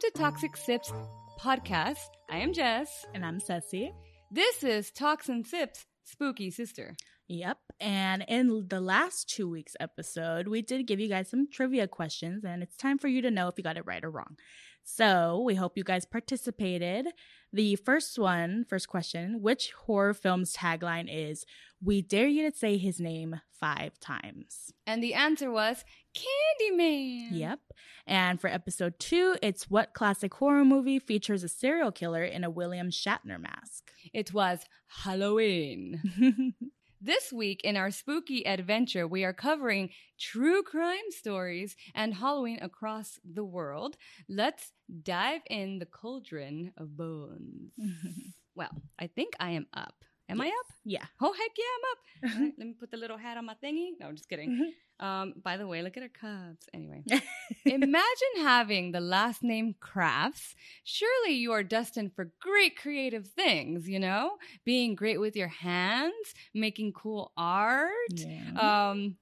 to 0.00 0.10
Toxic 0.14 0.58
Sips 0.58 0.92
podcast. 1.40 2.10
I 2.28 2.36
am 2.38 2.52
Jess. 2.52 3.06
And 3.14 3.24
I'm 3.24 3.40
Ceci. 3.40 3.94
This 4.30 4.62
is 4.62 4.92
and 5.28 5.46
Sips 5.46 5.86
Spooky 6.04 6.50
Sister. 6.50 6.96
Yep. 7.28 7.56
And 7.80 8.22
in 8.28 8.66
the 8.68 8.80
last 8.82 9.30
two 9.30 9.48
weeks' 9.48 9.74
episode, 9.80 10.48
we 10.48 10.60
did 10.60 10.86
give 10.86 11.00
you 11.00 11.08
guys 11.08 11.30
some 11.30 11.48
trivia 11.50 11.88
questions, 11.88 12.44
and 12.44 12.62
it's 12.62 12.76
time 12.76 12.98
for 12.98 13.08
you 13.08 13.22
to 13.22 13.30
know 13.30 13.48
if 13.48 13.54
you 13.56 13.64
got 13.64 13.78
it 13.78 13.86
right 13.86 14.04
or 14.04 14.10
wrong. 14.10 14.36
So 14.84 15.42
we 15.42 15.54
hope 15.54 15.78
you 15.78 15.84
guys 15.84 16.04
participated. 16.04 17.06
The 17.54 17.76
first 17.76 18.18
one, 18.18 18.66
first 18.68 18.88
question, 18.88 19.40
which 19.40 19.72
horror 19.86 20.12
film's 20.12 20.52
tagline 20.52 21.08
is 21.10 21.46
We 21.82 22.02
dare 22.02 22.28
you 22.28 22.50
to 22.50 22.56
say 22.56 22.76
his 22.76 23.00
name 23.00 23.40
five 23.58 23.98
times? 24.00 24.72
And 24.86 25.02
the 25.02 25.14
answer 25.14 25.50
was 25.50 25.84
Candyman. 26.14 27.28
Yep. 27.32 27.60
And 28.06 28.40
for 28.40 28.48
episode 28.48 28.98
two, 28.98 29.36
it's 29.42 29.70
what 29.70 29.94
classic 29.94 30.34
horror 30.34 30.64
movie 30.64 30.98
features 30.98 31.42
a 31.42 31.48
serial 31.48 31.92
killer 31.92 32.24
in 32.24 32.44
a 32.44 32.50
William 32.50 32.90
Shatner 32.90 33.40
mask? 33.40 33.90
It 34.12 34.32
was 34.32 34.60
Halloween. 35.04 36.54
This 37.00 37.30
week 37.32 37.60
in 37.62 37.76
our 37.76 37.90
spooky 37.90 38.46
adventure, 38.46 39.06
we 39.06 39.22
are 39.22 39.34
covering 39.34 39.90
true 40.18 40.62
crime 40.62 41.10
stories 41.10 41.76
and 41.94 42.14
Halloween 42.14 42.58
across 42.62 43.20
the 43.22 43.44
world. 43.44 43.96
Let's 44.28 44.72
dive 45.02 45.42
in 45.50 45.78
the 45.78 45.86
cauldron 45.86 46.72
of 46.76 46.96
bones. 46.96 47.72
well, 48.56 48.82
I 48.98 49.08
think 49.08 49.34
I 49.38 49.50
am 49.50 49.66
up. 49.74 50.04
Am 50.28 50.40
I 50.40 50.46
up? 50.48 50.66
Yeah. 50.84 51.04
Oh, 51.20 51.32
heck 51.32 51.50
yeah, 51.56 51.64
I'm 51.76 51.84
up. 51.92 52.40
Right, 52.40 52.52
let 52.58 52.66
me 52.66 52.74
put 52.78 52.90
the 52.90 52.96
little 52.96 53.16
hat 53.16 53.36
on 53.36 53.46
my 53.46 53.54
thingy. 53.62 53.90
No, 54.00 54.06
I'm 54.08 54.16
just 54.16 54.28
kidding. 54.28 54.72
Um, 54.98 55.34
by 55.44 55.56
the 55.56 55.66
way, 55.66 55.82
look 55.82 55.96
at 55.96 56.02
her 56.02 56.08
cubs. 56.08 56.68
Anyway, 56.74 57.02
imagine 57.64 58.34
having 58.38 58.92
the 58.92 59.00
last 59.00 59.42
name 59.42 59.74
Crafts. 59.78 60.54
Surely 60.84 61.34
you 61.34 61.52
are 61.52 61.62
destined 61.62 62.12
for 62.14 62.32
great 62.40 62.76
creative 62.76 63.26
things, 63.28 63.88
you 63.88 63.98
know? 64.00 64.32
Being 64.64 64.94
great 64.94 65.20
with 65.20 65.36
your 65.36 65.48
hands, 65.48 66.14
making 66.54 66.92
cool 66.94 67.32
art, 67.36 67.90
Yeah. 68.14 68.90
um, 68.90 69.16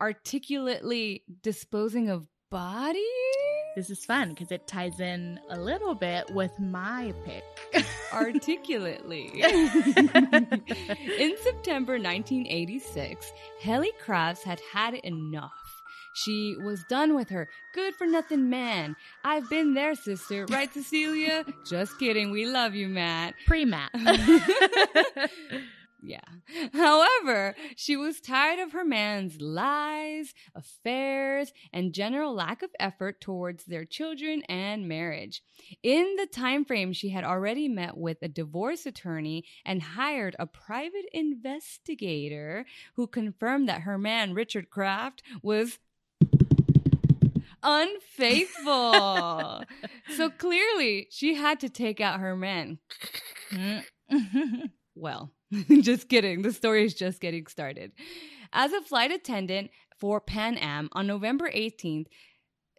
articulately 0.00 1.24
disposing 1.42 2.10
of 2.10 2.28
bodies. 2.50 3.02
This 3.76 3.90
is 3.90 4.04
fun 4.04 4.30
because 4.30 4.52
it 4.52 4.66
ties 4.66 5.00
in 5.00 5.40
a 5.50 5.58
little 5.58 5.94
bit 5.94 6.30
with 6.30 6.58
my 6.58 7.12
pick. 7.24 7.44
articulately. 8.14 9.42
In 9.42 11.34
September 11.42 11.94
1986, 11.94 13.32
Helle 13.60 13.84
Crafts 14.04 14.44
had 14.44 14.60
had 14.72 14.94
enough. 14.94 15.50
She 16.14 16.54
was 16.62 16.84
done 16.88 17.16
with 17.16 17.28
her 17.30 17.48
good 17.74 17.96
for 17.96 18.06
nothing 18.06 18.48
man. 18.48 18.94
I've 19.24 19.50
been 19.50 19.74
there, 19.74 19.96
sister. 19.96 20.46
Right, 20.48 20.72
Cecilia? 20.72 21.44
Just 21.68 21.98
kidding. 21.98 22.30
We 22.30 22.46
love 22.46 22.74
you, 22.74 22.88
Matt. 22.88 23.34
Pre 23.46 23.64
mat. 23.64 23.90
Yeah. 26.04 26.20
However, 26.72 27.54
she 27.76 27.96
was 27.96 28.20
tired 28.20 28.58
of 28.58 28.72
her 28.72 28.84
man's 28.84 29.40
lies, 29.40 30.34
affairs, 30.54 31.52
and 31.72 31.94
general 31.94 32.34
lack 32.34 32.62
of 32.62 32.70
effort 32.78 33.20
towards 33.20 33.64
their 33.64 33.84
children 33.84 34.42
and 34.42 34.86
marriage. 34.86 35.42
In 35.82 36.16
the 36.16 36.26
time 36.26 36.64
frame, 36.64 36.92
she 36.92 37.08
had 37.08 37.24
already 37.24 37.68
met 37.68 37.96
with 37.96 38.18
a 38.20 38.28
divorce 38.28 38.84
attorney 38.84 39.44
and 39.64 39.82
hired 39.82 40.36
a 40.38 40.46
private 40.46 41.06
investigator 41.12 42.66
who 42.96 43.06
confirmed 43.06 43.68
that 43.68 43.82
her 43.82 43.96
man, 43.96 44.34
Richard 44.34 44.68
Kraft, 44.68 45.22
was 45.42 45.78
unfaithful. 47.62 49.62
so 50.16 50.30
clearly, 50.30 51.08
she 51.10 51.34
had 51.34 51.60
to 51.60 51.70
take 51.70 52.00
out 52.00 52.20
her 52.20 52.36
man. 52.36 52.78
Mm-hmm. 53.50 54.66
Well, 54.96 55.32
just 55.82 56.08
kidding. 56.08 56.42
The 56.42 56.52
story 56.52 56.84
is 56.84 56.94
just 56.94 57.20
getting 57.20 57.46
started. 57.46 57.92
As 58.52 58.72
a 58.72 58.80
flight 58.80 59.10
attendant 59.10 59.70
for 59.98 60.20
Pan 60.20 60.56
Am 60.58 60.88
on 60.92 61.06
November 61.06 61.50
18th, 61.50 62.06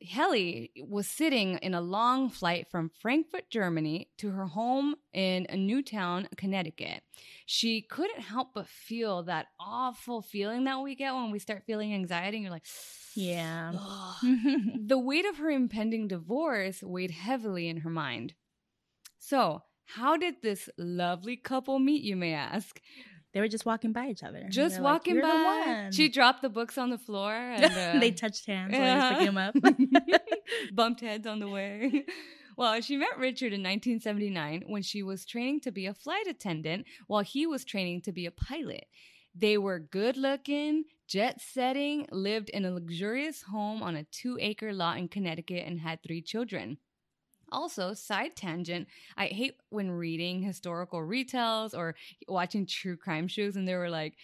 Helle 0.06 0.68
was 0.82 1.08
sitting 1.08 1.58
in 1.60 1.74
a 1.74 1.82
long 1.82 2.30
flight 2.30 2.68
from 2.70 2.92
Frankfurt, 3.02 3.50
Germany 3.50 4.10
to 4.18 4.32
her 4.32 4.46
home 4.46 4.96
in 5.14 5.48
Newtown, 5.54 6.28
Connecticut. 6.38 7.02
She 7.46 7.82
couldn't 7.82 8.22
help 8.22 8.50
but 8.54 8.68
feel 8.68 9.24
that 9.24 9.48
awful 9.60 10.22
feeling 10.22 10.66
that 10.66 10.82
we 10.82 10.96
get 10.96 11.14
when 11.14 11.32
we 11.32 11.40
start 11.40 11.64
feeling 11.66 11.94
anxiety 11.94 12.38
and 12.38 12.44
you're 12.44 12.52
like, 12.52 12.68
yeah. 13.16 13.72
The 14.22 15.00
weight 15.00 15.26
of 15.26 15.38
her 15.38 15.50
impending 15.50 16.08
divorce 16.08 16.84
weighed 16.84 17.12
heavily 17.12 17.68
in 17.68 17.78
her 17.78 17.90
mind. 17.90 18.34
So, 19.18 19.64
how 19.86 20.18
did 20.18 20.36
this 20.42 20.70
lovely 20.78 21.38
couple 21.38 21.80
meet, 21.80 22.04
you 22.04 22.16
may 22.16 22.34
ask? 22.34 22.82
they 23.36 23.42
were 23.42 23.50
just 23.50 23.66
walking 23.66 23.92
by 23.92 24.08
each 24.08 24.24
other. 24.24 24.46
Just 24.50 24.76
like, 24.76 24.84
walking 24.84 25.16
"You're 25.16 25.26
the 25.26 25.34
by. 25.34 25.64
one." 25.82 25.92
She 25.92 26.08
dropped 26.08 26.42
the 26.42 26.48
books 26.50 26.78
on 26.78 26.90
the 26.90 26.98
floor 26.98 27.34
and 27.36 27.66
uh, 27.66 28.00
they 28.00 28.12
touched 28.12 28.46
hands 28.46 28.72
while 28.72 28.82
I 28.82 28.96
was 28.96 29.18
picking 29.18 29.36
them 29.36 29.38
up. 29.38 30.22
bumped 30.74 31.02
heads 31.02 31.28
on 31.28 31.40
the 31.40 31.48
way. 31.50 32.06
Well, 32.58 32.80
she 32.80 32.96
met 32.96 33.18
Richard 33.18 33.52
in 33.52 33.62
1979 33.62 34.64
when 34.68 34.82
she 34.82 35.04
was 35.04 35.26
training 35.26 35.60
to 35.62 35.74
be 35.74 35.88
a 35.88 35.94
flight 35.94 36.26
attendant 36.26 36.86
while 37.06 37.22
he 37.22 37.46
was 37.46 37.66
training 37.66 38.04
to 38.04 38.14
be 38.14 38.26
a 38.26 38.32
pilot. 38.32 38.86
They 39.36 39.58
were 39.58 39.78
good 39.78 40.16
looking, 40.16 40.86
jet 41.06 41.42
setting, 41.42 42.08
lived 42.14 42.48
in 42.48 42.64
a 42.64 42.72
luxurious 42.72 43.42
home 43.42 43.84
on 43.84 43.98
a 43.98 44.06
two 44.06 44.38
acre 44.40 44.72
lot 44.72 44.98
in 44.98 45.10
Connecticut, 45.10 45.66
and 45.68 45.82
had 45.82 46.02
three 46.02 46.22
children. 46.22 46.78
Also, 47.56 47.94
side 47.94 48.36
tangent, 48.36 48.88
I 49.18 49.28
hate 49.28 49.56
when 49.70 49.90
reading 49.92 50.42
historical 50.42 51.00
retells 51.00 51.74
or 51.74 51.96
watching 52.28 52.66
true 52.66 52.98
crime 52.98 53.28
shows 53.30 53.56
and 53.56 53.66
they 53.68 53.76
were 53.76 53.90
like, 53.90 54.16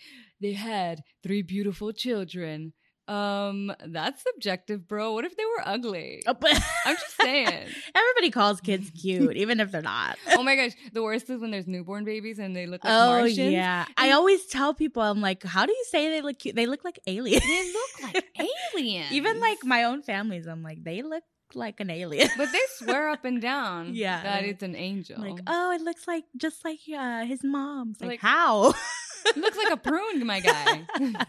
they 0.42 0.52
had 0.53 1.02
three 1.24 1.41
beautiful 1.41 1.94
children. 1.94 2.74
Um, 3.08 3.74
that's 3.88 4.24
subjective, 4.24 4.88
bro. 4.88 5.14
What 5.14 5.25
if 5.25 5.36
they 5.36 5.44
were 5.44 5.62
ugly? 5.66 6.22
Oh, 6.28 6.34
but- 6.34 6.62
I'm 6.86 6.96
just 6.96 7.18
saying. 7.20 7.68
Everybody 7.96 8.30
calls 8.31 8.62
kids 8.62 8.90
cute, 9.02 9.36
even 9.38 9.59
if 9.59 9.72
they're 9.72 9.81
not. 9.81 10.18
oh 10.30 10.44
my 10.44 10.56
gosh, 10.56 10.72
the 10.94 11.02
worst 11.03 11.30
is 11.30 11.41
when 11.41 11.52
there's 11.52 11.68
newborn 11.68 12.06
babies 12.06 12.40
and 12.40 12.56
they 12.56 12.68
look 12.68 12.84
like 12.84 12.94
oh 12.94 13.20
Martians. 13.20 13.52
yeah, 13.52 13.86
I 13.97 14.12
always 14.12 14.46
tell 14.46 14.74
people, 14.74 15.02
I'm 15.03 15.20
like, 15.20 15.44
how 15.44 15.66
do 15.66 15.72
you 15.74 15.86
say 15.90 16.09
they 16.09 16.22
look 16.22 16.40
cute? 16.40 16.56
They 16.56 16.68
look 16.68 16.84
like 16.86 17.00
aliens. 17.08 17.44
They 17.44 17.74
look 17.74 18.14
like 18.14 18.25
aliens. 18.75 19.12
even 19.12 19.40
like 19.40 19.59
my 19.64 19.84
own 19.86 20.03
families, 20.03 20.47
I'm 20.47 20.64
like, 20.64 20.84
they 20.84 21.02
look 21.02 21.24
like 21.56 21.80
an 21.80 21.90
alien. 21.90 22.30
But 22.38 22.50
they 22.52 22.60
swear 22.78 23.10
up 23.10 23.26
and 23.26 23.42
down 23.42 23.94
Yeah. 23.94 24.22
that 24.24 24.44
it's 24.44 24.64
an 24.64 24.76
angel. 24.76 25.20
Like, 25.20 25.40
oh, 25.48 25.72
it 25.72 25.82
looks 25.82 26.08
like 26.08 26.24
just 26.38 26.64
like 26.66 26.80
uh, 26.98 27.26
his 27.26 27.44
mom's. 27.44 28.00
Like, 28.02 28.10
Like- 28.12 28.20
how? 28.22 28.74
looks 29.36 29.58
like 29.58 29.72
a 29.72 29.78
prune, 29.78 30.26
my 30.26 30.40
guy. 30.40 30.86
but 30.98 31.28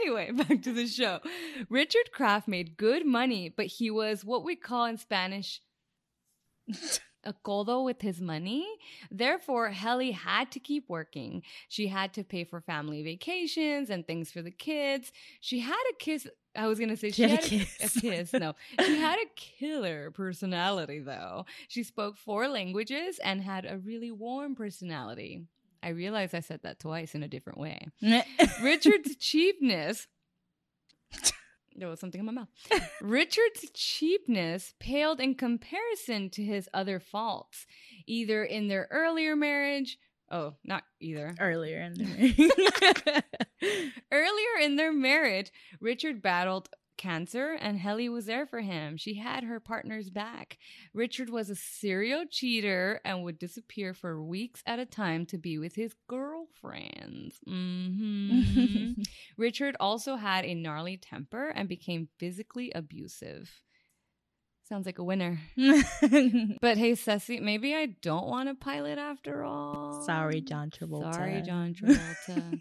anyway, 0.00 0.30
back 0.32 0.62
to 0.62 0.72
the 0.72 0.86
show. 0.86 1.20
Richard 1.68 2.10
Kraft 2.12 2.48
made 2.48 2.76
good 2.76 3.06
money, 3.06 3.52
but 3.54 3.66
he 3.66 3.90
was 3.90 4.24
what 4.24 4.44
we 4.44 4.56
call 4.56 4.86
in 4.86 4.96
Spanish 4.98 5.60
a 7.28 7.34
codo 7.44 7.84
with 7.84 8.00
his 8.00 8.20
money. 8.20 8.66
Therefore, 9.10 9.68
Helle 9.68 10.12
had 10.12 10.50
to 10.52 10.60
keep 10.60 10.88
working. 10.88 11.42
She 11.68 11.86
had 11.88 12.12
to 12.14 12.24
pay 12.24 12.44
for 12.44 12.60
family 12.60 13.02
vacations 13.02 13.90
and 13.90 14.06
things 14.06 14.30
for 14.30 14.42
the 14.42 14.50
kids. 14.50 15.12
She 15.40 15.60
had 15.60 15.82
a 15.92 15.94
kiss. 15.98 16.26
I 16.56 16.66
was 16.66 16.78
gonna 16.80 16.96
say 16.96 17.08
she, 17.10 17.22
She 17.22 17.28
had 17.28 17.30
had, 17.30 17.40
a 17.42 17.46
a, 17.46 17.48
kiss. 17.58 17.96
a 17.96 18.00
kiss. 18.00 18.32
No, 18.32 18.54
she 18.84 18.96
had 18.96 19.18
a 19.18 19.26
killer 19.36 20.10
personality 20.10 20.98
though. 21.00 21.44
She 21.68 21.82
spoke 21.82 22.16
four 22.16 22.48
languages 22.48 23.18
and 23.22 23.42
had 23.42 23.64
a 23.66 23.78
really 23.78 24.10
warm 24.10 24.54
personality. 24.54 25.42
I 25.82 25.90
realized 25.90 26.34
I 26.34 26.40
said 26.40 26.62
that 26.64 26.80
twice 26.80 27.14
in 27.14 27.22
a 27.22 27.28
different 27.28 27.58
way. 27.60 27.86
Richard's 28.62 29.14
cheapness. 29.16 30.06
There 31.78 31.88
was 31.88 32.00
something 32.00 32.18
in 32.18 32.26
my 32.26 32.32
mouth. 32.32 32.48
Richard's 33.00 33.70
cheapness 33.72 34.74
paled 34.80 35.20
in 35.20 35.34
comparison 35.34 36.28
to 36.30 36.42
his 36.42 36.68
other 36.74 36.98
faults, 36.98 37.66
either 38.06 38.44
in 38.44 38.68
their 38.68 38.88
earlier 38.90 39.36
marriage. 39.36 39.98
Oh, 40.30 40.54
not 40.64 40.82
either. 41.00 41.34
Earlier 41.40 41.80
in 41.80 41.94
the 41.94 43.24
Earlier 44.12 44.62
in 44.62 44.76
their 44.76 44.92
marriage, 44.92 45.50
Richard 45.80 46.20
battled 46.20 46.68
cancer 46.98 47.56
and 47.58 47.78
Helle 47.78 48.10
was 48.10 48.26
there 48.26 48.46
for 48.46 48.60
him. 48.60 48.96
She 48.96 49.14
had 49.14 49.44
her 49.44 49.60
partner's 49.60 50.10
back. 50.10 50.58
Richard 50.92 51.30
was 51.30 51.48
a 51.48 51.54
serial 51.54 52.24
cheater 52.30 53.00
and 53.04 53.22
would 53.22 53.38
disappear 53.38 53.94
for 53.94 54.22
weeks 54.22 54.62
at 54.66 54.78
a 54.78 54.86
time 54.86 55.24
to 55.26 55.38
be 55.38 55.56
with 55.58 55.76
his 55.76 55.94
girlfriends. 56.08 57.40
hmm 57.46 58.92
Richard 59.38 59.76
also 59.80 60.16
had 60.16 60.44
a 60.44 60.54
gnarly 60.54 60.96
temper 60.96 61.48
and 61.48 61.68
became 61.68 62.08
physically 62.18 62.70
abusive. 62.74 63.50
Sounds 64.68 64.84
like 64.84 64.98
a 64.98 65.04
winner. 65.04 65.38
But 66.60 66.76
hey, 66.76 66.94
Ceci, 66.94 67.40
maybe 67.40 67.74
I 67.74 67.86
don't 68.02 68.26
want 68.26 68.48
to 68.50 68.54
pilot 68.54 68.98
after 68.98 69.42
all. 69.44 70.02
Sorry, 70.02 70.40
John 70.42 70.70
Travolta. 70.70 71.14
Sorry, 71.14 71.40
John 71.42 71.74
Travolta. 71.80 72.60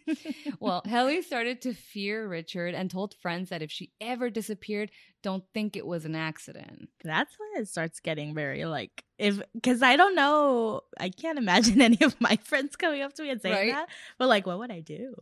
well, 0.60 0.82
Helle 0.86 1.22
started 1.24 1.62
to 1.64 1.74
fear 1.74 2.26
Richard 2.28 2.74
and 2.76 2.90
told 2.90 3.14
friends 3.16 3.50
that 3.50 3.62
if 3.62 3.72
she 3.72 3.92
ever 4.00 4.30
disappeared, 4.30 4.90
don't 5.22 5.44
think 5.54 5.76
it 5.76 5.86
was 5.86 6.06
an 6.06 6.16
accident. 6.16 6.88
That's 7.04 7.36
when 7.38 7.62
it 7.62 7.68
starts 7.68 8.00
getting 8.00 8.34
very 8.34 8.64
like 8.66 9.04
if 9.18 9.42
because 9.54 9.82
I 9.84 9.98
don't 9.98 10.16
know, 10.16 10.82
I 11.00 11.10
can't 11.10 11.38
imagine 11.38 11.82
any 11.90 12.00
of 12.02 12.20
my 12.22 12.38
friends 12.44 12.76
coming 12.78 13.02
up 13.02 13.14
to 13.16 13.24
me 13.24 13.32
and 13.32 13.42
saying 13.42 13.56
Right? 13.56 13.74
that. 13.74 13.90
But 14.18 14.30
like, 14.30 14.46
what 14.48 14.60
would 14.60 14.72
I 14.72 14.80
do? 14.80 15.14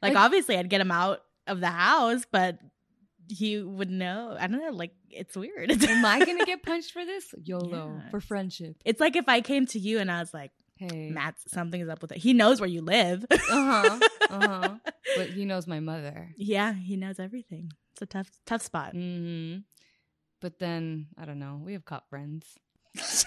Like, 0.00 0.14
Like- 0.14 0.24
obviously, 0.24 0.56
I'd 0.56 0.70
get 0.70 0.80
him 0.80 0.92
out 0.92 1.20
of 1.46 1.60
the 1.60 1.68
house, 1.68 2.24
but 2.30 2.58
he 3.30 3.62
would 3.62 3.90
know. 3.90 4.36
I 4.38 4.46
don't 4.46 4.60
know. 4.60 4.70
Like, 4.72 4.92
it's 5.10 5.36
weird. 5.36 5.70
Am 5.88 6.04
I 6.04 6.24
going 6.24 6.38
to 6.38 6.44
get 6.44 6.62
punched 6.62 6.92
for 6.92 7.04
this? 7.04 7.32
YOLO, 7.42 8.00
Yeah. 8.02 8.10
for 8.10 8.20
friendship. 8.20 8.76
It's 8.84 9.00
like 9.00 9.16
if 9.16 9.28
I 9.28 9.40
came 9.40 9.66
to 9.66 9.78
you 9.78 9.98
and 10.00 10.10
I 10.10 10.20
was 10.20 10.34
like, 10.34 10.50
Hey. 10.76 11.10
Matt, 11.10 11.34
something's 11.46 11.88
up 11.90 12.00
with 12.00 12.12
it. 12.12 12.18
He 12.18 12.32
knows 12.32 12.58
where 12.60 12.68
you 12.68 12.80
live. 12.82 13.24
Uh 13.30 13.36
huh. 13.48 13.98
Uh 14.30 14.46
huh. 14.48 14.74
But 15.16 15.26
he 15.30 15.44
knows 15.44 15.66
my 15.66 15.80
mother. 15.80 16.30
yeah, 16.36 16.72
he 16.72 16.96
knows 16.96 17.18
everything. 17.18 17.72
It's 17.92 18.02
a 18.02 18.06
tough, 18.06 18.28
tough 18.46 18.62
spot. 18.62 18.92
hmm 18.92 19.56
But 20.40 20.58
then, 20.58 21.08
I 21.18 21.24
don't 21.26 21.38
know. 21.40 21.60
We 21.64 21.72
have 21.74 21.84
cop 21.84 22.08
friends. 22.08 22.56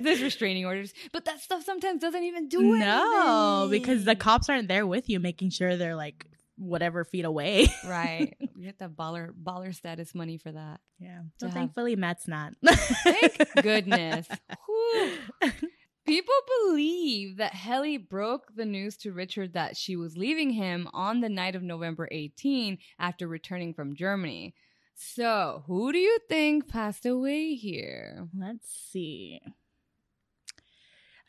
There's 0.00 0.22
restraining 0.22 0.64
orders. 0.66 0.92
But 1.12 1.24
that 1.24 1.40
stuff 1.40 1.64
sometimes 1.64 2.00
doesn't 2.02 2.22
even 2.24 2.48
do 2.48 2.74
it. 2.74 2.78
no, 2.78 3.68
because 3.70 4.04
the 4.04 4.14
cops 4.14 4.48
aren't 4.48 4.68
there 4.68 4.86
with 4.86 5.08
you, 5.08 5.18
making 5.18 5.50
sure 5.50 5.76
they're 5.76 5.96
like 5.96 6.26
whatever 6.56 7.04
feet 7.04 7.24
away. 7.24 7.68
Right. 7.86 8.34
We 8.56 8.66
have 8.66 8.78
that 8.78 8.94
baller 8.96 9.30
baller 9.32 9.74
status 9.74 10.14
money 10.14 10.36
for 10.38 10.52
that. 10.52 10.78
Yeah. 11.00 11.22
So 11.40 11.46
have- 11.46 11.54
thankfully, 11.54 11.96
Matt's 11.96 12.28
not. 12.28 12.52
Thank 12.64 13.52
goodness. 13.62 14.28
People 16.06 16.34
believe 16.66 17.36
that 17.38 17.54
Helle 17.54 17.98
broke 17.98 18.54
the 18.54 18.64
news 18.64 18.96
to 18.98 19.12
Richard 19.12 19.54
that 19.54 19.76
she 19.76 19.96
was 19.96 20.16
leaving 20.16 20.50
him 20.50 20.88
on 20.92 21.20
the 21.20 21.28
night 21.28 21.54
of 21.56 21.62
November 21.62 22.08
18 22.10 22.78
after 22.98 23.26
returning 23.26 23.72
from 23.74 23.94
Germany. 23.96 24.54
So, 24.94 25.62
who 25.66 25.90
do 25.92 25.98
you 25.98 26.18
think 26.28 26.68
passed 26.68 27.06
away 27.06 27.54
here? 27.54 28.28
Let's 28.38 28.68
see. 28.92 29.40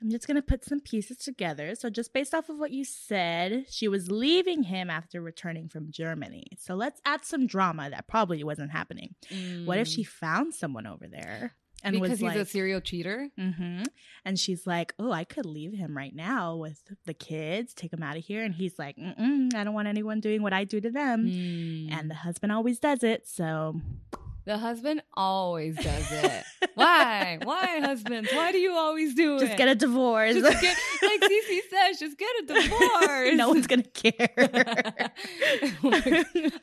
I'm 0.03 0.09
just 0.09 0.27
going 0.27 0.35
to 0.35 0.41
put 0.41 0.65
some 0.65 0.81
pieces 0.81 1.17
together. 1.17 1.75
So, 1.75 1.89
just 1.89 2.11
based 2.13 2.33
off 2.33 2.49
of 2.49 2.57
what 2.59 2.71
you 2.71 2.83
said, 2.83 3.65
she 3.69 3.87
was 3.87 4.11
leaving 4.11 4.63
him 4.63 4.89
after 4.89 5.21
returning 5.21 5.69
from 5.69 5.91
Germany. 5.91 6.47
So, 6.59 6.75
let's 6.75 6.99
add 7.05 7.23
some 7.23 7.47
drama 7.47 7.89
that 7.89 8.07
probably 8.07 8.43
wasn't 8.43 8.71
happening. 8.71 9.15
What 9.65 9.79
if 9.79 9.87
she 9.87 10.03
found 10.03 10.53
someone 10.53 10.85
over 10.85 11.07
there 11.07 11.55
and 11.85 11.95
Mm. 11.95 12.01
because 12.01 12.19
he's 12.19 12.27
like, 12.27 12.37
a 12.37 12.45
serial 12.45 12.81
cheater? 12.81 13.29
hmm 13.37 13.83
And 14.25 14.37
she's 14.39 14.67
like, 14.67 14.93
"Oh, 14.99 15.11
I 15.11 15.23
could 15.23 15.45
leave 15.45 15.73
him 15.73 15.95
right 15.97 16.13
now 16.15 16.55
with 16.57 16.81
the 17.05 17.13
kids, 17.13 17.73
take 17.73 17.91
him 17.93 18.03
out 18.03 18.17
of 18.17 18.23
here." 18.25 18.43
And 18.43 18.53
he's 18.55 18.77
like, 18.77 18.97
Mm-mm, 18.97 19.53
"I 19.55 19.63
don't 19.63 19.73
want 19.73 19.87
anyone 19.87 20.19
doing 20.19 20.41
what 20.41 20.53
I 20.53 20.63
do 20.65 20.79
to 20.81 20.89
them." 20.91 21.29
Mm. 21.29 21.91
And 21.93 22.09
the 22.09 22.15
husband 22.15 22.51
always 22.51 22.79
does 22.79 23.03
it, 23.03 23.27
so 23.27 23.79
the 24.45 24.57
husband 24.57 25.01
always 25.13 25.75
does 25.75 26.11
it. 26.11 26.43
Why? 26.75 27.39
Why, 27.43 27.79
husbands? 27.79 28.29
Why 28.33 28.51
do 28.51 28.57
you 28.57 28.73
always 28.73 29.13
do 29.15 29.37
it? 29.37 29.39
just 29.39 29.57
get 29.57 29.67
a 29.67 29.75
divorce. 29.75 30.35
Just 30.35 30.61
get, 30.61 30.77
like 31.01 31.23
Ceci 31.23 31.61
says, 31.69 31.99
just 31.99 32.17
get 32.17 32.29
a 32.41 32.45
divorce. 32.47 33.35
no 33.35 33.49
one's 33.49 33.67
gonna 33.67 33.83
care. 33.83 34.29
oh. 35.83 36.01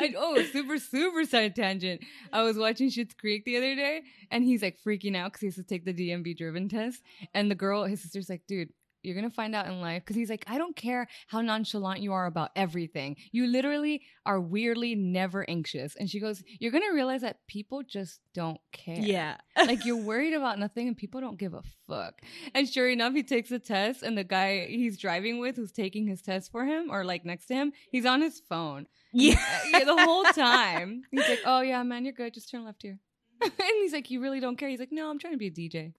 I, 0.00 0.14
oh, 0.16 0.42
super, 0.44 0.78
super 0.78 1.24
side 1.24 1.56
tangent. 1.56 2.02
I 2.32 2.42
was 2.42 2.56
watching 2.56 2.90
Schitt's 2.90 3.14
Creek 3.14 3.44
the 3.44 3.56
other 3.56 3.74
day, 3.74 4.02
and 4.30 4.44
he's 4.44 4.62
like 4.62 4.78
freaking 4.86 5.16
out 5.16 5.32
because 5.32 5.40
he 5.40 5.46
has 5.46 5.54
to 5.56 5.62
take 5.62 5.84
the 5.84 5.94
DMV 5.94 6.36
driven 6.36 6.68
test. 6.68 7.02
And 7.34 7.50
the 7.50 7.54
girl, 7.54 7.84
his 7.84 8.02
sister's 8.02 8.28
like, 8.28 8.42
dude, 8.46 8.70
you're 9.02 9.14
gonna 9.14 9.30
find 9.30 9.54
out 9.54 9.66
in 9.66 9.80
life 9.80 10.02
because 10.02 10.16
he's 10.16 10.30
like, 10.30 10.44
I 10.46 10.58
don't 10.58 10.76
care 10.76 11.06
how 11.28 11.40
nonchalant 11.40 12.00
you 12.00 12.12
are 12.12 12.26
about 12.26 12.50
everything. 12.56 13.16
You 13.32 13.46
literally 13.46 14.02
are 14.26 14.40
weirdly 14.40 14.94
never 14.94 15.48
anxious. 15.48 15.96
And 15.96 16.08
she 16.10 16.20
goes, 16.20 16.42
You're 16.58 16.72
gonna 16.72 16.92
realize 16.92 17.22
that 17.22 17.38
people 17.46 17.82
just 17.82 18.20
don't 18.34 18.60
care. 18.72 18.96
yeah. 18.96 19.36
like 19.56 19.84
you're 19.84 19.96
worried 20.04 20.34
about 20.34 20.58
nothing 20.58 20.88
and 20.88 20.96
people 20.96 21.20
don't 21.20 21.38
give 21.38 21.54
a 21.54 21.62
fuck. 21.88 22.20
And 22.54 22.68
sure 22.68 22.88
enough, 22.88 23.14
he 23.14 23.22
takes 23.22 23.50
a 23.50 23.58
test 23.58 24.02
and 24.02 24.16
the 24.16 24.24
guy 24.24 24.66
he's 24.66 24.98
driving 24.98 25.38
with 25.40 25.56
who's 25.56 25.72
taking 25.72 26.06
his 26.06 26.22
test 26.22 26.50
for 26.52 26.64
him 26.64 26.88
or 26.90 27.04
like 27.04 27.24
next 27.24 27.46
to 27.46 27.54
him, 27.54 27.72
he's 27.90 28.06
on 28.06 28.20
his 28.20 28.40
phone. 28.48 28.86
yeah. 29.12 29.34
Uh, 29.34 29.78
yeah, 29.78 29.84
the 29.84 29.96
whole 30.04 30.24
time. 30.32 31.02
He's 31.10 31.28
like, 31.28 31.40
"Oh 31.44 31.60
yeah, 31.62 31.82
man, 31.82 32.04
you're 32.04 32.12
good. 32.14 32.32
Just 32.34 32.50
turn 32.50 32.64
left 32.64 32.82
here." 32.82 32.98
and 33.42 33.52
he's 33.80 33.92
like, 33.92 34.10
"You 34.10 34.20
really 34.20 34.38
don't 34.40 34.56
care?" 34.56 34.68
He's 34.68 34.78
like, 34.80 34.92
"No, 34.92 35.10
I'm 35.10 35.18
trying 35.18 35.32
to 35.32 35.38
be 35.38 35.46
a 35.46 35.50
DJ." 35.50 35.94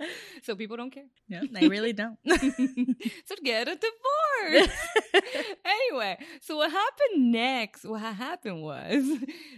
so 0.42 0.56
people 0.56 0.76
don't 0.76 0.90
care. 0.90 1.06
no, 1.28 1.42
they 1.52 1.68
really 1.68 1.92
don't. 1.92 2.18
so 2.26 3.34
get 3.42 3.68
a 3.68 3.76
divorce. 3.76 4.76
anyway, 5.64 6.18
so 6.40 6.56
what 6.56 6.70
happened 6.70 7.32
next? 7.32 7.84
What 7.84 8.00
happened 8.00 8.62
was 8.62 9.04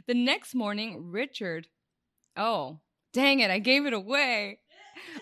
the 0.06 0.14
next 0.14 0.54
morning, 0.54 1.10
Richard. 1.10 1.68
Oh, 2.36 2.80
dang 3.12 3.40
it! 3.40 3.50
I 3.50 3.58
gave 3.58 3.86
it 3.86 3.92
away. 3.92 4.58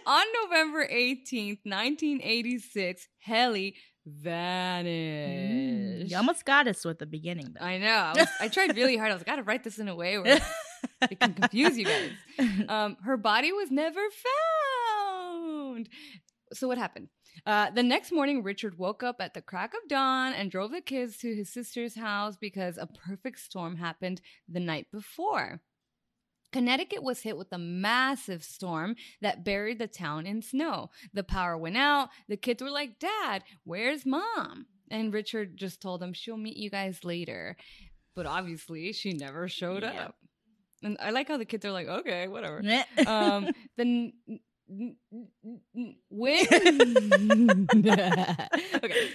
On 0.05 0.25
November 0.43 0.87
18th, 0.87 1.61
1986, 1.65 3.09
Helle 3.21 3.71
vanished. 4.05 5.53
Mm, 5.53 6.11
you 6.11 6.17
almost 6.17 6.45
got 6.45 6.67
us 6.67 6.85
with 6.85 6.99
the 6.99 7.07
beginning, 7.07 7.55
though. 7.59 7.65
I 7.65 7.79
know. 7.79 7.87
I, 7.87 8.13
was, 8.15 8.29
I 8.41 8.49
tried 8.49 8.77
really 8.77 8.97
hard. 8.97 9.11
I 9.11 9.15
was 9.15 9.21
like, 9.21 9.29
I 9.29 9.33
gotta 9.33 9.43
write 9.45 9.63
this 9.63 9.79
in 9.79 9.89
a 9.89 9.95
way 9.95 10.19
where 10.19 10.41
it 11.03 11.21
can 11.21 11.35
confuse 11.35 11.79
you 11.79 11.85
guys. 11.87 12.11
Um, 12.69 12.97
her 13.05 13.17
body 13.17 13.53
was 13.53 13.71
never 13.71 14.01
found. 14.01 14.50
So 16.53 16.67
what 16.67 16.79
happened? 16.79 17.09
Uh, 17.47 17.71
the 17.71 17.83
next 17.83 18.11
morning, 18.11 18.43
Richard 18.43 18.77
woke 18.77 19.03
up 19.05 19.17
at 19.21 19.35
the 19.35 19.41
crack 19.43 19.73
of 19.73 19.89
dawn 19.89 20.33
and 20.33 20.51
drove 20.51 20.73
the 20.73 20.81
kids 20.81 21.17
to 21.19 21.35
his 21.35 21.49
sister's 21.53 21.95
house 21.95 22.37
because 22.37 22.77
a 22.77 22.87
perfect 22.89 23.39
storm 23.39 23.77
happened 23.77 24.21
the 24.49 24.59
night 24.61 24.89
before. 24.91 25.61
Connecticut 26.53 27.05
was 27.05 27.21
hit 27.23 27.37
with 27.37 27.53
a 27.53 27.59
massive 27.59 28.43
storm 28.43 28.97
that 29.21 29.45
buried 29.45 29.79
the 29.79 29.87
town 29.87 30.27
in 30.27 30.43
snow. 30.43 30.91
The 31.15 31.23
power 31.23 31.57
went 31.57 31.77
out. 31.77 32.09
The 32.29 32.37
kids 32.37 32.61
were 32.61 32.71
like, 32.71 32.99
Dad, 32.99 33.45
where's 33.63 34.05
mom? 34.05 34.67
And 34.91 35.15
Richard 35.15 35.57
just 35.57 35.81
told 35.81 36.01
them 36.01 36.13
she'll 36.13 36.37
meet 36.37 36.57
you 36.57 36.69
guys 36.69 37.05
later. 37.05 37.57
But 38.17 38.27
obviously, 38.27 38.93
she 38.93 39.13
never 39.13 39.47
showed 39.47 39.85
Yeah. 39.85 40.07
up. 40.07 40.17
And 40.83 40.97
I 40.99 41.11
like 41.11 41.29
how 41.29 41.37
the 41.37 41.45
kids 41.45 41.65
are 41.65 41.71
like, 41.71 41.87
okay, 41.87 42.27
whatever. 42.27 42.63
Um, 43.07 43.51
then 43.77 44.13
when 44.71 44.97
okay. 48.85 49.09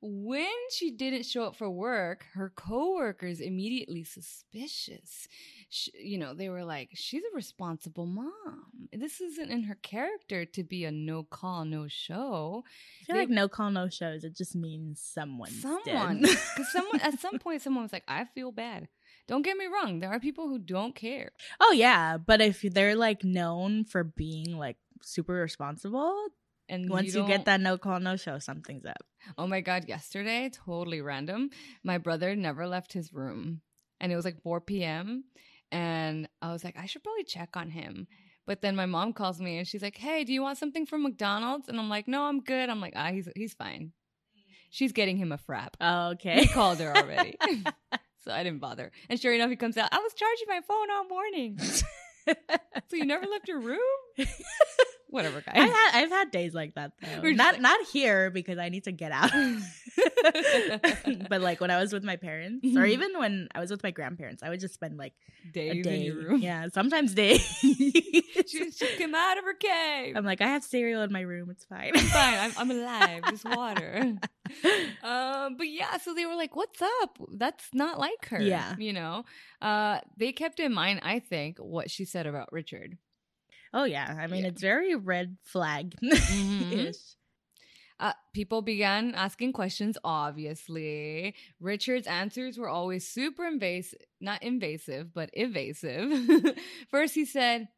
When 0.00 0.46
she 0.70 0.92
didn't 0.92 1.24
show 1.24 1.42
up 1.42 1.56
for 1.56 1.68
work, 1.68 2.24
her 2.34 2.52
coworkers 2.54 3.40
immediately 3.40 4.04
suspicious. 4.04 5.26
Sh 5.70 5.88
you 6.00 6.18
know, 6.18 6.34
they 6.34 6.48
were 6.48 6.64
like, 6.64 6.90
"She's 6.94 7.24
a 7.24 7.34
responsible 7.34 8.06
mom. 8.06 8.66
This 8.92 9.20
isn't 9.20 9.50
in 9.50 9.64
her 9.64 9.74
character 9.82 10.44
to 10.44 10.62
be 10.62 10.84
a 10.84 10.92
no 10.92 11.24
call, 11.24 11.64
no 11.64 11.88
show." 11.88 12.62
I 13.02 13.04
feel 13.06 13.14
They- 13.16 13.20
like 13.22 13.28
no 13.30 13.48
call, 13.48 13.72
no 13.72 13.88
shows. 13.88 14.22
It 14.22 14.36
just 14.36 14.54
means 14.54 15.00
someone's 15.00 15.60
someone, 15.60 16.22
dead. 16.22 16.30
because 16.54 16.70
someone 16.70 17.00
at 17.00 17.18
some 17.18 17.38
point, 17.44 17.62
someone 17.62 17.82
was 17.82 17.92
like, 17.92 18.04
"I 18.06 18.24
feel 18.26 18.52
bad." 18.52 18.86
Don't 19.28 19.42
get 19.42 19.56
me 19.56 19.66
wrong. 19.66 20.00
There 20.00 20.10
are 20.10 20.18
people 20.20 20.48
who 20.48 20.58
don't 20.58 20.94
care. 20.94 21.30
oh 21.60 21.72
yeah, 21.72 22.16
but 22.18 22.40
if 22.40 22.62
they're 22.62 22.96
like 22.96 23.22
known 23.24 23.84
for 23.84 24.02
being 24.02 24.56
like 24.58 24.78
super 25.02 25.34
responsible, 25.34 26.16
And 26.68 26.88
once 26.90 27.08
you, 27.08 27.20
don't- 27.20 27.28
get 27.28 27.44
that 27.44 27.60
no 27.60 27.78
call, 27.78 28.00
no 28.00 28.16
show, 28.16 28.38
something's 28.40 28.84
up. 28.86 29.04
Oh 29.36 29.46
my 29.46 29.60
god, 29.60 29.86
yesterday, 29.88 30.50
totally 30.50 31.00
random. 31.00 31.50
My 31.84 31.98
brother 31.98 32.34
never 32.34 32.66
left 32.66 32.92
his 32.92 33.12
room. 33.12 33.60
And 34.00 34.12
it 34.12 34.16
was 34.16 34.24
like 34.24 34.40
4 34.42 34.60
p.m. 34.60 35.24
And 35.70 36.28
I 36.40 36.52
was 36.52 36.64
like, 36.64 36.76
I 36.78 36.86
should 36.86 37.02
probably 37.04 37.24
check 37.24 37.56
on 37.56 37.68
him. 37.70 38.06
But 38.46 38.62
then 38.62 38.76
my 38.76 38.86
mom 38.86 39.12
calls 39.12 39.40
me 39.40 39.58
and 39.58 39.66
she's 39.68 39.82
like, 39.82 39.98
Hey, 39.98 40.24
do 40.24 40.32
you 40.32 40.40
want 40.40 40.56
something 40.58 40.86
from 40.86 41.02
McDonald's? 41.02 41.68
And 41.68 41.78
I'm 41.78 41.90
like, 41.90 42.08
No, 42.08 42.24
I'm 42.24 42.40
good. 42.40 42.70
I'm 42.70 42.80
like, 42.80 42.94
ah, 42.96 43.10
he's 43.12 43.28
he's 43.36 43.52
fine. 43.54 43.92
She's 44.70 44.92
getting 44.92 45.16
him 45.18 45.32
a 45.32 45.38
frap. 45.38 45.74
Oh, 45.80 46.10
okay. 46.12 46.40
He 46.42 46.46
called 46.48 46.78
her 46.80 46.96
already. 46.96 47.36
so 48.28 48.34
I 48.34 48.42
didn't 48.42 48.60
bother. 48.60 48.92
And 49.08 49.18
sure 49.18 49.32
enough, 49.32 49.48
he 49.48 49.56
comes 49.56 49.78
out. 49.78 49.88
I 49.90 49.98
was 50.00 50.12
charging 50.12 50.48
my 50.48 50.60
phone 50.68 50.90
all 50.94 51.08
morning. 51.08 51.58
so 51.58 52.96
you 52.96 53.06
never 53.06 53.24
left 53.24 53.48
your 53.48 53.58
room? 53.58 53.78
Whatever, 55.10 55.40
guys. 55.40 55.54
I've 55.56 55.70
had 55.70 55.90
I've 55.94 56.10
had 56.10 56.30
days 56.30 56.52
like 56.54 56.74
that 56.74 56.92
though. 57.00 57.22
We're 57.22 57.34
Not 57.34 57.54
like- 57.54 57.62
not 57.62 57.80
here 57.92 58.30
because 58.30 58.58
I 58.58 58.68
need 58.68 58.84
to 58.84 58.92
get 58.92 59.10
out. 59.12 59.30
but 61.28 61.40
like 61.40 61.60
when 61.60 61.70
I 61.70 61.80
was 61.80 61.92
with 61.92 62.04
my 62.04 62.16
parents, 62.16 62.64
or 62.66 62.82
Mhm. 62.82 62.90
even 62.90 63.18
when 63.18 63.48
I 63.54 63.60
was 63.60 63.70
with 63.70 63.82
my 63.82 63.90
grandparents, 63.90 64.42
I 64.42 64.48
would 64.50 64.60
just 64.60 64.74
spend 64.74 64.96
like 64.98 65.14
Days 65.52 65.72
a 65.72 65.76
in 65.76 65.82
day. 65.82 66.02
your 66.04 66.16
room. 66.16 66.40
Yeah, 66.40 66.68
sometimes 66.72 67.14
days. 67.24 67.40
She, 67.60 68.70
she 68.70 68.86
came 68.96 69.14
out 69.14 69.38
of 69.38 69.44
her 69.44 69.54
cave. 69.54 70.16
I'm 70.16 70.24
like, 70.24 70.40
I 70.40 70.46
have 70.48 70.62
cereal 70.64 71.02
in 71.02 71.12
my 71.12 71.20
room. 71.20 71.50
It's 71.50 71.64
fine. 71.64 71.92
I'm 71.94 72.04
fine. 72.06 72.38
I'm, 72.38 72.52
I'm 72.58 72.70
alive. 72.70 73.22
Just 73.30 73.44
water. 73.56 74.14
Um, 75.02 75.56
but 75.56 75.68
yeah, 75.68 75.96
so 75.98 76.14
they 76.14 76.26
were 76.26 76.34
like, 76.36 76.56
"What's 76.56 76.80
up? 77.02 77.18
That's 77.34 77.64
not 77.72 77.98
like 77.98 78.26
her." 78.28 78.40
Yeah. 78.40 78.74
you 78.78 78.92
know. 78.92 79.24
Uh, 79.60 80.00
they 80.16 80.32
kept 80.32 80.60
in 80.60 80.72
mind, 80.72 81.00
I 81.02 81.18
think, 81.18 81.58
what 81.58 81.90
she 81.90 82.04
said 82.04 82.26
about 82.26 82.52
Richard. 82.52 82.96
Oh 83.72 83.84
yeah, 83.84 84.16
I 84.18 84.26
mean 84.26 84.44
Yeah. 84.44 84.48
it's 84.48 84.60
very 84.60 84.94
red 84.94 85.36
flag 85.44 85.94
Mhm. 86.02 86.94
Uh, 88.00 88.12
people 88.32 88.62
began 88.62 89.14
asking 89.14 89.52
questions, 89.52 89.98
obviously. 90.04 91.34
Richard's 91.60 92.06
answers 92.06 92.56
were 92.56 92.68
always 92.68 93.08
super 93.08 93.44
invasive, 93.44 94.00
not 94.20 94.42
invasive, 94.42 95.12
but 95.12 95.30
evasive. 95.32 96.12
First, 96.90 97.14
he 97.14 97.24
said, 97.24 97.68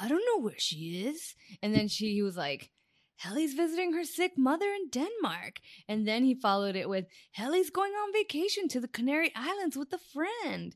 I 0.00 0.08
don't 0.08 0.24
know 0.26 0.42
where 0.42 0.58
she 0.58 1.04
is. 1.06 1.34
And 1.62 1.74
then 1.74 1.88
she 1.88 2.14
he 2.14 2.22
was 2.22 2.36
like, 2.36 2.70
Helle's 3.16 3.52
visiting 3.52 3.92
her 3.92 4.04
sick 4.04 4.32
mother 4.38 4.66
in 4.72 4.88
Denmark. 4.90 5.60
And 5.88 6.06
then 6.08 6.24
he 6.24 6.34
followed 6.34 6.76
it 6.76 6.88
with, 6.88 7.06
Helle's 7.32 7.68
going 7.70 7.92
on 7.92 8.12
vacation 8.12 8.68
to 8.68 8.80
the 8.80 8.88
Canary 8.88 9.32
Islands 9.36 9.76
with 9.76 9.92
a 9.92 9.98
friend. 9.98 10.74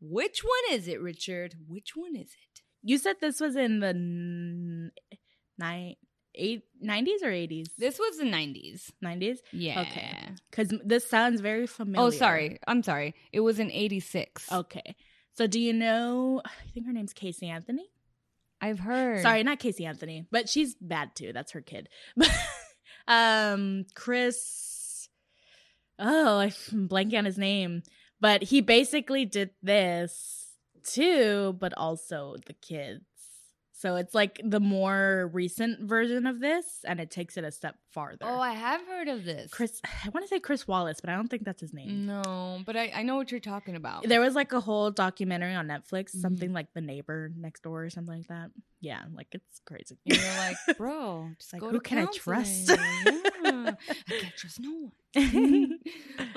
Which 0.00 0.42
one 0.44 0.76
is 0.78 0.86
it, 0.88 1.00
Richard? 1.00 1.54
Which 1.66 1.92
one 1.96 2.14
is 2.16 2.32
it? 2.32 2.53
You 2.84 2.98
said 2.98 3.16
this 3.20 3.40
was 3.40 3.56
in 3.56 3.80
the 3.80 3.88
n- 3.88 4.92
nine, 5.58 5.96
eight, 6.34 6.64
90s 6.84 7.22
or 7.22 7.30
80s? 7.30 7.68
This 7.78 7.98
was 7.98 8.18
the 8.18 8.24
90s. 8.24 8.90
90s? 9.02 9.38
Yeah. 9.52 9.80
Okay. 9.80 10.18
Because 10.50 10.72
this 10.84 11.08
sounds 11.08 11.40
very 11.40 11.66
familiar. 11.66 12.06
Oh, 12.06 12.10
sorry. 12.10 12.58
I'm 12.66 12.82
sorry. 12.82 13.14
It 13.32 13.40
was 13.40 13.58
in 13.58 13.70
86. 13.70 14.52
Okay. 14.52 14.96
So 15.32 15.46
do 15.46 15.58
you 15.58 15.72
know, 15.72 16.42
I 16.44 16.50
think 16.72 16.86
her 16.86 16.92
name's 16.92 17.14
Casey 17.14 17.48
Anthony? 17.48 17.88
I've 18.60 18.78
heard. 18.78 19.22
Sorry, 19.22 19.42
not 19.42 19.58
Casey 19.58 19.86
Anthony, 19.86 20.26
but 20.30 20.48
she's 20.48 20.74
bad 20.80 21.14
too. 21.14 21.32
That's 21.32 21.52
her 21.52 21.60
kid. 21.60 21.88
um, 23.08 23.86
Chris. 23.94 25.08
Oh, 25.98 26.38
I'm 26.38 26.88
blanking 26.88 27.18
on 27.18 27.24
his 27.24 27.38
name, 27.38 27.82
but 28.20 28.42
he 28.42 28.60
basically 28.60 29.24
did 29.24 29.50
this 29.62 30.43
too, 30.84 31.56
but 31.58 31.72
also 31.76 32.36
the 32.46 32.54
kids. 32.54 33.04
So 33.76 33.96
it's 33.96 34.14
like 34.14 34.40
the 34.42 34.60
more 34.60 35.28
recent 35.34 35.86
version 35.88 36.26
of 36.26 36.40
this, 36.40 36.64
and 36.86 37.00
it 37.00 37.10
takes 37.10 37.36
it 37.36 37.44
a 37.44 37.50
step 37.50 37.74
farther. 37.90 38.24
Oh, 38.24 38.40
I 38.40 38.52
have 38.54 38.80
heard 38.86 39.08
of 39.08 39.24
this. 39.24 39.50
Chris, 39.50 39.78
I 40.04 40.08
want 40.10 40.24
to 40.24 40.28
say 40.28 40.38
Chris 40.40 40.66
Wallace, 40.66 41.00
but 41.02 41.10
I 41.10 41.16
don't 41.16 41.28
think 41.28 41.44
that's 41.44 41.60
his 41.60 41.74
name. 41.74 42.06
No, 42.06 42.62
but 42.64 42.76
I, 42.76 42.92
I 42.94 43.02
know 43.02 43.16
what 43.16 43.30
you're 43.30 43.40
talking 43.40 43.76
about. 43.76 44.08
There 44.08 44.20
was 44.22 44.34
like 44.34 44.52
a 44.52 44.60
whole 44.60 44.90
documentary 44.90 45.54
on 45.54 45.66
Netflix, 45.66 46.14
Mhm. 46.16 46.20
something 46.22 46.52
like 46.54 46.68
The 46.72 46.80
Neighbor 46.80 47.30
Next 47.36 47.62
Door 47.64 47.84
or 47.86 47.90
something 47.90 48.16
like 48.16 48.28
that. 48.28 48.50
Yeah, 48.80 49.02
like 49.12 49.28
it's 49.32 49.60
crazy. 49.66 49.98
and 50.06 50.16
you're 50.16 50.36
like, 50.36 50.56
bro, 50.78 51.30
just 51.38 51.52
Like, 51.52 51.60
who 51.62 51.80
can 51.80 51.98
I 51.98 52.06
trust? 52.06 52.70
Yeah. 52.70 52.76
I 53.44 53.76
can't 54.08 54.36
trust 54.36 54.60
no 54.60 54.92
one. 55.14 55.78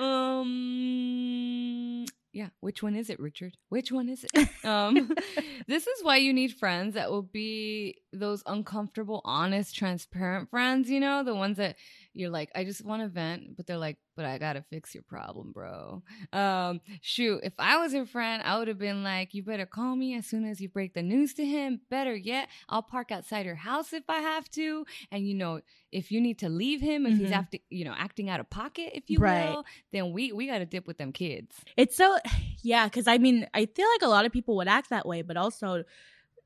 um, 0.00 2.04
yeah. 2.38 2.50
Which 2.60 2.84
one 2.84 2.94
is 2.94 3.10
it, 3.10 3.18
Richard? 3.18 3.56
Which 3.68 3.90
one 3.90 4.08
is 4.08 4.24
it? 4.32 4.48
Um, 4.64 5.12
this 5.66 5.86
is 5.86 6.04
why 6.04 6.18
you 6.18 6.32
need 6.32 6.52
friends 6.52 6.94
that 6.94 7.10
will 7.10 7.22
be 7.22 7.96
those 8.12 8.42
uncomfortable, 8.46 9.22
honest, 9.24 9.74
transparent 9.74 10.50
friends. 10.50 10.90
You 10.90 11.00
know, 11.00 11.24
the 11.24 11.34
ones 11.34 11.56
that 11.56 11.76
you're 12.14 12.30
like, 12.30 12.50
I 12.54 12.64
just 12.64 12.84
want 12.84 13.02
to 13.02 13.08
vent, 13.08 13.56
but 13.56 13.66
they're 13.66 13.76
like, 13.78 13.98
but 14.16 14.24
I 14.24 14.38
gotta 14.38 14.62
fix 14.70 14.94
your 14.94 15.04
problem, 15.04 15.52
bro. 15.52 16.02
Um, 16.32 16.80
shoot, 17.00 17.40
if 17.44 17.52
I 17.58 17.78
was 17.78 17.94
your 17.94 18.06
friend, 18.06 18.42
I 18.42 18.58
would 18.58 18.66
have 18.68 18.78
been 18.78 19.04
like, 19.04 19.34
you 19.34 19.42
better 19.44 19.66
call 19.66 19.94
me 19.94 20.16
as 20.16 20.26
soon 20.26 20.44
as 20.44 20.60
you 20.60 20.68
break 20.68 20.94
the 20.94 21.02
news 21.02 21.34
to 21.34 21.44
him. 21.44 21.80
Better 21.90 22.16
yet, 22.16 22.48
I'll 22.68 22.82
park 22.82 23.12
outside 23.12 23.46
your 23.46 23.54
house 23.54 23.92
if 23.92 24.04
I 24.08 24.18
have 24.18 24.50
to. 24.52 24.84
And 25.12 25.28
you 25.28 25.34
know, 25.34 25.60
if 25.92 26.10
you 26.10 26.20
need 26.20 26.38
to 26.40 26.48
leave 26.48 26.80
him, 26.80 27.06
if 27.06 27.16
he's 27.16 27.30
Mhm. 27.30 27.32
acting, 27.32 27.60
you 27.70 27.84
know, 27.84 27.94
acting 27.96 28.28
out 28.28 28.40
of 28.40 28.50
pocket, 28.50 28.90
if 28.94 29.08
you 29.08 29.20
Right. 29.20 29.50
will, 29.50 29.64
then 29.92 30.12
we 30.12 30.32
we 30.32 30.46
gotta 30.46 30.66
dip 30.66 30.86
with 30.86 30.98
them 30.98 31.12
kids. 31.12 31.54
It's 31.76 31.96
so 31.96 32.18
yeah, 32.62 32.86
because 32.86 33.06
I 33.06 33.18
mean, 33.18 33.46
I 33.54 33.66
feel 33.66 33.86
like 33.94 34.02
a 34.02 34.08
lot 34.08 34.24
of 34.26 34.32
people 34.32 34.56
would 34.56 34.68
act 34.68 34.90
that 34.90 35.06
way, 35.06 35.22
but 35.22 35.36
also, 35.36 35.84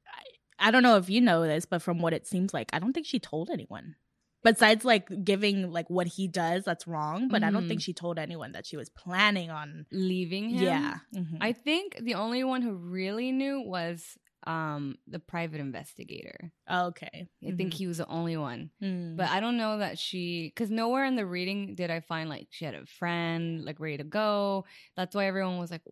I, 0.06 0.68
I 0.68 0.70
don't 0.70 0.82
know 0.82 0.96
if 0.96 1.10
you 1.10 1.20
know 1.20 1.42
this, 1.42 1.64
but 1.66 1.82
from 1.82 2.00
what 2.00 2.12
it 2.12 2.26
seems 2.26 2.54
like, 2.54 2.70
I 2.72 2.78
don't 2.78 2.92
think 2.92 3.06
she 3.06 3.18
told 3.18 3.50
anyone. 3.50 3.96
Besides, 4.44 4.84
like 4.84 5.08
giving 5.24 5.70
like 5.70 5.88
what 5.88 6.06
he 6.06 6.26
does, 6.28 6.64
that's 6.64 6.86
wrong. 6.86 7.28
But 7.28 7.42
I 7.44 7.50
don't 7.50 7.68
think 7.68 7.80
Mhm. 7.80 7.84
she 7.84 7.92
told 7.94 8.18
anyone 8.18 8.52
that 8.52 8.66
she 8.66 8.76
was 8.76 8.88
planning 8.90 9.50
on. 9.50 9.86
Leaving 9.92 10.50
him. 10.50 10.62
Yeah, 10.64 10.94
Mhm. 11.14 11.38
I 11.40 11.52
think 11.52 11.98
the 12.00 12.14
only 12.14 12.42
one 12.44 12.62
who 12.62 12.72
really 12.74 13.30
knew 13.32 13.60
was 13.60 14.18
um 14.44 14.96
the 15.06 15.20
private 15.20 15.60
investigator. 15.60 16.50
okay. 16.68 17.28
I 17.46 17.52
think 17.52 17.72
he 17.74 17.86
was 17.86 17.98
the 17.98 18.08
only 18.08 18.36
one. 18.36 18.70
Mm. 18.82 19.16
But 19.16 19.30
I 19.30 19.38
don't 19.38 19.56
know 19.56 19.78
that 19.78 20.00
she, 20.00 20.48
because 20.52 20.68
nowhere 20.68 21.04
in 21.04 21.14
the 21.14 21.24
reading 21.24 21.76
did 21.76 21.92
I 21.92 22.00
find 22.00 22.28
like 22.28 22.48
she 22.50 22.64
had 22.64 22.74
a 22.74 22.84
friend 22.86 23.64
like 23.64 23.78
ready 23.78 23.98
to 23.98 24.04
go. 24.04 24.64
That's 24.96 25.14
why 25.14 25.26
everyone 25.26 25.58
was 25.58 25.70
like, 25.70 25.82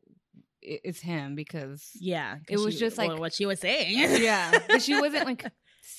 "It's 0.62 1.00
him," 1.00 1.36
because 1.36 1.90
yeah 2.00 2.38
it 2.48 2.58
was 2.58 2.74
she- 2.74 2.80
just, 2.80 2.98
well, 2.98 3.10
like- 3.10 3.20
what 3.20 3.32
she 3.32 3.46
was 3.46 3.60
saying. 3.60 4.20
yeah, 4.20 4.50
but 4.66 4.82
she 4.82 4.98
wasn't 5.00 5.26
like 5.30 5.44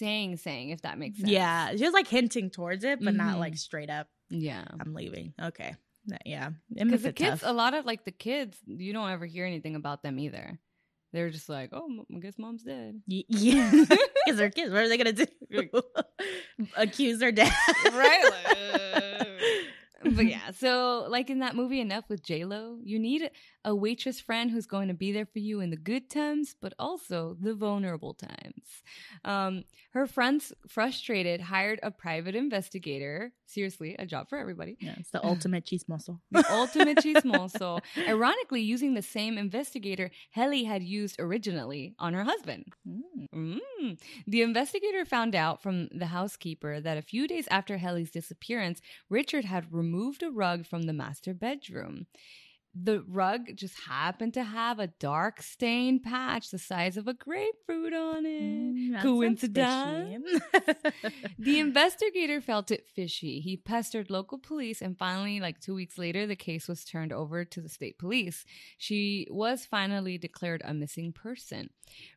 saying 0.02 0.38
saying 0.38 0.70
if 0.72 0.82
that 0.82 0.98
makes 0.98 1.20
sense. 1.20 1.30
yeah, 1.30 1.76
she 1.76 1.84
was 1.86 1.94
like 1.94 2.08
hinting 2.08 2.50
towards 2.50 2.84
it, 2.84 3.00
but 3.04 3.14
not 3.16 3.36
Mhm. 3.36 3.40
like 3.40 3.56
straight 3.58 3.90
up. 3.90 4.08
yeah. 4.30 4.66
I'm 4.80 4.94
leaving. 4.94 5.34
Okay, 5.42 5.76
yeah, 6.26 6.50
Because 6.74 7.04
the 7.04 7.10
it 7.10 7.16
kids, 7.16 7.42
tough. 7.42 7.50
a 7.50 7.54
lot 7.54 7.74
of 7.74 7.86
like 7.86 8.04
the 8.06 8.12
kids, 8.12 8.58
you 8.66 8.92
don't 8.94 9.10
ever 9.12 9.26
hear 9.26 9.46
anything 9.46 9.76
about 9.76 10.02
them 10.04 10.18
either. 10.20 10.60
They're 11.14 11.30
just 11.30 11.50
like, 11.50 11.70
oh, 11.74 12.06
I 12.16 12.20
guess 12.20 12.38
mom's 12.38 12.64
dead. 12.64 13.02
Yeah, 13.08 13.70
because 14.26 14.38
they're 14.38 14.50
kids. 14.50 14.72
What 14.74 14.84
are 14.84 14.90
they 14.90 14.98
gonna 14.98 15.12
do? 15.14 15.26
Accuse 16.78 17.20
their 17.20 17.32
dad, 17.32 17.52
Right, 17.94 18.24
like, 18.24 18.58
uh. 18.58 19.21
But 20.22 20.30
yeah, 20.30 20.52
so 20.52 21.08
like 21.10 21.30
in 21.30 21.40
that 21.40 21.56
movie 21.56 21.82
Enough 21.82 22.06
with 22.10 22.24
J 22.24 22.46
Lo, 22.46 22.78
you 22.84 23.00
need 23.00 23.30
a 23.64 23.76
waitress 23.76 24.20
friend 24.20 24.50
who's 24.52 24.66
going 24.66 24.88
to 24.88 24.94
be 24.94 25.12
there 25.12 25.26
for 25.26 25.40
you 25.40 25.60
in 25.62 25.70
the 25.70 25.78
good 25.78 26.10
times, 26.10 26.56
but 26.62 26.74
also 26.80 27.38
the 27.40 27.54
vulnerable 27.54 28.14
times. 28.14 28.84
Um, 29.24 29.64
her 29.92 30.08
friends, 30.08 30.54
frustrated, 30.68 31.42
hired 31.42 31.80
a 31.84 31.92
private 31.92 32.36
investigator. 32.36 33.34
Seriously, 33.46 33.96
a 34.00 34.06
job 34.06 34.30
for 34.30 34.38
everybody. 34.38 34.78
Yeah, 34.80 34.96
it's 34.98 35.12
the 35.12 35.24
ultimate 35.32 35.66
chismoso. 35.66 36.20
The 36.32 36.46
ultimate 36.50 37.00
chismoso. 37.00 37.82
Ironically, 38.08 38.62
using 38.62 38.94
the 38.94 39.02
same 39.02 39.38
investigator 39.38 40.10
Helle 40.32 40.66
had 40.66 40.84
used 40.84 41.18
originally 41.20 41.94
on 42.00 42.14
her 42.14 42.24
husband. 42.24 42.66
Mm. 42.88 43.60
Mm. 43.82 44.00
The 44.28 44.42
investigator 44.42 45.06
found 45.06 45.36
out 45.36 45.62
from 45.62 45.90
the 45.92 46.08
housekeeper 46.08 46.80
that 46.80 46.98
a 46.98 47.02
few 47.02 47.28
days 47.28 47.48
after 47.52 47.78
Helle's 47.78 48.12
disappearance, 48.12 48.82
Richard 49.10 49.46
had 49.46 49.72
removed 49.72 50.11
a 50.22 50.32
rug 50.32 50.66
from 50.66 50.84
the 50.84 50.94
master 50.94 51.34
bedroom. 51.34 52.08
The 52.74 53.04
rug 53.08 53.48
just 53.56 53.78
happened 53.82 54.34
to 54.36 54.44
have 54.44 54.80
a 54.80 54.88
dark 54.88 55.42
stained 55.42 56.04
patch 56.04 56.52
the 56.52 56.58
size 56.58 56.96
of 56.96 57.08
a 57.08 57.14
grapefruit 57.14 57.94
on 57.94 58.26
it. 58.26 58.42
Mm, 58.42 59.02
Coincidence? 59.02 60.42
The 61.38 61.60
investigator 61.66 62.40
felt 62.40 62.72
it 62.72 62.88
fishy. 62.96 63.40
He 63.40 63.58
pestered 63.58 64.10
local 64.10 64.38
police, 64.38 64.82
and 64.82 64.98
finally, 64.98 65.40
like 65.40 65.60
two 65.60 65.74
weeks 65.74 65.98
later, 65.98 66.26
the 66.26 66.36
case 66.36 66.68
was 66.68 66.86
turned 66.86 67.12
over 67.12 67.44
to 67.44 67.62
the 67.62 67.70
state 67.70 67.98
police. 67.98 68.46
She 68.78 69.28
was 69.30 69.66
finally 69.66 70.18
declared 70.18 70.62
a 70.64 70.74
missing 70.74 71.12
person. 71.12 71.70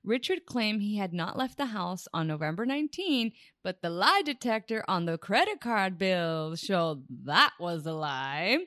Richard 0.04 0.46
claimed 0.46 0.82
he 0.82 0.99
had 0.99 1.12
not 1.12 1.37
left 1.37 1.56
the 1.56 1.66
house 1.66 2.06
on 2.12 2.26
November 2.28 2.64
19, 2.64 3.32
but 3.62 3.82
the 3.82 3.90
lie 3.90 4.23
detector 4.25 4.84
on 4.87 5.06
the 5.06 5.18
credit 5.18 5.61
card 5.61 5.99
bill 5.99 6.54
showed 6.54 7.04
that 7.25 7.52
was 7.58 7.87
a 7.87 7.92
lie. 7.92 8.58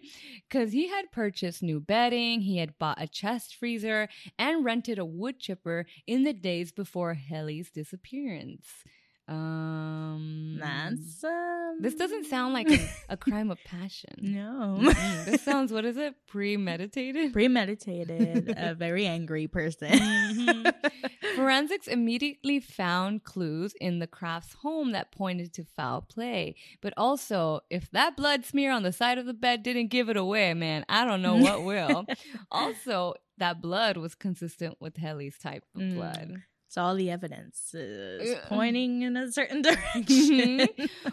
Because 0.50 0.72
he 0.74 0.88
had 0.90 1.12
purchased 1.12 1.64
new 1.64 1.77
bedding, 1.80 2.42
he 2.42 2.58
had 2.58 2.78
bought 2.78 3.02
a 3.02 3.08
chest 3.08 3.56
freezer, 3.56 4.10
and 4.38 4.64
rented 4.66 5.00
a 5.00 5.06
wood 5.06 5.40
chipper 5.40 5.86
in 6.06 6.24
the 6.24 6.34
days 6.34 6.72
before 6.72 7.14
Helle's 7.16 7.70
disappearance. 7.70 8.84
Um, 9.28 10.58
That's 10.60 11.24
um, 11.24 11.78
this 11.82 11.96
doesn't 11.96 12.26
sound 12.28 12.54
like 12.54 12.70
a, 12.72 12.90
a 13.10 13.18
crime 13.18 13.52
of 13.52 13.58
passion. 13.66 14.14
no 14.22 14.80
Mm-mm. 14.82 15.26
this 15.26 15.42
sounds 15.42 15.72
what 15.72 15.84
is 15.86 15.98
it? 15.98 16.16
Premeditated. 16.28 17.34
premeditated. 17.34 18.54
a 18.58 18.74
very 18.86 19.06
angry 19.06 19.48
person. 19.48 19.90
Mhm. 19.90 20.74
Forensics 21.36 21.88
immediately 21.88 22.60
found 22.60 23.24
clues 23.24 23.74
in 23.80 24.00
the 24.00 24.08
Crafts' 24.08 24.54
home 24.62 24.92
that 24.94 25.12
pointed 25.12 25.54
to 25.54 25.64
foul 25.66 26.02
play. 26.02 26.56
But 26.82 26.94
also, 26.98 27.62
if 27.70 27.92
that 27.92 28.18
blood 28.18 28.44
smear 28.46 28.72
on 28.72 28.84
the 28.84 28.92
side 28.94 29.18
of 29.20 29.26
the 29.26 29.34
bed 29.36 29.62
didn't 29.62 29.88
give 29.88 30.10
it 30.10 30.18
away, 30.18 30.54
man, 30.56 30.84
I 30.90 31.06
don't 31.06 31.22
know 31.22 31.36
what 31.36 31.64
will. 31.64 32.06
also, 32.52 33.14
that 33.38 33.62
blood 33.62 33.98
was 33.98 34.16
consistent 34.16 34.78
with 34.80 34.98
Helle's 34.98 35.38
type 35.38 35.64
of 35.76 35.82
Mm. 35.82 35.94
blood. 35.96 36.42
So 36.70 36.82
all 36.84 36.96
the 36.96 37.10
evidence 37.10 37.74
is 37.74 38.36
Uh, 38.36 38.42
pointing 38.48 39.02
in 39.04 39.16
a 39.16 39.32
certain 39.32 39.62
direction. 39.70 40.68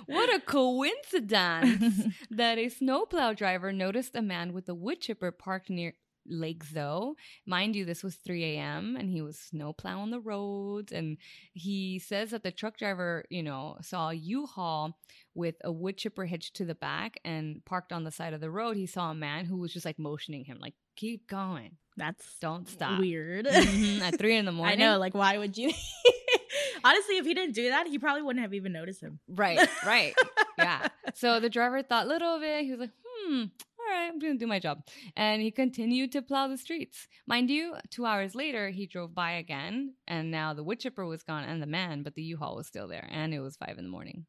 what 0.07 0.29
a 0.35 0.41
coincidence 0.41 2.05
that 2.31 2.59
a 2.59 2.69
snowplow 2.69 3.35
driver 3.35 3.73
noticed 3.73 4.15
a 4.17 4.23
man 4.23 4.53
with 4.53 4.69
a 4.69 4.75
wood 4.75 5.01
chipper 5.01 5.31
parked 5.31 5.71
near 5.71 5.95
Lake 6.27 6.65
Zoar. 6.65 7.15
Mind 7.47 7.77
you, 7.77 7.85
this 7.85 8.03
was 8.03 8.15
3 8.17 8.45
a.m. 8.57 8.97
and 8.99 9.11
he 9.11 9.21
was 9.23 9.39
snowplowing 9.39 10.11
the 10.11 10.21
roads. 10.21 10.93
And 10.93 11.19
he 11.53 11.99
says 11.99 12.31
that 12.31 12.43
the 12.43 12.51
truck 12.51 12.77
driver, 12.79 13.25
you 13.31 13.43
know, 13.43 13.77
saw 13.83 14.11
a 14.11 14.15
U-Haul 14.15 14.97
with 15.35 15.57
a 15.65 15.71
wood 15.73 15.97
chipper 15.97 16.25
hitched 16.25 16.55
to 16.57 16.65
the 16.65 16.75
back 16.75 17.19
and 17.25 17.65
parked 17.65 17.93
on 17.93 18.05
the 18.05 18.11
side 18.11 18.33
of 18.35 18.41
the 18.41 18.51
road. 18.51 18.77
He 18.77 18.87
saw 18.87 19.11
a 19.11 19.15
man 19.15 19.45
who 19.45 19.57
was 19.57 19.73
just 19.73 19.85
like 19.87 19.99
motioning 19.99 20.45
him, 20.45 20.59
like, 20.61 20.75
keep 20.97 21.27
going. 21.29 21.77
That's 21.97 22.25
Don't 22.41 22.69
stop. 22.69 22.99
weird. 22.99 23.47
Mhm, 23.47 24.01
At 24.01 24.19
three 24.19 24.37
in 24.37 24.45
the 24.47 24.53
morning. 24.61 24.81
I 24.83 24.85
know, 24.85 24.99
like 24.99 25.15
why 25.15 25.39
would 25.39 25.57
you? 25.57 25.73
Honestly, 26.85 27.17
if 27.17 27.25
he 27.25 27.35
didn't 27.35 27.55
do 27.55 27.69
that, 27.71 27.87
he 27.87 27.99
probably 27.99 28.23
wouldn't 28.23 28.43
have 28.43 28.53
even 28.53 28.73
noticed 28.73 29.01
him. 29.01 29.19
Right, 29.29 29.59
right. 29.87 30.15
yeah. 30.59 30.89
So 31.17 31.39
the 31.39 31.49
driver 31.49 31.81
thought 31.83 32.09
little 32.09 32.35
of 32.35 32.43
it. 32.43 32.65
He 32.65 32.71
was 32.73 32.81
like, 32.81 32.91
hmm, 33.07 33.45
right, 33.95 34.09
I'm 34.09 34.19
going 34.19 34.35
to 34.35 34.39
do 34.39 34.47
my 34.47 34.59
job. 34.59 34.87
And 35.17 35.43
he 35.43 35.51
continued 35.51 36.13
to 36.13 36.23
plow 36.23 36.49
the 36.49 36.59
streets. 36.59 37.09
Mind 37.27 37.51
you, 37.51 37.75
two 37.91 38.05
hours 38.07 38.35
later, 38.35 38.71
he 38.71 38.87
drove 38.87 39.15
by 39.15 39.33
again, 39.33 39.95
and 40.07 40.31
now 40.31 40.55
the 40.55 40.65
wood 40.65 40.81
chipper 40.81 41.07
was 41.07 41.23
gone 41.23 41.45
and 41.45 41.63
the 41.63 41.67
man, 41.67 42.03
but 42.03 42.15
the 42.15 42.23
U 42.23 42.37
Haul 42.37 42.57
was 42.57 42.67
still 42.67 42.89
there, 42.89 43.09
and 43.11 43.33
it 43.35 43.41
was 43.41 43.57
five 43.57 43.79
in 43.79 43.85
the 43.85 43.91
morning. 43.91 44.27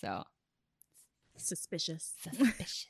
So 0.00 0.24
Suspicious. 1.36 2.14
suspicious. 2.22 2.86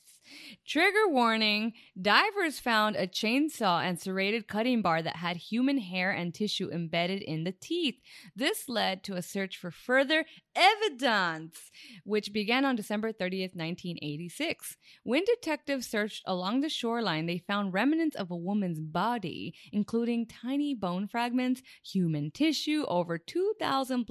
Trigger 0.66 1.08
warning 1.08 1.72
divers 2.00 2.60
found 2.60 2.96
a 2.96 3.06
chainsaw 3.06 3.82
and 3.82 3.99
serrated 3.99 4.49
cutting 4.49 4.82
bar 4.82 5.02
that 5.02 5.16
had 5.16 5.37
human 5.37 5.78
hair 5.78 6.10
and 6.10 6.34
tissue 6.34 6.70
embedded 6.70 7.22
in 7.22 7.44
the 7.44 7.52
teeth. 7.52 7.96
This 8.34 8.68
led 8.68 9.02
to 9.04 9.14
a 9.14 9.22
search 9.22 9.56
for 9.56 9.70
further 9.70 10.25
evidence, 10.54 11.70
which 12.04 12.32
began 12.32 12.64
on 12.64 12.76
December 12.76 13.12
30th, 13.12 13.54
1986. 13.54 14.76
When 15.02 15.25
detectives 15.25 15.87
searched 15.87 16.22
along 16.26 16.60
the 16.60 16.68
shoreline, 16.68 17.26
they 17.26 17.38
found 17.38 17.72
remnants 17.72 18.16
of 18.16 18.30
a 18.30 18.37
woman's 18.37 18.80
body, 18.80 19.54
including 19.72 20.26
tiny 20.26 20.75
bone 20.75 21.08
fragments, 21.08 21.62
human 21.84 22.30
tissue, 22.30 22.84
over 22.88 23.18
2,000 23.18 24.06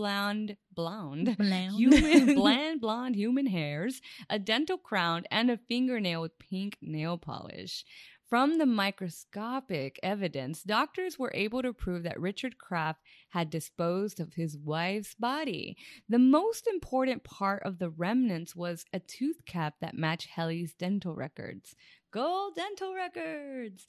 blonde, 0.79 1.35
blonde 1.37 1.75
human 1.75 2.35
bland 2.35 2.79
blonde 2.79 3.15
human 3.15 3.47
hairs, 3.47 4.01
a 4.29 4.39
dental 4.39 4.77
crown, 4.77 5.25
and 5.29 5.51
a 5.51 5.57
fingernail 5.57 6.21
with 6.21 6.39
pink 6.39 6.77
nail 6.81 7.17
polish. 7.17 7.83
From 8.29 8.59
the 8.59 8.65
microscopic 8.65 9.99
evidence, 10.03 10.61
doctors 10.63 11.19
were 11.19 11.31
able 11.33 11.63
to 11.63 11.73
prove 11.73 12.03
that 12.03 12.19
Richard 12.19 12.57
Kraft 12.57 13.01
had 13.29 13.49
disposed 13.49 14.19
of 14.19 14.35
his 14.35 14.55
wife's 14.55 15.15
body. 15.15 15.75
The 16.07 16.19
most 16.19 16.67
important 16.67 17.23
part 17.23 17.63
of 17.63 17.79
the 17.79 17.89
remnants 17.89 18.55
was 18.55 18.85
a 18.93 18.99
tooth 18.99 19.43
cap 19.45 19.73
that 19.81 19.97
matched 19.97 20.29
Helle's 20.29 20.73
dental 20.73 21.15
records. 21.15 21.75
Gold 22.11 22.55
dental 22.55 22.93
records! 22.93 23.85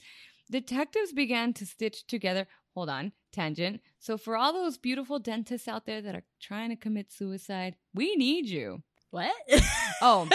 Detectives 0.51 1.13
began 1.13 1.53
to 1.53 1.67
stitch 1.67 2.07
together. 2.07 2.49
Hold 2.75 2.89
on, 2.89 3.13
tangent. 3.33 3.81
So, 3.99 4.17
for 4.17 4.37
all 4.37 4.53
those 4.53 4.79
beautiful 4.79 5.19
dentists 5.19 5.69
out 5.69 5.87
there 5.87 6.01
that 6.03 6.15
are 6.15 6.25
trying 6.41 6.71
to 6.71 6.77
commit 6.77 7.13
suicide, 7.13 7.77
we 7.95 8.17
need 8.17 8.47
you. 8.47 8.83
What? 9.11 9.33
Oh, 10.03 10.27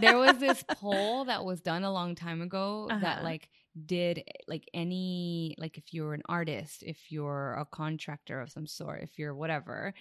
there 0.00 0.16
was 0.16 0.38
this 0.38 0.62
poll 0.76 1.24
that 1.24 1.44
was 1.44 1.60
done 1.60 1.82
a 1.82 1.92
long 1.92 2.14
time 2.14 2.40
ago 2.40 2.86
that 2.88 3.02
Uh-huh. 3.18 3.24
like 3.24 3.48
did 3.84 4.22
like 4.46 4.68
any 4.72 5.56
like 5.58 5.76
if 5.76 5.92
you're 5.92 6.14
an 6.14 6.22
artist 6.28 6.82
if 6.86 7.10
you're 7.10 7.54
a 7.54 7.64
contractor 7.64 8.40
of 8.40 8.50
some 8.50 8.66
sort 8.66 9.02
if 9.02 9.18
you're 9.18 9.34
whatever 9.34 9.92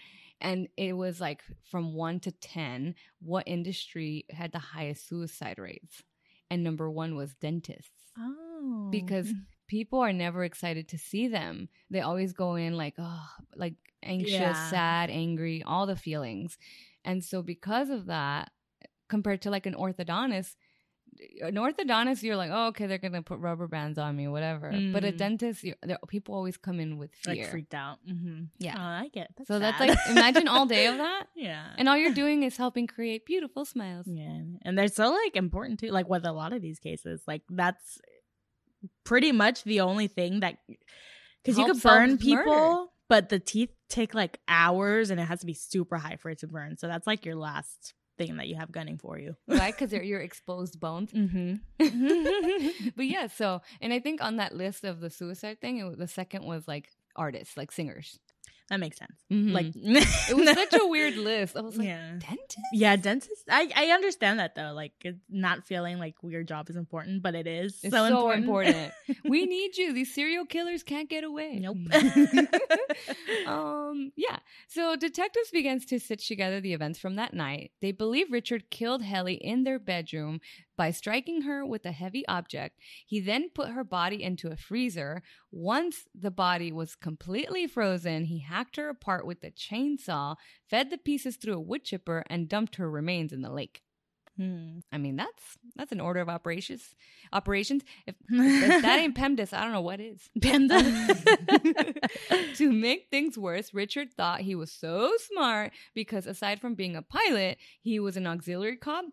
and 0.42 0.68
it 0.77 0.94
was 0.94 1.20
like 1.22 1.42
from 1.70 1.94
1 1.94 2.20
to 2.22 2.32
10 2.32 2.96
what 3.22 3.44
industry 3.48 4.25
had 4.32 4.51
the 4.51 4.60
highest 4.60 5.08
suicide 5.08 5.58
rates 5.60 6.04
and 6.51 6.63
number 6.63 6.89
1 6.89 7.16
was 7.16 7.34
dentists 7.36 8.12
oh. 8.18 8.88
because 8.92 9.32
people 9.68 10.00
are 10.00 10.14
never 10.14 10.44
excited 10.44 10.88
to 10.90 10.98
see 10.98 11.28
them. 11.28 11.70
They 11.90 12.02
always 12.02 12.34
go 12.34 12.56
in 12.56 12.76
like, 12.78 12.96
oh, 12.98 13.28
like 13.56 13.76
anxious, 14.04 14.32
Yeah. 14.32 14.70
sad, 14.70 15.10
angry, 15.10 15.64
all 15.64 15.86
the 15.86 15.96
feelings. 15.96 16.58
And 17.04 17.24
so 17.24 17.42
because 17.42 17.90
of 17.90 18.08
that, 18.08 18.52
compared 19.10 19.42
to 19.44 19.50
like 19.52 19.66
an 19.66 19.74
orthodontist, 19.76 20.56
an 21.42 21.56
orthodontist, 21.56 22.22
you're 22.22 22.36
like, 22.36 22.52
oh, 22.54 22.68
okay, 22.68 22.86
they're 22.86 22.98
gonna 23.00 23.22
put 23.24 23.40
rubber 23.40 23.68
bands 23.68 23.98
on 23.98 24.16
me, 24.16 24.28
whatever. 24.28 24.70
But 24.94 25.04
a 25.04 25.12
Mm. 25.12 25.18
dentist, 25.18 25.66
people 26.10 26.36
always 26.36 26.58
come 26.58 26.80
in 26.80 26.98
with 26.98 27.12
fear. 27.16 27.36
like 27.36 27.46
freaked 27.50 27.74
out. 27.74 27.98
Mm-hmm. 28.08 28.44
Yeah. 28.60 28.76
Oh, 28.78 28.82
I 28.82 29.08
get. 29.12 29.32
That's 29.36 29.48
so 29.48 29.58
that's 29.58 29.80
like 29.80 29.98
imagine 30.10 30.48
all 30.48 30.66
day 30.66 30.86
of 30.88 30.98
that, 30.98 31.28
yeah. 31.36 31.74
and 31.78 31.90
all 31.90 31.98
you're 31.98 32.14
doing 32.14 32.44
is 32.44 32.58
helping 32.58 32.86
create 32.88 33.26
beautiful 33.26 33.66
smiles. 33.66 34.06
Yeah, 34.08 34.42
and 34.64 34.78
they're 34.78 34.90
so 34.90 35.10
like 35.12 35.36
important 35.36 35.80
too. 35.80 35.90
Like 35.90 36.08
with 36.08 36.26
a 36.26 36.32
lot 36.34 36.54
of 36.54 36.62
these 36.62 36.78
cases, 36.80 37.22
like 37.26 37.41
that's 37.50 38.00
pretty 39.04 39.32
much 39.32 39.63
the 39.63 39.82
only 39.82 40.08
thing 40.08 40.42
that 40.42 40.58
because 41.44 41.58
you 41.58 41.66
could 41.66 41.82
burn 41.82 42.18
people, 42.18 42.46
murder. 42.46 42.86
but 43.08 43.30
the 43.30 43.40
teeth 43.40 43.72
take 43.90 44.13
like 44.13 44.40
hours, 44.48 45.10
and 45.10 45.20
it 45.20 45.26
has 45.26 45.40
to 45.42 45.46
be 45.46 45.54
super 45.54 45.98
high 45.98 46.18
for 46.18 46.30
it 46.30 46.40
to 46.40 46.48
burn. 46.48 46.78
So 46.78 46.88
that's 46.88 47.08
like 47.08 47.26
your 47.26 47.36
last 47.36 47.94
thing 48.18 48.38
that 48.38 48.48
you 48.48 48.56
have 48.56 48.72
gunning 48.72 48.98
for 48.98 49.18
you. 49.18 49.36
Right? 49.48 49.74
Because 49.78 49.92
they're 49.92 50.04
your 50.04 50.22
exposed 50.22 50.80
bones. 50.80 51.12
mm-hmm. 51.12 51.56
but 52.96 53.06
yeah, 53.06 53.28
so 53.28 53.62
and 53.82 53.94
I 53.94 54.00
think 54.00 54.22
on 54.22 54.38
that 54.38 54.56
list 54.56 54.84
of 54.84 55.00
the 55.00 55.10
suicide 55.10 55.62
thing, 55.62 55.80
it, 55.80 55.98
the 55.98 56.08
second 56.08 56.46
was 56.46 56.68
like 56.68 56.90
artists, 57.16 57.58
like 57.58 57.72
singers. 57.72 58.20
That 58.69 58.82
makes 58.82 58.97
sense. 58.97 59.13
Mhm. 59.32 59.53
Like 59.53 59.67
it 59.75 60.36
was 60.36 60.49
such 60.49 60.73
a 60.73 60.86
weird 60.88 61.15
list. 61.15 61.56
I 61.56 61.62
was 61.62 61.77
like, 61.77 61.88
yeah. 61.88 62.12
dentist? 62.19 62.58
Yeah, 62.73 62.95
dentist. 62.97 63.43
I, 63.49 63.71
I 63.73 63.86
understand 63.91 64.39
that 64.39 64.56
though. 64.56 64.73
Like 64.73 64.91
not 65.30 65.65
feeling 65.65 65.99
like 65.99 66.15
your 66.21 66.43
job 66.43 66.69
is 66.69 66.75
important, 66.75 67.23
but 67.23 67.34
it 67.34 67.47
is 67.47 67.80
It's 67.82 67.93
so, 67.93 68.08
so 68.10 68.32
important. 68.32 68.43
important. 68.43 68.93
we 69.23 69.45
need 69.45 69.77
you. 69.77 69.93
These 69.93 70.13
serial 70.13 70.45
killers 70.45 70.84
can't 70.84 71.10
get 71.10 71.23
away. 71.23 71.60
Nope. 71.62 71.77
um, 73.47 74.12
yeah. 74.15 74.38
So 74.67 74.95
detectives 74.95 75.49
began 75.51 75.80
to 75.80 75.99
stitch 75.99 76.27
together 76.27 76.60
the 76.60 76.73
events 76.73 76.99
from 76.99 77.15
that 77.15 77.34
night. 77.34 77.71
They 77.82 77.91
believe 77.93 78.32
Richard 78.32 78.69
killed 78.69 79.01
Helle 79.01 79.27
in 79.27 79.63
their 79.63 79.80
bedroom 79.80 80.41
by 80.78 80.92
striking 80.92 81.42
her 81.42 81.66
with 81.66 81.86
a 81.86 81.92
heavy 81.92 82.26
object. 82.28 82.80
He 83.06 83.20
then 83.20 83.50
put 83.54 83.70
her 83.70 83.84
body 83.84 84.24
into 84.24 84.50
a 84.50 84.56
freezer. 84.56 85.24
Once 85.52 86.06
the 86.13 86.32
body 86.32 86.72
was 86.72 86.96
completely 86.96 87.68
frozen, 87.68 88.26
he 88.26 88.40
hacked 88.40 88.78
her 88.78 88.90
apart 88.90 89.26
with 89.26 89.44
a 89.44 89.52
chainsaw, 89.52 90.36
fed 90.70 90.90
the 90.90 90.98
pieces 90.98 91.36
through 91.36 91.56
a 91.56 91.60
wood 91.60 91.84
chipper, 91.84 92.24
and 92.30 92.48
dumped 92.48 92.76
her 92.76 92.90
remains 92.90 93.34
in 93.34 93.42
the 93.42 93.52
lake. 93.52 93.82
Hmm. 94.38 94.80
I 94.92 95.00
mean, 95.00 95.16
that's 95.16 95.58
that's 95.76 95.92
an 95.92 96.00
order 96.00 96.20
of 96.20 96.30
operations. 96.30 96.94
Operations. 97.34 97.84
If, 98.06 98.16
if 98.30 98.82
that 98.84 99.00
ain't 99.00 99.16
PEMDAS, 99.16 99.52
I 99.52 99.63
don't 99.63 99.72
know 99.72 99.82
what 99.82 100.00
is. 100.00 100.30
PEMDAS. 100.40 101.98
to 102.58 102.72
make 102.72 103.08
things 103.10 103.36
worse, 103.38 103.74
Richard 103.74 104.13
thought 104.13 104.42
he 104.42 104.54
was 104.54 104.72
so 104.72 105.12
smart 105.32 105.72
because 105.96 106.28
aside 106.28 106.62
from 106.62 106.76
being 106.76 106.96
a 106.96 107.02
pilot, 107.02 107.58
he 107.82 108.00
was 108.00 108.16
an 108.16 108.28
auxiliary 108.28 108.78
cop. 108.78 109.06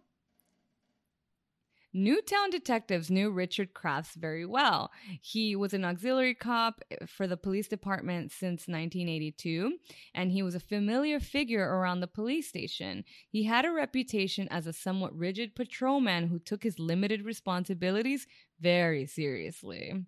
Newtown 1.97 2.51
detectives 2.51 3.09
knew 3.09 3.31
Richard 3.31 3.73
Crafts 3.73 4.17
very 4.17 4.45
well. 4.45 4.91
He 5.23 5.55
was 5.55 5.73
an 5.73 5.85
auxiliary 5.85 6.35
cop 6.35 6.81
for 7.07 7.29
the 7.29 7.37
police 7.37 7.69
department 7.69 8.33
since 8.33 8.67
1982, 8.67 9.79
and 10.13 10.33
he 10.33 10.43
was 10.43 10.57
a 10.57 10.61
familiar 10.61 11.21
figure 11.21 11.63
around 11.65 12.01
the 12.01 12.09
police 12.09 12.49
station. 12.49 13.05
He 13.29 13.45
had 13.45 13.65
a 13.65 13.71
reputation 13.73 14.49
as 14.51 14.67
a 14.67 14.73
somewhat 14.73 15.17
rigid 15.17 15.55
patrolman 15.55 16.27
who 16.27 16.41
took 16.41 16.65
his 16.65 16.81
limited 16.81 17.23
responsibilities 17.25 18.27
very 18.61 19.07
seriously. 19.07 20.05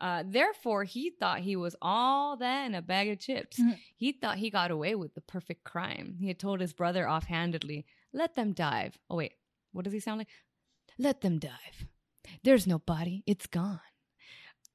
Uh, 0.00 0.22
therefore, 0.26 0.84
he 0.84 1.10
thought 1.10 1.40
he 1.40 1.56
was 1.56 1.76
all 1.80 2.36
that 2.36 2.64
in 2.66 2.74
a 2.74 2.82
bag 2.82 3.08
of 3.08 3.18
chips. 3.18 3.58
Mhm. 3.60 3.78
He 3.94 4.12
thought 4.12 4.38
he 4.38 4.50
got 4.50 4.70
away 4.70 4.94
with 4.94 5.14
the 5.14 5.22
perfect 5.22 5.64
crime. 5.64 6.16
He 6.20 6.28
had 6.28 6.38
told 6.38 6.60
his 6.60 6.72
brother 6.74 7.08
offhandedly, 7.08 7.84
Let 8.12 8.34
them 8.34 8.52
dive. 8.54 8.98
Oh, 9.10 9.16
wait, 9.16 9.34
what 9.72 9.84
does 9.84 9.92
he 9.92 10.00
sound 10.00 10.18
like? 10.18 10.28
Let 10.98 11.20
them 11.20 11.38
dive. 11.38 11.86
There's 12.42 12.66
no 12.66 12.78
body, 12.78 13.22
it's 13.26 13.46
gone. 13.46 13.80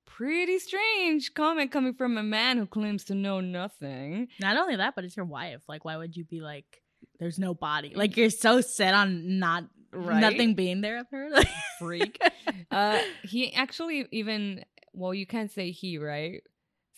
Pretty 0.05 0.59
strange 0.59 1.33
comment 1.33 1.71
coming 1.71 1.93
from 1.93 2.17
a 2.17 2.23
man 2.23 2.57
who 2.57 2.65
claims 2.67 3.05
to 3.05 3.15
know 3.15 3.39
nothing. 3.39 4.27
Not 4.39 4.57
only 4.57 4.75
that, 4.75 4.93
but 4.95 5.03
it's 5.05 5.15
your 5.17 5.25
wife. 5.25 5.61
Like, 5.67 5.83
why 5.85 5.97
would 5.97 6.15
you 6.15 6.23
be 6.25 6.41
like, 6.41 6.81
"There's 7.19 7.39
no 7.39 7.53
body"? 7.53 7.93
Like, 7.95 8.17
you're 8.17 8.29
so 8.29 8.61
set 8.61 8.93
on 8.93 9.39
not 9.39 9.65
Right? 9.93 10.21
nothing 10.21 10.53
being 10.53 10.81
there 10.81 10.99
of 10.99 11.07
her. 11.11 11.29
Like, 11.29 11.47
Freak. 11.79 12.19
Uh, 12.69 12.99
he 13.23 13.53
actually 13.53 14.05
even, 14.11 14.63
well, 14.93 15.13
you 15.13 15.25
can't 15.25 15.51
say 15.51 15.71
he, 15.71 15.97
right? 15.97 16.41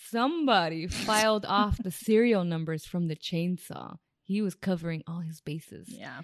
Somebody 0.10 0.88
filed 1.08 1.46
off 1.46 1.82
the 1.82 1.92
serial 1.92 2.44
numbers 2.44 2.86
from 2.86 3.08
the 3.08 3.16
chainsaw. 3.16 3.96
He 4.24 4.42
was 4.42 4.54
covering 4.56 5.02
all 5.08 5.20
his 5.22 5.40
bases. 5.42 5.88
yeah. 5.90 6.22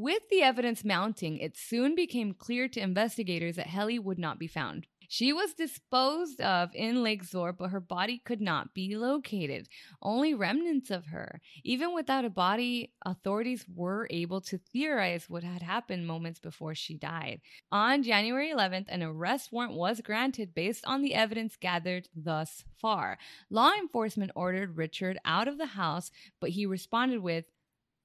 With 0.00 0.28
the 0.30 0.42
evidence 0.42 0.84
mounting, 0.84 1.38
it 1.38 1.56
soon 1.56 1.96
became 1.96 2.32
clear 2.32 2.68
to 2.68 2.80
investigators 2.80 3.56
that 3.56 3.66
Helle 3.66 4.00
would 4.00 4.16
not 4.16 4.38
be 4.38 4.46
found. 4.46 4.86
She 5.08 5.32
was 5.32 5.54
disposed 5.54 6.40
of 6.40 6.70
in 6.72 7.02
Lake 7.02 7.24
Zoar, 7.24 7.52
but 7.52 7.70
her 7.70 7.80
body 7.80 8.22
could 8.24 8.40
not 8.40 8.74
be 8.74 8.94
located. 8.94 9.68
Only 10.00 10.34
remnants 10.34 10.92
of 10.92 11.06
her. 11.06 11.40
Even 11.64 11.96
without 11.96 12.24
a 12.24 12.30
body, 12.30 12.92
authorities 13.04 13.64
were 13.74 14.06
able 14.08 14.40
to 14.42 14.60
theorize 14.72 15.28
what 15.28 15.42
had 15.42 15.62
happened 15.62 16.06
moments 16.06 16.38
before 16.38 16.76
she 16.76 16.94
died. 16.94 17.40
On 17.72 18.04
January 18.04 18.52
11th, 18.52 18.86
an 18.86 19.02
arrest 19.02 19.50
warrant 19.50 19.74
was 19.74 20.00
granted 20.00 20.54
based 20.54 20.84
on 20.86 21.02
the 21.02 21.14
evidence 21.14 21.56
gathered 21.56 22.08
thus 22.14 22.62
far. 22.80 23.18
Law 23.50 23.72
enforcement 23.72 24.30
ordered 24.36 24.76
Richard 24.76 25.18
out 25.24 25.48
of 25.48 25.58
the 25.58 25.66
house, 25.66 26.12
but 26.40 26.50
he 26.50 26.66
responded 26.66 27.18
with, 27.18 27.46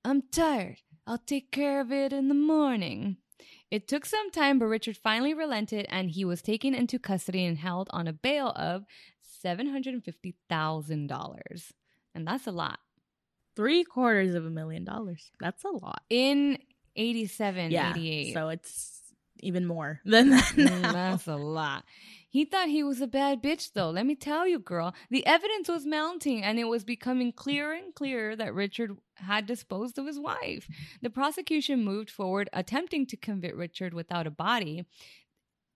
I'm 0.03 0.23
tired. 0.31 0.79
I'll 1.05 1.17
take 1.17 1.51
care 1.51 1.81
of 1.81 1.91
it 1.91 2.13
in 2.13 2.29
the 2.29 2.35
morning. 2.35 3.17
It 3.69 3.87
took 3.87 4.05
some 4.05 4.29
time, 4.31 4.59
but 4.59 4.67
Richard 4.67 4.97
finally 4.97 5.33
relented 5.33 5.85
and 5.89 6.11
he 6.11 6.23
was 6.25 6.41
taken 6.41 6.73
into 6.75 6.99
custody 6.99 7.43
and 7.45 7.57
held 7.57 7.89
on 7.91 8.07
a 8.07 8.13
bail 8.13 8.49
of 8.55 8.85
$750,000. 9.43 11.71
And 12.15 12.27
that's 12.27 12.47
a 12.47 12.51
lot. 12.51 12.79
Three 13.55 13.83
quarters 13.83 14.35
of 14.35 14.45
a 14.45 14.49
million 14.49 14.83
dollars. 14.83 15.31
That's 15.39 15.63
a 15.63 15.69
lot. 15.69 16.01
In 16.09 16.57
87, 16.95 17.71
Yeah. 17.71 17.91
88. 17.91 18.33
So 18.33 18.49
it's 18.49 18.99
even 19.39 19.65
more 19.65 19.99
than 20.05 20.29
that 20.29 20.43
Mm. 20.55 20.93
That's 20.93 21.27
a 21.27 21.35
lot. 21.35 21.83
He 22.33 22.45
thought 22.45 22.69
he 22.69 22.81
was 22.81 22.99
a 22.99 23.05
bad 23.05 23.43
bitch, 23.43 23.73
though. 23.73 23.91
Let 23.91 24.07
me 24.07 24.15
tell 24.15 24.47
you, 24.47 24.57
girl. 24.57 24.95
The 25.11 25.23
evidence 25.23 25.69
was 25.69 25.85
mounting, 25.85 26.43
and 26.43 26.57
it 26.57 26.63
was 26.63 26.83
becoming 26.83 27.31
clearer 27.31 27.73
and 27.73 27.93
clearer 27.93 28.35
that 28.35 28.55
Richard 28.55 28.97
had 29.17 29.45
disposed 29.45 29.99
of 29.99 30.07
his 30.07 30.17
wife. 30.17 30.67
The 31.03 31.11
prosecution 31.11 31.85
moved 31.85 32.09
forward, 32.09 32.49
attempting 32.51 33.05
to 33.05 33.17
convict 33.17 33.55
Richard 33.55 33.93
without 33.93 34.25
a 34.25 34.31
body. 34.31 34.83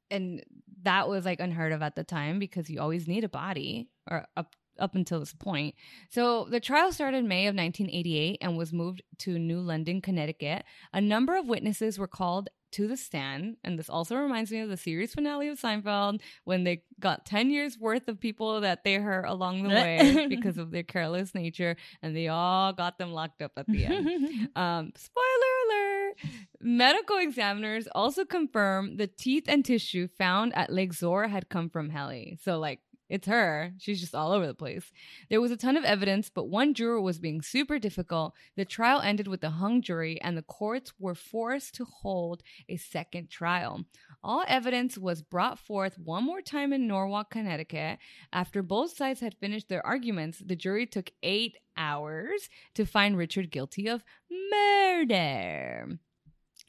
And 0.10 0.44
that 0.82 1.08
was 1.08 1.26
like 1.26 1.40
unheard 1.40 1.74
of 1.74 1.84
at 1.84 1.96
the 1.96 2.04
time 2.04 2.40
because 2.40 2.72
you 2.72 2.82
always 2.82 3.08
need 3.08 3.24
a 3.24 3.30
body, 3.30 3.90
or 4.10 4.26
up 4.36 4.56
up 4.80 4.96
until 4.96 5.20
this 5.20 5.34
point. 5.34 5.76
So 6.10 6.46
the 6.50 6.60
trial 6.60 6.92
started 6.92 7.26
May 7.26 7.48
of 7.48 7.56
1988 7.56 8.38
and 8.42 8.58
was 8.58 8.74
moved 8.74 9.02
to 9.20 9.38
New 9.40 9.60
London, 9.60 10.02
Connecticut. 10.02 10.64
A 10.94 11.02
number 11.02 11.36
of 11.36 11.48
witnesses 11.48 11.98
were 12.00 12.08
called 12.08 12.50
to 12.72 12.88
the 12.88 12.98
stand, 12.98 13.58
and 13.64 13.80
this 13.80 13.90
also 13.90 14.16
reminds 14.16 14.52
me 14.52 14.60
of 14.60 14.70
the 14.70 14.78
series 14.78 15.14
finale 15.14 15.48
of 15.48 15.60
Seinfeld 15.60 16.22
when 16.44 16.64
they 16.64 16.84
got 17.00 17.26
10 17.26 17.50
years 17.50 17.78
worth 17.80 18.08
of 18.08 18.20
people 18.20 18.62
that 18.62 18.84
they 18.84 18.96
hurt 18.96 19.26
along 19.26 19.64
the 19.64 19.70
way 19.70 20.28
because 20.30 20.58
of 20.58 20.72
their 20.72 20.84
careless 20.84 21.34
nature, 21.34 21.76
and 22.02 22.16
they 22.16 22.28
all 22.28 22.74
got 22.74 22.98
them 22.98 23.14
locked 23.14 23.42
up 23.42 23.54
at 23.58 23.68
the 23.68 23.86
end. 23.86 24.50
Um, 24.58 24.92
spoiler 24.96 25.24
alert! 25.66 26.16
Medical 26.60 27.18
examiners 27.18 27.88
also 27.94 28.26
confirmed 28.26 28.98
the 28.98 29.08
teeth 29.08 29.46
and 29.48 29.64
tissue 29.64 30.08
found 30.18 30.56
at 30.56 30.72
Lake 30.72 30.94
Zoar 30.94 31.28
had 31.28 31.50
come 31.50 31.70
from 31.70 31.90
Helle. 31.90 32.38
So, 32.42 32.58
like, 32.58 32.80
it's 33.10 33.28
her. 33.28 33.74
She's 33.78 34.00
just 34.00 34.16
all 34.16 34.32
over 34.32 34.46
the 34.46 34.54
place. 34.54 34.92
There 35.30 35.42
was 35.42 35.52
a 35.52 35.58
ton 35.58 35.78
of 35.78 35.84
evidence, 35.84 36.30
but 36.30 36.50
one 36.50 36.74
juror 36.74 37.02
was 37.02 37.20
being 37.20 37.42
super 37.42 37.80
difficult. 37.80 38.34
The 38.56 38.66
trial 38.66 39.02
ended 39.02 39.28
with 39.28 39.44
a 39.44 39.50
hung 39.50 39.82
jury, 39.82 40.20
and 40.22 40.38
the 40.38 40.42
courts 40.42 40.94
were 41.00 41.16
forced 41.16 41.76
to 41.76 41.86
hold 41.86 42.44
a 42.68 42.78
second 42.78 43.30
trial. 43.30 43.86
All 44.24 44.44
evidence 44.48 44.98
was 44.98 45.22
brought 45.22 45.60
forth 45.60 45.98
one 45.98 46.24
more 46.26 46.42
time 46.42 46.74
in 46.74 46.88
Norwalk, 46.88 47.30
Connecticut. 47.30 48.00
After 48.34 48.62
both 48.62 48.98
sides 48.98 49.22
had 49.22 49.36
finished 49.36 49.70
their 49.70 49.86
arguments, 49.86 50.40
the 50.46 50.56
jury 50.56 50.86
took 50.86 51.12
eight 51.24 51.56
hours 51.78 52.50
to 52.76 52.86
find 52.86 53.18
Richard 53.18 53.52
guilty 53.52 53.88
of 53.88 54.04
murder. 54.52 56.00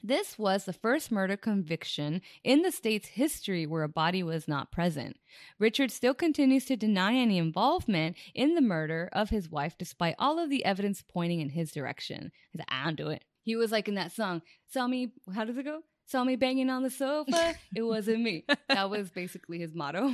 This 0.01 0.39
was 0.39 0.63
the 0.63 0.73
first 0.73 1.11
murder 1.11 1.35
conviction 1.35 2.21
in 2.43 2.61
the 2.61 2.71
state's 2.71 3.09
history 3.09 3.65
where 3.65 3.83
a 3.83 3.89
body 3.89 4.23
was 4.23 4.47
not 4.47 4.71
present. 4.71 5.17
Richard 5.59 5.91
still 5.91 6.13
continues 6.13 6.65
to 6.65 6.77
deny 6.77 7.15
any 7.15 7.37
involvement 7.37 8.15
in 8.33 8.55
the 8.55 8.61
murder 8.61 9.09
of 9.11 9.29
his 9.29 9.49
wife 9.49 9.77
despite 9.77 10.15
all 10.17 10.39
of 10.39 10.49
the 10.49 10.63
evidence 10.63 11.03
pointing 11.07 11.41
in 11.41 11.49
his 11.49 11.71
direction. 11.71 12.31
He's 12.51 12.59
like, 12.59 12.69
I 12.71 12.85
don't 12.85 12.95
do 12.95 13.09
it. 13.09 13.25
He 13.43 13.55
was 13.57 13.71
like 13.71 13.87
in 13.87 13.95
that 13.95 14.11
song, 14.13 14.41
Saw 14.71 14.87
me, 14.87 15.11
how 15.33 15.43
does 15.43 15.57
it 15.57 15.63
go? 15.63 15.81
Saw 16.05 16.23
me 16.23 16.35
banging 16.37 16.69
on 16.69 16.83
the 16.83 16.89
sofa. 16.89 17.55
It 17.75 17.83
wasn't 17.83 18.21
me. 18.21 18.45
That 18.69 18.89
was 18.89 19.09
basically 19.11 19.59
his 19.59 19.75
motto. 19.75 20.11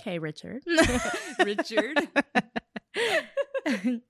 okay, 0.00 0.18
Richard. 0.18 0.62
Richard. 1.44 2.08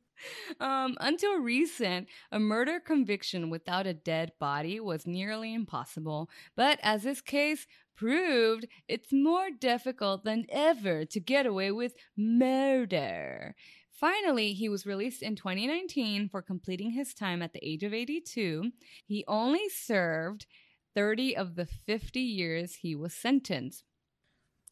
Um, 0.61 0.97
until 1.01 1.39
recent, 1.39 2.09
a 2.31 2.39
murder 2.39 2.81
conviction 2.81 3.51
without 3.51 3.87
a 3.87 3.95
dead 3.95 4.33
body 4.39 4.81
was 4.81 5.07
nearly 5.07 5.55
impossible. 5.55 6.31
But 6.57 6.79
as 6.83 7.03
this 7.03 7.21
case 7.21 7.67
proved, 7.97 8.67
it's 8.89 9.13
more 9.13 9.49
difficult 9.51 10.25
than 10.25 10.47
ever 10.49 11.05
to 11.07 11.21
get 11.21 11.47
away 11.47 11.71
with 11.71 11.95
murder. 12.17 13.55
Finally, 13.91 14.53
he 14.55 14.69
was 14.69 14.87
released 14.87 15.23
in 15.23 15.37
2019 15.37 16.29
for 16.29 16.43
completing 16.43 16.91
his 16.91 17.15
time 17.15 17.43
at 17.43 17.53
the 17.53 17.65
age 17.65 17.83
of 17.85 17.95
82. 17.95 18.73
He 19.07 19.25
only 19.29 19.69
served 19.69 20.47
30 20.95 21.37
of 21.37 21.55
the 21.55 21.67
50 21.67 22.21
years 22.21 22.77
he 22.77 22.95
was 22.95 23.15
sentenced. 23.15 23.85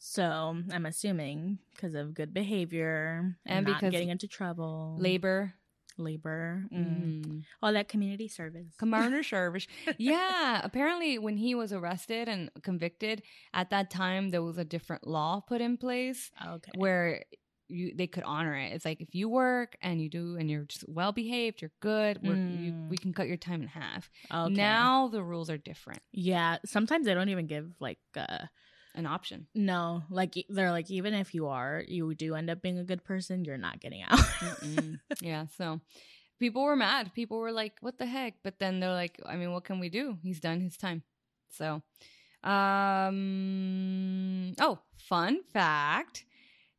So 0.04 0.56
I'm 0.72 0.84
assuming 0.84 1.58
because 1.74 1.94
of 1.94 2.12
good 2.12 2.34
behavior 2.34 3.36
and, 3.46 3.58
And 3.58 3.66
not 3.66 3.76
because 3.76 3.92
getting 3.92 4.08
into 4.08 4.26
trouble, 4.26 4.96
Labor. 4.98 5.54
labor, 5.96 6.64
mm. 6.74 7.24
Mm. 7.24 7.42
all 7.62 7.72
that 7.72 7.88
community 7.88 8.26
service. 8.26 8.66
Commander 8.78 9.22
Service. 9.34 9.68
Yeah, 9.98 10.60
apparently 10.64 11.18
when 11.20 11.36
he 11.36 11.54
was 11.54 11.72
arrested 11.72 12.28
and 12.28 12.50
convicted, 12.64 13.22
at 13.54 13.70
that 13.70 13.90
time 13.90 14.30
there 14.30 14.42
was 14.42 14.58
a 14.58 14.64
different 14.64 15.06
law 15.06 15.38
put 15.40 15.60
in 15.60 15.76
place 15.76 16.32
Okay. 16.44 16.72
where 16.74 17.22
you 17.68 17.94
they 17.94 18.08
could 18.08 18.24
honor 18.24 18.56
it. 18.56 18.72
It's 18.72 18.84
like 18.84 19.00
if 19.00 19.14
you 19.14 19.28
work 19.28 19.76
and 19.82 20.02
you 20.02 20.08
do 20.10 20.36
and 20.36 20.50
you're 20.50 20.64
just 20.64 20.84
well 20.88 21.12
behaved, 21.12 21.62
you're 21.62 21.70
good. 21.80 22.18
We're, 22.24 22.34
you, 22.34 22.72
Mm. 22.72 22.88
we 22.90 22.96
can 22.96 23.12
cut 23.12 23.28
your 23.28 23.36
time 23.36 23.62
in 23.62 23.68
half. 23.68 24.10
Okay. 24.34 24.52
Now 24.52 25.06
the 25.08 25.22
rules 25.22 25.48
are 25.48 25.58
different. 25.58 26.02
yeah. 26.10 26.56
Sometimes 26.66 27.06
they 27.06 27.14
don't 27.14 27.28
even 27.28 27.46
give 27.46 27.70
like 27.78 28.00
uh 28.16 28.46
An 28.94 29.06
option. 29.06 29.46
no, 29.54 30.02
like 30.10 30.34
they're 30.50 30.70
like 30.70 30.90
even 30.90 31.14
if 31.14 31.34
you 31.34 31.48
are, 31.48 31.82
you 31.88 32.14
do 32.14 32.34
end 32.34 32.50
up 32.50 32.60
being 32.60 32.78
a 32.78 32.84
good 32.84 33.04
person, 33.04 33.44
you're 33.44 33.56
not 33.56 33.80
getting 33.80 34.02
out. 34.02 34.20
Yeah, 35.22 35.46
so 35.56 35.80
people 36.38 36.62
were 36.62 36.76
mad. 36.76 37.14
People 37.14 37.38
were 37.38 37.52
like, 37.52 37.78
"What 37.80 37.96
the 37.98 38.04
heck?" 38.06 38.34
But 38.42 38.58
then 38.58 38.80
they're 38.80 38.92
like, 38.92 39.18
"I 39.24 39.36
mean, 39.36 39.52
what 39.52 39.64
can 39.64 39.80
we 39.80 39.88
do? 39.88 40.18
He's 40.22 40.40
done 40.40 40.60
his 40.60 40.76
time." 40.76 41.02
So, 41.48 41.80
um, 42.42 44.54
oh, 44.60 44.78
fun 44.96 45.40
fact: 45.52 46.24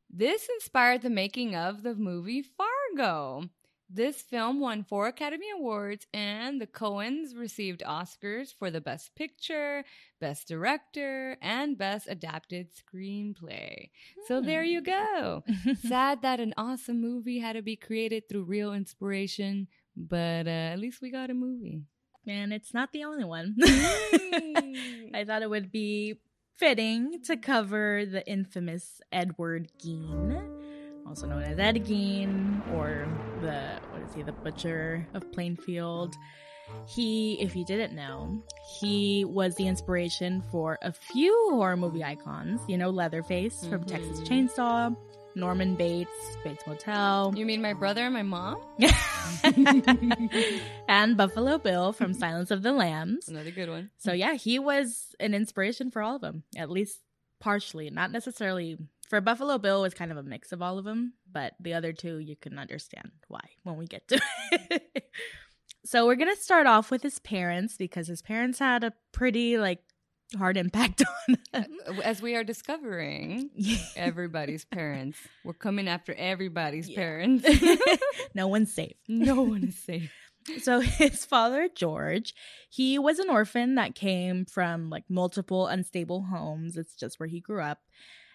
this 0.09 0.47
inspired 0.53 1.01
the 1.01 1.09
making 1.09 1.55
of 1.55 1.83
the 1.83 1.95
movie 1.95 2.43
Fargo. 2.43 3.49
This 3.95 4.23
film 4.23 4.59
won 4.59 4.83
four 4.83 5.05
Academy 5.07 5.45
Awards, 5.55 6.07
and 6.13 6.59
the 6.59 6.65
Coens 6.65 7.37
received 7.37 7.81
Oscars 7.85 8.51
for 8.51 8.71
the 8.71 8.81
Best 8.81 9.13
Picture, 9.15 9.83
Best 10.19 10.47
Director, 10.47 11.37
and 11.43 11.77
Best 11.77 12.07
Adapted 12.09 12.69
Screenplay. 12.73 13.89
So 14.27 14.41
there 14.41 14.63
you 14.63 14.81
go. 14.81 15.43
Sad 15.87 16.23
that 16.23 16.39
an 16.39 16.55
awesome 16.57 16.99
movie 17.01 17.37
had 17.37 17.53
to 17.53 17.61
be 17.61 17.75
created 17.75 18.27
through 18.27 18.45
real 18.45 18.73
inspiration, 18.73 19.67
but 19.95 20.47
uh, 20.47 20.71
at 20.73 20.79
least 20.79 20.99
we 21.01 21.11
got 21.11 21.29
a 21.29 21.35
movie. 21.35 21.83
and 22.25 22.51
it's 22.51 22.73
not 22.73 22.91
the 22.93 23.03
only 23.03 23.25
one. 23.25 23.55
Mm. 24.33 25.15
I 25.15 25.25
thought 25.25 25.43
it 25.43 25.49
would 25.49 25.71
be 25.71 26.15
fitting 26.55 27.21
to 27.25 27.37
cover 27.37 28.03
the 28.05 28.27
infamous 28.27 28.99
Edward 29.11 29.69
Gein, 29.83 30.41
also 31.07 31.27
known 31.27 31.43
as 31.43 31.59
Ed 31.59 31.85
Gein, 31.85 32.61
or 32.73 33.07
the 33.41 33.79
what 33.91 34.01
is 34.07 34.13
he, 34.15 34.21
the 34.23 34.31
butcher 34.31 35.05
of 35.13 35.29
Plainfield. 35.31 36.15
He, 36.87 37.39
if 37.41 37.55
you 37.55 37.65
didn't 37.65 37.93
know, 37.93 38.41
he 38.79 39.25
was 39.25 39.55
the 39.55 39.67
inspiration 39.67 40.41
for 40.49 40.79
a 40.81 40.91
few 40.93 41.49
horror 41.51 41.75
movie 41.77 42.03
icons. 42.03 42.61
You 42.67 42.77
know, 42.77 42.89
Leatherface 42.89 43.65
from 43.67 43.83
Mhm. 43.83 43.87
Texas 43.87 44.21
Chainsaw, 44.21 44.95
Norman 45.35 45.75
Bates, 45.75 46.09
Bates 46.43 46.65
Motel, 46.65 47.33
You 47.35 47.45
mean 47.45 47.61
my 47.61 47.73
brother 47.73 48.01
and 48.05 48.13
my 48.13 48.23
mom? 48.23 48.55
and 50.87 51.17
Buffalo 51.17 51.57
Bill 51.57 51.91
from 51.93 52.13
Silence 52.23 52.49
of 52.51 52.61
the 52.63 52.71
Lambs. 52.71 53.27
Another 53.27 53.51
good 53.51 53.69
one. 53.69 53.89
So 53.97 54.13
yeah, 54.13 54.35
he 54.35 54.57
was 54.59 55.15
an 55.19 55.33
inspiration 55.33 55.91
for 55.91 56.01
all 56.01 56.15
of 56.15 56.21
them, 56.21 56.43
at 56.55 56.69
least 56.69 56.99
partially. 57.39 57.89
Not 57.89 58.11
necessarily 58.11 58.77
for 59.13 59.21
Buffalo 59.21 59.59
Bill 59.59 59.83
was 59.83 59.93
kind 59.93 60.09
of 60.11 60.17
a 60.17 60.23
mix 60.23 60.51
of 60.51 60.63
all 60.63 60.79
of 60.79 60.85
them, 60.85 61.13
but 61.31 61.53
the 61.59 61.75
other 61.75 61.93
two 61.93 62.17
you 62.17 62.35
can 62.35 62.57
understand 62.57 63.11
why 63.27 63.41
when 63.61 63.77
we 63.77 63.85
get 63.85 64.07
to 64.07 64.19
it. 64.51 65.03
so 65.85 66.07
we're 66.07 66.15
gonna 66.15 66.35
start 66.35 66.65
off 66.65 66.89
with 66.89 67.03
his 67.03 67.19
parents 67.19 67.77
because 67.77 68.07
his 68.07 68.23
parents 68.23 68.57
had 68.57 68.83
a 68.83 68.91
pretty 69.11 69.59
like 69.59 69.83
hard 70.35 70.57
impact 70.57 71.03
on 71.29 71.37
him. 71.53 71.65
As 72.03 72.23
we 72.23 72.35
are 72.35 72.43
discovering, 72.43 73.51
everybody's 73.95 74.65
parents. 74.65 75.19
We're 75.45 75.53
coming 75.53 75.87
after 75.87 76.15
everybody's 76.15 76.89
Yeah. 76.89 76.95
parents. 76.95 77.47
no 78.33 78.47
one's 78.47 78.73
safe. 78.73 78.95
no 79.07 79.43
one 79.43 79.65
is 79.65 79.77
safe. 79.77 80.11
so 80.63 80.79
his 80.79 81.23
father 81.23 81.69
George, 81.75 82.33
he 82.67 82.97
was 82.97 83.19
an 83.19 83.29
orphan 83.29 83.75
that 83.75 83.93
came 83.93 84.45
from 84.45 84.89
like 84.89 85.03
multiple 85.07 85.67
unstable 85.67 86.23
homes. 86.23 86.77
It's 86.77 86.95
just 86.95 87.19
where 87.19 87.29
he 87.29 87.39
grew 87.41 87.61
up. 87.61 87.77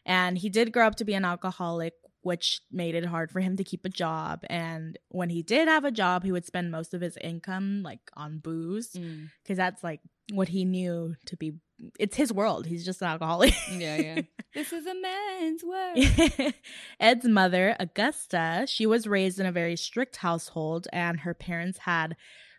And 0.06 0.38
he 0.38 0.48
did 0.48 0.72
grow 0.72 0.86
up 0.86 0.96
to 0.96 1.04
be 1.04 1.14
an 1.14 1.24
alcoholic, 1.24 1.94
which 2.22 2.60
made 2.70 2.94
it 2.94 3.04
hard 3.06 3.30
for 3.30 3.40
him 3.40 3.56
to 3.56 3.64
keep 3.64 3.84
a 3.84 3.88
job. 3.90 4.40
And 4.50 4.98
when 5.08 5.30
he 5.30 5.42
did 5.42 5.68
have 5.68 5.84
a 5.84 5.90
job, 5.90 6.24
he 6.24 6.32
would 6.32 6.44
spend 6.46 6.70
most 6.70 6.94
of 6.94 7.00
his 7.00 7.16
income 7.18 7.82
like 7.82 8.00
on 8.16 8.38
booze 8.38 8.88
because 8.90 9.04
Mm. 9.04 9.56
that's 9.56 9.82
like 9.84 10.00
what 10.32 10.48
he 10.48 10.64
knew 10.64 11.14
to 11.26 11.36
be. 11.36 11.52
It's 11.98 12.16
his 12.16 12.32
world. 12.32 12.66
He's 12.66 12.84
just 12.84 13.00
an 13.02 13.08
alcoholic. 13.08 13.54
Yeah, 13.70 13.96
yeah. 13.96 14.20
this 14.54 14.72
is 14.72 14.84
a 14.86 14.94
man's 14.94 15.62
world. 15.62 16.54
Ed's 17.00 17.26
mother, 17.26 17.76
Augusta, 17.78 18.64
she 18.66 18.84
was 18.84 19.06
raised 19.06 19.38
in 19.38 19.46
a 19.46 19.52
very 19.52 19.76
strict 19.76 20.16
household, 20.16 20.88
and 20.92 21.20
her 21.20 21.34
parents 21.34 21.78
had 21.78 22.16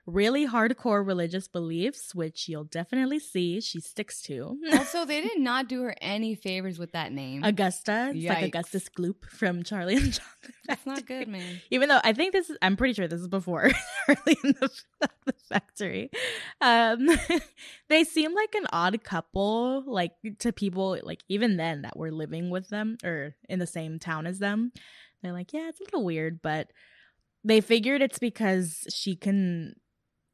really 0.10 0.48
hardcore 0.48 1.06
religious 1.06 1.48
beliefs, 1.48 2.14
which 2.14 2.48
you'll 2.50 2.64
definitely 2.64 3.20
see 3.20 3.62
she 3.62 3.80
sticks 3.80 4.22
to. 4.24 4.58
also, 4.74 5.06
they 5.06 5.22
did 5.22 5.40
not 5.40 5.68
do 5.68 5.82
her 5.84 5.96
any 6.02 6.36
favors 6.36 6.80
with 6.80 6.92
that 6.94 7.12
name. 7.12 7.44
Augusta, 7.44 8.12
it's 8.14 8.26
like 8.26 8.44
Augustus 8.44 8.90
Gloop 8.90 9.26
from 9.30 9.64
Charlie 9.64 9.96
and 9.96 10.06
the 10.06 10.12
Chocolate 10.20 10.56
That's 10.68 10.86
not 10.86 11.06
good, 11.06 11.28
man. 11.28 11.62
Even 11.72 11.90
though 11.90 12.00
I 12.04 12.14
think 12.14 12.34
this 12.34 12.50
is, 12.50 12.58
I'm 12.62 12.78
pretty 12.78 12.94
sure 12.94 13.08
this 13.08 13.22
is 13.22 13.28
before 13.28 13.70
Charlie 14.06 14.38
in 14.44 14.56
the, 14.60 14.70
the 15.26 15.34
Factory. 15.48 16.10
Um, 16.62 17.10
they 17.90 18.04
seem 18.04 18.34
like 18.34 18.56
an 18.56 18.68
odd 18.72 19.04
couple, 19.04 19.84
like 19.86 20.12
to 20.40 20.52
people, 20.52 20.98
like 21.04 21.24
even 21.30 21.58
then 21.58 21.84
that 21.84 21.98
were 21.98 22.12
living 22.12 22.50
with 22.50 22.70
them 22.70 22.98
or 23.04 23.36
in 23.48 23.60
the 23.60 23.68
same 23.68 24.00
town 24.00 24.28
as 24.28 24.40
them. 24.40 24.72
They're 25.22 25.34
like, 25.34 25.54
yeah, 25.54 25.68
it's 25.70 25.82
a 25.82 25.84
little 25.84 26.06
weird, 26.06 26.42
but 26.42 26.72
they 27.44 27.62
figured 27.62 28.02
it's 28.02 28.20
because 28.20 28.86
she 28.94 29.16
can 29.16 29.76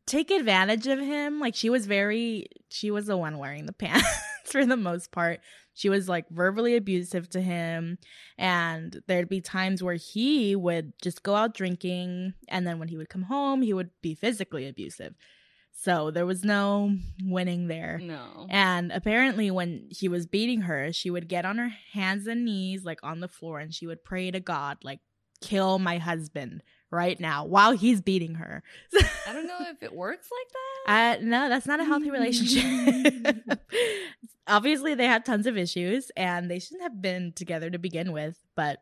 take 0.06 0.32
advantage 0.32 0.88
of 0.88 1.00
him. 1.00 1.40
Like 1.40 1.56
she 1.56 1.70
was 1.70 1.86
very, 1.86 2.48
she 2.70 2.92
was 2.92 3.08
the 3.08 3.18
one 3.18 3.38
wearing 3.38 3.66
the 3.66 3.74
pants 3.74 4.08
for 4.46 4.66
the 4.66 4.78
most 4.78 5.12
part. 5.12 5.40
She 5.74 5.90
was 5.90 6.08
like 6.08 6.30
verbally 6.30 6.76
abusive 6.76 7.30
to 7.32 7.42
him. 7.42 7.98
And 8.38 9.02
there'd 9.08 9.30
be 9.30 9.42
times 9.42 9.84
where 9.84 9.96
he 9.96 10.56
would 10.56 10.94
just 11.02 11.24
go 11.24 11.36
out 11.36 11.54
drinking. 11.54 12.34
And 12.48 12.66
then 12.66 12.80
when 12.80 12.88
he 12.88 12.98
would 12.98 13.10
come 13.10 13.24
home, 13.24 13.62
he 13.62 13.74
would 13.74 13.90
be 14.02 14.16
physically 14.16 14.68
abusive. 14.68 15.16
So 15.78 16.10
there 16.10 16.26
was 16.26 16.44
no 16.46 16.96
winning 17.22 17.68
there. 17.68 18.00
No. 18.02 18.48
And 18.50 18.94
apparently, 18.94 19.52
when 19.52 19.90
he 19.92 20.08
was 20.08 20.26
beating 20.26 20.62
her, 20.62 20.94
she 20.94 21.10
would 21.10 21.28
get 21.28 21.46
on 21.46 21.58
her 21.58 21.72
hands 21.92 22.28
and 22.28 22.46
knees, 22.46 22.86
like 22.86 23.00
on 23.04 23.20
the 23.20 23.28
floor, 23.28 23.60
and 23.60 23.74
she 23.74 23.86
would 23.86 24.04
pray 24.04 24.32
to 24.32 24.40
God, 24.40 24.78
like, 24.84 25.02
kill 25.42 25.78
my 25.78 25.98
husband 25.98 26.64
right 26.96 27.20
now 27.20 27.46
while 27.46 27.74
he's 27.74 28.02
beating 28.02 28.36
her. 28.36 28.64
I 29.28 29.34
don't 29.34 29.46
know 29.48 29.58
if 29.62 29.84
it 29.84 29.94
works 29.94 30.30
like 30.32 30.54
that. 30.54 31.20
Uh, 31.20 31.24
no, 31.26 31.50
that's 31.50 31.68
not 31.68 31.80
a 31.80 31.84
healthy 31.86 32.10
relationship. 32.10 33.36
Obviously, 34.48 34.94
they 34.96 35.06
had 35.08 35.26
tons 35.26 35.48
of 35.48 35.58
issues 35.58 36.12
and 36.16 36.50
they 36.50 36.60
shouldn't 36.60 36.84
have 36.84 37.02
been 37.02 37.34
together 37.34 37.70
to 37.70 37.80
begin 37.80 38.12
with. 38.12 38.40
But 38.56 38.80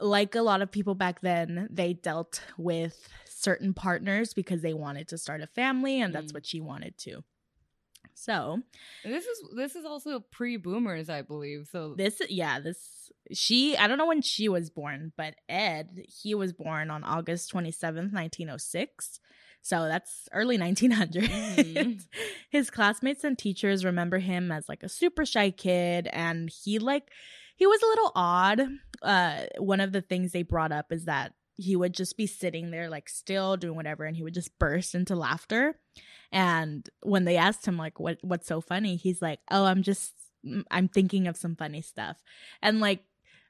like 0.00 0.34
a 0.34 0.42
lot 0.42 0.62
of 0.62 0.70
people 0.70 0.94
back 0.94 1.20
then, 1.22 1.68
they 1.70 1.94
dealt 1.94 2.42
with 2.58 3.08
certain 3.26 3.72
partners 3.72 4.34
because 4.34 4.60
they 4.62 4.74
wanted 4.74 5.08
to 5.08 5.18
start 5.18 5.40
a 5.40 5.46
family 5.46 6.00
and 6.00 6.14
that's 6.14 6.32
Mm. 6.32 6.34
what 6.34 6.46
she 6.46 6.60
wanted 6.60 6.98
to. 6.98 7.24
So, 8.20 8.58
this 9.04 9.24
is 9.26 9.44
this 9.54 9.76
is 9.76 9.84
also 9.84 10.18
pre-boomers, 10.32 11.08
I 11.08 11.22
believe. 11.22 11.68
So 11.70 11.94
this, 11.96 12.20
yeah, 12.28 12.58
this, 12.58 13.12
she, 13.32 13.76
I 13.76 13.86
don't 13.86 13.96
know 13.96 14.06
when 14.08 14.22
she 14.22 14.48
was 14.48 14.70
born, 14.70 15.12
but 15.16 15.34
Ed, 15.48 16.02
he 16.08 16.34
was 16.34 16.52
born 16.52 16.90
on 16.90 17.04
August 17.04 17.52
27th, 17.52 18.12
1906. 18.12 19.20
So 19.62 19.84
that's 19.86 20.28
early 20.32 20.58
1900s. 20.58 21.28
Mhm. 21.28 22.02
His 22.50 22.70
classmates 22.70 23.22
and 23.24 23.38
teachers 23.38 23.84
remember 23.84 24.18
him 24.18 24.50
as 24.50 24.68
like 24.68 24.82
a 24.82 24.88
super 24.88 25.24
shy 25.24 25.50
kid 25.50 26.08
and 26.12 26.48
he 26.50 26.78
like 26.78 27.10
he 27.56 27.66
was 27.66 27.82
a 27.82 27.86
little 27.86 28.12
odd. 28.14 28.62
Uh 29.02 29.42
one 29.58 29.80
of 29.80 29.92
the 29.92 30.00
things 30.00 30.32
they 30.32 30.42
brought 30.42 30.72
up 30.72 30.90
is 30.90 31.04
that 31.04 31.34
he 31.58 31.74
would 31.74 31.92
just 31.92 32.16
be 32.16 32.26
sitting 32.26 32.70
there 32.70 32.88
like 32.88 33.08
still 33.08 33.56
doing 33.56 33.74
whatever 33.74 34.04
and 34.04 34.16
he 34.16 34.22
would 34.22 34.32
just 34.32 34.56
burst 34.58 34.94
into 34.94 35.16
laughter. 35.16 35.74
And 36.30 36.88
when 37.02 37.24
they 37.24 37.36
asked 37.36 37.66
him 37.66 37.76
like 37.76 37.98
what 37.98 38.18
what's 38.22 38.46
so 38.46 38.60
funny, 38.60 38.96
he's 38.96 39.20
like, 39.20 39.40
"Oh, 39.50 39.64
I'm 39.64 39.82
just 39.82 40.14
mm, 40.46 40.62
I'm 40.70 40.88
thinking 40.88 41.26
of 41.26 41.36
some 41.36 41.56
funny 41.56 41.82
stuff." 41.82 42.16
And 42.62 42.80
like 42.80 43.02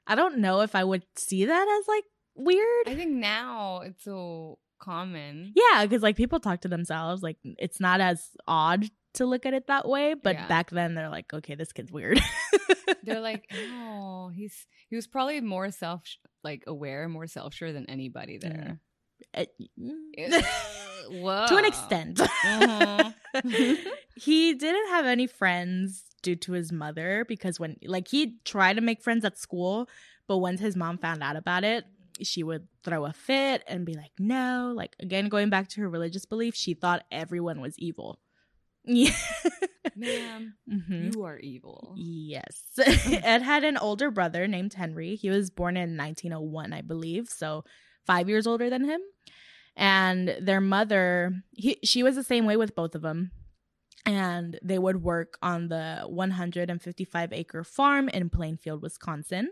I 0.07 0.15
don't 0.15 0.39
know 0.39 0.61
if 0.61 0.75
I 0.75 0.83
would 0.83 1.03
see 1.15 1.45
that 1.45 1.79
as 1.81 1.87
like 1.87 2.03
weird. 2.35 2.87
I 2.87 2.95
think 2.95 3.11
now 3.11 3.81
it's 3.85 4.03
so 4.03 4.57
common. 4.79 5.53
Yeah, 5.55 5.85
because 5.85 6.01
like 6.01 6.15
people 6.15 6.39
talk 6.39 6.61
to 6.61 6.67
themselves, 6.67 7.21
like 7.21 7.37
it's 7.43 7.79
not 7.79 8.01
as 8.01 8.29
odd 8.47 8.89
to 9.13 9.25
look 9.25 9.45
at 9.45 9.53
it 9.53 9.67
that 9.67 9.87
way. 9.87 10.13
But 10.13 10.35
Yeah. 10.35 10.47
back 10.47 10.69
then, 10.69 10.95
they're 10.95 11.09
like, 11.09 11.33
okay, 11.33 11.55
this 11.55 11.71
kid's 11.71 11.91
weird. 11.91 12.19
They're 13.03 13.21
like, 13.21 13.49
oh, 13.71 14.29
he's 14.33 14.65
he 14.89 14.95
was 14.95 15.07
probably 15.07 15.41
more 15.41 15.71
self 15.71 16.03
like 16.43 16.63
aware, 16.67 17.07
more 17.07 17.27
self 17.27 17.53
sure 17.53 17.71
than 17.71 17.85
anybody 17.89 18.37
there. 18.37 18.79
Uh, 19.33 19.45
Whoa. 21.09 21.45
to 21.47 21.55
an 21.57 21.65
extent. 21.65 22.19
Uh-huh. 22.19 23.11
he 24.15 24.53
didn't 24.53 24.89
have 24.89 25.05
any 25.05 25.27
friends 25.27 26.03
due 26.21 26.35
to 26.35 26.51
his 26.53 26.71
mother 26.71 27.25
because 27.27 27.59
when 27.59 27.77
like 27.85 28.07
he 28.07 28.37
tried 28.43 28.75
to 28.75 28.81
make 28.81 29.01
friends 29.01 29.23
at 29.25 29.37
school, 29.37 29.87
but 30.27 30.37
once 30.39 30.59
his 30.59 30.75
mom 30.75 30.97
found 30.97 31.23
out 31.23 31.35
about 31.35 31.63
it, 31.63 31.85
she 32.21 32.43
would 32.43 32.67
throw 32.83 33.05
a 33.05 33.13
fit 33.13 33.63
and 33.67 33.85
be 33.85 33.93
like, 33.93 34.11
"No." 34.19 34.73
Like 34.75 34.95
again, 34.99 35.29
going 35.29 35.49
back 35.49 35.69
to 35.69 35.81
her 35.81 35.89
religious 35.89 36.25
belief, 36.25 36.55
she 36.55 36.73
thought 36.73 37.05
everyone 37.11 37.61
was 37.61 37.77
evil. 37.79 38.19
Yeah. 38.91 39.13
Ma'am, 39.95 40.55
Mhm. 40.67 41.13
you 41.13 41.23
are 41.23 41.37
evil. 41.37 41.93
Yes. 41.95 42.63
Ed 42.77 43.41
had 43.43 43.63
an 43.63 43.77
older 43.77 44.09
brother 44.11 44.47
named 44.47 44.73
Henry. 44.73 45.15
He 45.15 45.29
was 45.29 45.49
born 45.51 45.77
in 45.77 45.95
1901, 45.95 46.73
I 46.73 46.81
believe, 46.81 47.29
so 47.29 47.63
5 48.07 48.27
years 48.29 48.47
older 48.47 48.69
than 48.69 48.85
him. 48.85 49.01
And 49.75 50.35
their 50.41 50.59
mother, 50.61 51.33
he, 51.51 51.77
she 51.83 52.01
was 52.03 52.15
the 52.15 52.23
same 52.23 52.45
way 52.45 52.57
with 52.57 52.75
both 52.75 52.95
of 52.95 53.01
them. 53.03 53.31
And 54.05 54.57
they 54.63 54.79
would 54.79 55.03
work 55.03 55.37
on 55.41 55.67
the 55.67 56.03
155 56.07 57.31
acre 57.33 57.63
farm 57.63 58.09
in 58.09 58.29
Plainfield, 58.29 58.81
Wisconsin. 58.81 59.49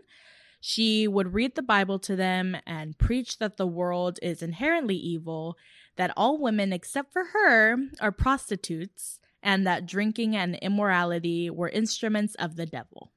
She 0.60 1.06
would 1.06 1.34
read 1.34 1.54
the 1.54 1.62
Bible 1.62 2.00
to 2.00 2.16
them 2.16 2.56
and 2.66 2.98
preach 2.98 3.38
that 3.38 3.56
the 3.56 3.66
world 3.66 4.18
is 4.22 4.42
inherently 4.42 4.96
evil, 4.96 5.56
that 5.96 6.12
all 6.16 6.38
women 6.40 6.72
except 6.72 7.12
for 7.12 7.26
her 7.32 7.76
are 8.00 8.10
prostitutes, 8.10 9.20
and 9.42 9.66
that 9.66 9.86
drinking 9.86 10.36
and 10.36 10.56
immorality 10.56 11.50
were 11.50 11.68
instruments 11.68 12.34
of 12.36 12.56
the 12.56 12.66
devil. 12.66 13.12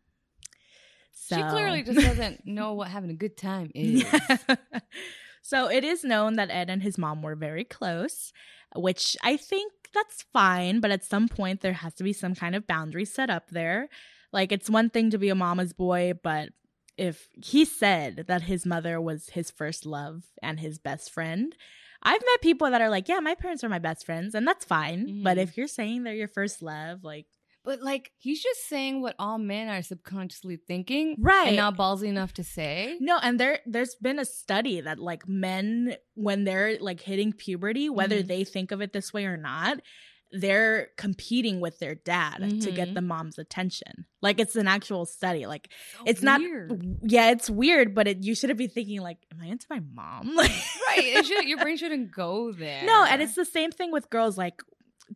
So, 1.14 1.36
She 1.38 1.44
clearly 1.44 1.84
just 1.84 2.00
doesn't 2.00 2.42
know 2.46 2.74
what 2.74 2.90
having 2.90 3.10
a 3.10 3.16
good 3.16 3.38
time 3.38 3.72
is. 3.76 4.06
so 5.42 5.70
it 5.70 5.84
is 5.84 6.04
known 6.04 6.36
that 6.36 6.50
Ed 6.50 6.70
and 6.70 6.82
his 6.84 6.98
mom 6.98 7.22
were 7.22 7.36
very 7.36 7.64
close, 7.64 8.32
which 8.76 9.18
I 9.24 9.38
think 9.38 9.72
that's 9.94 10.24
fine, 10.34 10.80
but 10.80 10.92
at 10.92 11.04
some 11.04 11.28
point 11.28 11.62
there 11.62 11.74
has 11.74 11.94
to 11.96 12.04
be 12.04 12.14
some 12.14 12.36
kind 12.36 12.56
of 12.56 12.68
boundary 12.68 13.06
set 13.06 13.30
up 13.30 13.50
there. 13.50 13.90
Like 14.32 14.52
it's 14.52 14.70
one 14.70 14.90
thing 14.90 15.10
to 15.12 15.18
be 15.18 15.30
a 15.30 15.36
mama's 15.36 15.74
boy, 15.74 16.14
but 16.22 16.50
if 16.98 17.28
he 17.44 17.66
said 17.66 18.26
that 18.28 18.44
his 18.44 18.66
mother 18.66 19.00
was 19.02 19.30
his 19.30 19.52
first 19.52 19.86
love 19.86 20.24
and 20.42 20.60
his 20.60 20.78
best 20.78 21.12
friend, 21.12 21.56
I've 22.04 22.22
met 22.22 22.42
people 22.42 22.70
that 22.72 22.82
are 22.82 22.90
like, 22.90 23.08
yeah, 23.08 23.20
my 23.20 23.36
parents 23.36 23.64
are 23.64 23.70
my 23.70 23.80
best 23.80 24.06
friends, 24.06 24.34
and 24.36 24.48
that's 24.48 24.66
fine. 24.66 25.22
But 25.24 25.38
Mhm. 25.38 25.42
if 25.44 25.58
you're 25.58 25.68
saying 25.68 26.04
they're 26.04 26.16
your 26.16 26.28
first 26.28 26.62
love, 26.62 27.04
like, 27.04 27.28
But 27.64 27.84
like 27.84 28.12
he's 28.18 28.42
just 28.42 28.68
saying 28.68 29.02
what 29.04 29.16
all 29.20 29.38
men 29.38 29.70
are 29.70 29.84
subconsciously 29.84 30.58
thinking, 30.58 31.16
Right. 31.20 31.50
And 31.50 31.58
not 31.58 31.78
ballsy 31.78 32.08
enough 32.08 32.34
to 32.34 32.44
say. 32.44 32.98
No, 33.00 33.20
and 33.22 33.40
there 33.40 33.60
there's 33.68 33.94
been 34.02 34.18
a 34.18 34.26
study 34.26 34.82
that 34.82 34.98
like 34.98 35.28
men 35.28 35.96
when 36.16 36.44
they're 36.44 36.80
like 36.80 37.02
hitting 37.02 37.34
puberty, 37.34 37.88
whether 37.88 38.24
Mhm. 38.24 38.28
they 38.28 38.44
think 38.46 38.72
of 38.72 38.82
it 38.82 38.94
this 38.94 39.14
way 39.14 39.26
or 39.26 39.38
not, 39.38 39.80
they're 40.32 40.88
competing 40.98 41.60
with 41.60 41.80
their 41.80 41.96
dad 41.96 42.38
to 42.62 42.72
get 42.72 42.90
Mhm. 42.90 42.94
the 42.96 43.02
mom's 43.02 43.38
attention. 43.38 44.06
Like 44.22 44.40
it's 44.40 44.56
an 44.56 44.68
actual 44.68 45.06
study. 45.06 45.46
Like 45.46 45.70
So 45.98 46.04
it's 46.06 46.22
weird. 46.22 46.70
not 47.02 47.12
yeah, 47.12 47.32
it's 47.32 47.50
weird, 47.50 47.94
but 47.94 48.08
it, 48.08 48.24
you 48.24 48.34
shouldn't 48.36 48.60
be 48.60 48.68
thinking 48.68 49.02
like 49.02 49.18
am 49.34 49.42
I 49.42 49.48
into 49.48 49.66
my 49.70 49.82
mom? 49.94 50.36
Like 50.36 50.50
right. 50.88 51.00
It 51.04 51.26
should, 51.26 51.46
your 51.46 51.58
brain 51.60 51.78
shouldn't 51.78 52.12
go 52.12 52.52
there. 52.52 52.84
No, 52.86 53.04
and 53.04 53.22
it's 53.22 53.36
the 53.36 53.46
same 53.46 53.72
thing 53.72 53.92
with 53.92 54.10
girls 54.10 54.38
like 54.38 54.62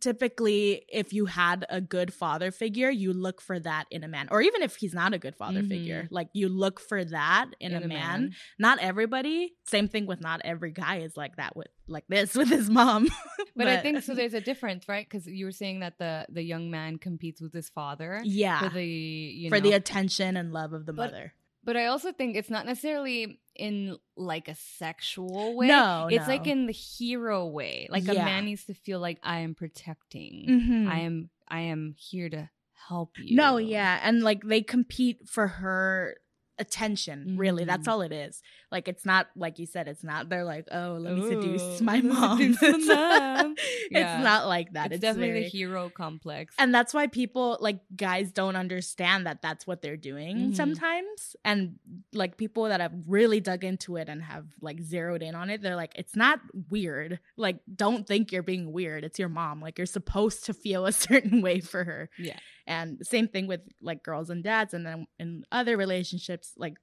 typically 0.01 0.83
if 0.89 1.13
you 1.13 1.25
had 1.25 1.65
a 1.69 1.79
good 1.81 2.13
father 2.13 2.51
figure 2.51 2.89
you 2.89 3.13
look 3.13 3.41
for 3.41 3.59
that 3.59 3.85
in 3.91 4.03
a 4.03 4.07
man 4.07 4.27
or 4.31 4.41
even 4.41 4.61
if 4.61 4.75
he's 4.75 4.93
not 4.93 5.13
a 5.13 5.17
good 5.17 5.35
father 5.35 5.61
Mhm. 5.61 5.69
figure 5.69 6.07
like 6.11 6.29
you 6.33 6.49
look 6.49 6.79
for 6.79 7.03
that 7.05 7.47
in, 7.59 7.73
a, 7.73 7.87
man. 7.87 8.33
not 8.59 8.79
everybody 8.79 9.53
same 9.65 9.87
thing 9.87 10.05
with 10.05 10.21
not 10.21 10.41
every 10.43 10.71
guy 10.71 10.97
is 10.97 11.15
like 11.17 11.35
that 11.37 11.55
with 11.55 11.67
like 11.87 12.05
this 12.07 12.33
with 12.39 12.49
his 12.49 12.69
mom 12.69 13.07
But, 13.55 13.67
I 13.67 13.77
think 13.77 14.03
so. 14.03 14.13
There's 14.19 14.33
a 14.33 14.41
difference, 14.41 14.89
right? 14.89 15.07
Because 15.09 15.27
you 15.27 15.45
were 15.45 15.51
saying 15.51 15.79
that 15.79 15.97
the 15.97 16.25
the 16.29 16.43
young 16.43 16.69
man 16.69 16.97
competes 16.97 17.41
with 17.41 17.53
his 17.53 17.69
father 17.69 18.19
yeah 18.23 18.59
for 18.59 18.69
the 18.69 18.85
you 18.85 19.49
know 19.49 19.55
for 19.55 19.61
know, 19.61 19.69
the 19.69 19.75
attention 19.75 20.35
and 20.35 20.51
love 20.51 20.73
of 20.73 20.85
the 20.85 20.93
But- 20.93 21.11
mother 21.11 21.33
But 21.65 21.75
I 21.75 21.87
also 21.87 22.11
think 22.11 22.35
it's 22.35 22.49
not 22.49 22.65
necessarily 22.65 23.39
in 23.55 23.97
like 24.15 24.47
a 24.47 24.55
sexual 24.55 25.55
way. 25.55 25.67
No, 25.67 26.07
it's 26.11 26.27
no. 26.27 26.33
like 26.33 26.47
in 26.47 26.67
the 26.67 26.73
hero 26.73 27.47
way. 27.47 27.87
Like 27.89 28.07
a 28.07 28.13
man 28.13 28.45
needs 28.45 28.65
to 28.65 28.73
feel 28.75 28.99
like 28.99 29.19
I 29.23 29.39
am 29.39 29.55
protecting. 29.55 30.45
Mhm. 30.47 30.87
I 30.87 30.99
am 30.99 31.29
I 31.47 31.61
am 31.61 31.95
here 31.97 32.29
to 32.29 32.49
help 32.87 33.17
you. 33.17 33.35
No, 33.35 33.57
yeah, 33.57 33.99
and 34.03 34.21
like 34.21 34.43
they 34.43 34.61
compete 34.61 35.27
for 35.27 35.47
her 35.47 36.17
attention. 36.59 37.35
Really, 37.37 37.63
that's 37.65 37.87
Mhm. 37.87 37.91
all 37.91 38.01
it 38.01 38.11
is. 38.11 38.41
Like 38.71 38.87
it's 38.87 39.05
not 39.05 39.27
like 39.35 39.59
you 39.59 39.65
said. 39.65 39.87
It's 39.87 40.03
not. 40.03 40.29
They're 40.29 40.43
like, 40.43 40.67
oh, 40.71 40.97
let 40.99 41.13
me 41.13 41.27
seduce 41.29 41.81
my 41.81 42.01
mom. 42.01 42.37
seduce 42.55 42.87
my 42.87 43.53
it's 43.57 43.61
it's 43.91 44.23
not 44.23 44.47
like 44.47 44.73
that. 44.73 44.87
It's, 44.87 44.95
It's, 44.95 45.01
definitely 45.01 45.29
very- 45.31 45.43
the 45.43 45.49
hero 45.49 45.89
complex. 45.89 46.53
and 46.57 46.73
that's 46.73 46.93
why 46.93 47.07
people 47.07 47.57
like 47.61 47.79
guys 47.95 48.31
don't 48.31 48.55
understand 48.55 49.25
that 49.27 49.41
that's 49.41 49.65
what 49.67 49.81
they're 49.81 49.97
doing 49.97 50.37
Mhm. 50.51 50.55
sometimes 50.55 51.35
and 51.43 51.75
like 52.13 52.37
people 52.37 52.65
that 52.65 52.79
have 52.81 52.93
really 53.07 53.39
dug 53.39 53.63
into 53.63 53.95
it 53.97 54.09
and 54.09 54.21
have 54.23 54.45
like 54.61 54.81
zeroed 54.81 55.21
in 55.21 55.35
on 55.35 55.49
it 55.49 55.61
they're 55.61 55.75
like 55.75 55.93
it's 55.95 56.15
not 56.15 56.39
weird 56.69 57.19
like 57.37 57.59
don't 57.75 58.07
think 58.07 58.31
you're 58.31 58.43
being 58.43 58.71
weird 58.71 59.03
it's 59.03 59.19
your 59.19 59.29
mom 59.29 59.61
like 59.61 59.77
you're 59.77 59.85
supposed 59.85 60.45
to 60.45 60.53
feel 60.53 60.85
a 60.85 60.91
certain 61.07 61.41
way 61.41 61.59
for 61.59 61.83
her 61.83 62.09
yeah. 62.17 62.37
and 62.67 63.05
same 63.05 63.27
thing 63.27 63.47
with 63.47 63.61
like 63.81 64.03
girls 64.03 64.29
and 64.29 64.43
dads 64.43 64.73
and 64.73 64.85
then 64.85 65.07
in 65.19 65.43
other 65.51 65.77
relationships 65.77 66.44
like 66.57 66.77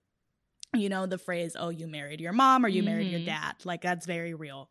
you 0.75 0.89
know 0.89 1.07
the 1.07 1.19
phrase 1.19 1.55
oh 1.59 1.69
you 1.69 1.87
married 1.87 2.21
your 2.21 2.33
mom 2.33 2.65
or 2.65 2.69
you 2.69 2.83
married 2.83 3.11
your 3.11 3.21
Mhm. 3.21 3.27
dad 3.27 3.55
like 3.65 3.83
that's 3.83 4.07
very 4.07 4.35
real 4.35 4.69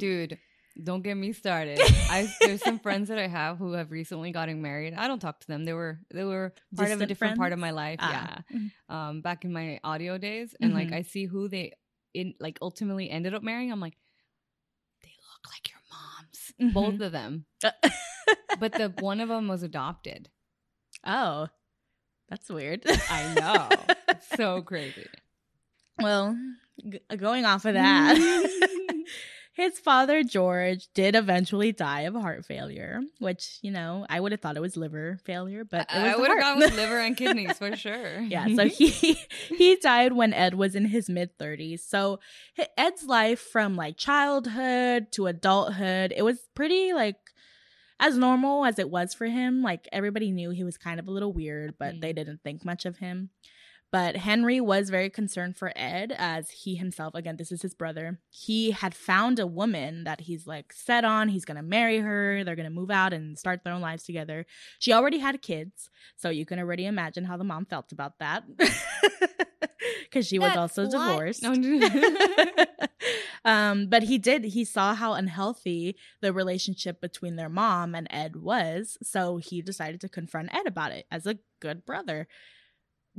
Dude, 0.00 0.38
don't 0.82 1.02
get 1.02 1.16
me 1.16 1.32
started. 1.32 1.78
I 2.10 2.28
there's 2.40 2.62
some 2.62 2.78
friends 2.80 3.08
that 3.10 3.18
I 3.18 3.28
have 3.28 3.58
who 3.58 3.72
have 3.74 3.90
recently 3.92 4.32
gotten 4.32 4.60
married. 4.62 4.94
I 4.94 5.06
don't 5.06 5.20
talk 5.20 5.38
to 5.40 5.46
them. 5.46 5.64
They 5.64 5.72
were 5.72 6.00
they 6.12 6.24
were 6.24 6.52
part 6.76 6.88
of 6.90 7.00
a 7.00 7.06
Distant 7.06 7.08
different 7.08 7.38
part 7.38 7.52
of 7.52 7.58
my 7.60 7.70
life. 7.70 7.98
Ah. 8.02 8.42
Yeah. 8.50 8.58
Um 8.88 9.20
back 9.20 9.44
in 9.44 9.52
my 9.52 9.78
audio 9.84 10.18
days. 10.18 10.54
And 10.60 10.74
like 10.74 10.88
Mhm. 10.88 10.94
I 10.96 11.02
see 11.02 11.26
who 11.26 11.48
they 11.48 11.72
in 12.14 12.34
like 12.40 12.58
ultimately 12.60 13.08
ended 13.08 13.34
up 13.34 13.42
marrying. 13.44 13.70
I'm 13.70 13.80
like, 13.80 13.96
they 15.02 15.10
look 15.30 15.52
like 15.52 15.70
your 15.70 15.80
moms. 15.92 16.74
Both 16.74 16.94
Mhm. 17.00 17.06
of 17.06 17.12
them. 17.12 17.46
But 18.58 18.72
the 18.72 18.92
one 18.98 19.20
of 19.20 19.28
them 19.28 19.46
was 19.48 19.62
adopted. 19.62 20.28
oh 21.06 21.48
that's 22.28 22.48
weird 22.48 22.82
I 23.10 23.34
know. 23.34 23.94
so 24.36 24.62
crazy. 24.62 25.06
Well, 26.00 26.36
g- 26.88 27.00
going 27.16 27.44
off 27.44 27.64
of 27.64 27.74
that, 27.74 28.16
his 29.54 29.78
father, 29.80 30.22
George, 30.22 30.86
did 30.94 31.16
eventually 31.16 31.72
die 31.72 32.02
of 32.02 32.14
heart 32.14 32.44
failure, 32.44 33.00
which, 33.18 33.58
you 33.62 33.72
know, 33.72 34.06
I 34.08 34.20
would 34.20 34.30
have 34.32 34.40
thought 34.40 34.56
it 34.56 34.60
was 34.60 34.76
liver 34.76 35.18
failure, 35.24 35.64
but 35.64 35.90
it 35.92 36.00
was 36.00 36.12
I 36.12 36.16
would 36.16 36.30
have 36.30 36.38
gone 36.40 36.58
with 36.58 36.76
liver 36.76 36.98
and 36.98 37.16
kidneys 37.16 37.58
for 37.58 37.74
sure. 37.74 38.20
yeah, 38.20 38.46
so 38.54 38.66
he 38.68 38.90
he 38.90 39.74
died 39.76 40.12
when 40.12 40.32
Ed 40.32 40.54
was 40.54 40.76
in 40.76 40.84
his 40.84 41.08
mid 41.08 41.36
30s. 41.38 41.80
So 41.80 42.20
Ed's 42.76 43.04
life 43.04 43.40
from 43.40 43.74
like 43.74 43.96
childhood 43.96 45.10
to 45.12 45.26
adulthood, 45.26 46.12
it 46.16 46.22
was 46.22 46.38
pretty 46.54 46.92
like 46.92 47.16
as 48.00 48.16
normal 48.16 48.64
as 48.64 48.78
it 48.78 48.90
was 48.90 49.14
for 49.14 49.26
him. 49.26 49.62
Like 49.62 49.88
everybody 49.92 50.30
knew 50.30 50.50
he 50.50 50.64
was 50.64 50.78
kind 50.78 51.00
of 51.00 51.08
a 51.08 51.10
little 51.10 51.32
weird, 51.32 51.74
but 51.78 52.00
they 52.00 52.12
Mm. 52.12 52.16
didn't 52.16 52.42
think 52.42 52.64
much 52.64 52.86
of 52.86 52.98
him. 52.98 53.30
But 53.90 54.16
Henry 54.18 54.60
was 54.60 54.90
very 54.90 55.08
concerned 55.08 55.56
for 55.56 55.72
Ed 55.74 56.14
as 56.16 56.50
he 56.50 56.74
himself, 56.74 57.14
again, 57.14 57.36
this 57.38 57.50
is 57.50 57.62
his 57.62 57.74
brother. 57.74 58.20
He 58.28 58.72
had 58.72 58.94
found 58.94 59.38
a 59.38 59.46
woman 59.46 60.04
that 60.04 60.20
he's 60.22 60.46
like 60.46 60.72
set 60.74 61.04
on. 61.06 61.28
He's 61.28 61.46
going 61.46 61.56
to 61.56 61.62
marry 61.62 61.98
her. 62.00 62.44
They're 62.44 62.54
going 62.56 62.68
to 62.68 62.70
move 62.74 62.90
out 62.90 63.14
and 63.14 63.38
start 63.38 63.64
their 63.64 63.72
own 63.72 63.80
lives 63.80 64.04
together. 64.04 64.44
She 64.78 64.92
already 64.92 65.18
had 65.18 65.40
kids. 65.40 65.88
So 66.16 66.28
you 66.28 66.44
can 66.44 66.58
already 66.58 66.84
imagine 66.84 67.24
how 67.24 67.38
the 67.38 67.44
mom 67.44 67.64
felt 67.64 67.92
about 67.92 68.18
that. 68.18 68.44
Because 70.04 70.26
she 70.26 70.38
was 70.38 70.48
That- 70.50 70.58
also 70.58 70.86
what? 70.86 70.92
divorced. 70.92 71.44
Um, 73.44 73.86
but 73.86 74.02
he 74.02 74.18
did, 74.18 74.44
he 74.44 74.64
saw 74.64 74.94
how 74.94 75.12
unhealthy 75.14 75.96
the 76.20 76.32
relationship 76.32 77.00
between 77.00 77.36
their 77.36 77.48
mom 77.48 77.94
and 77.94 78.06
Ed 78.10 78.36
was. 78.36 78.98
So 79.02 79.36
he 79.38 79.62
decided 79.62 80.00
to 80.02 80.08
confront 80.08 80.52
Ed 80.54 80.66
about 80.66 80.92
it 80.92 81.06
as 81.10 81.24
a 81.24 81.38
good 81.60 81.86
brother. 81.86 82.26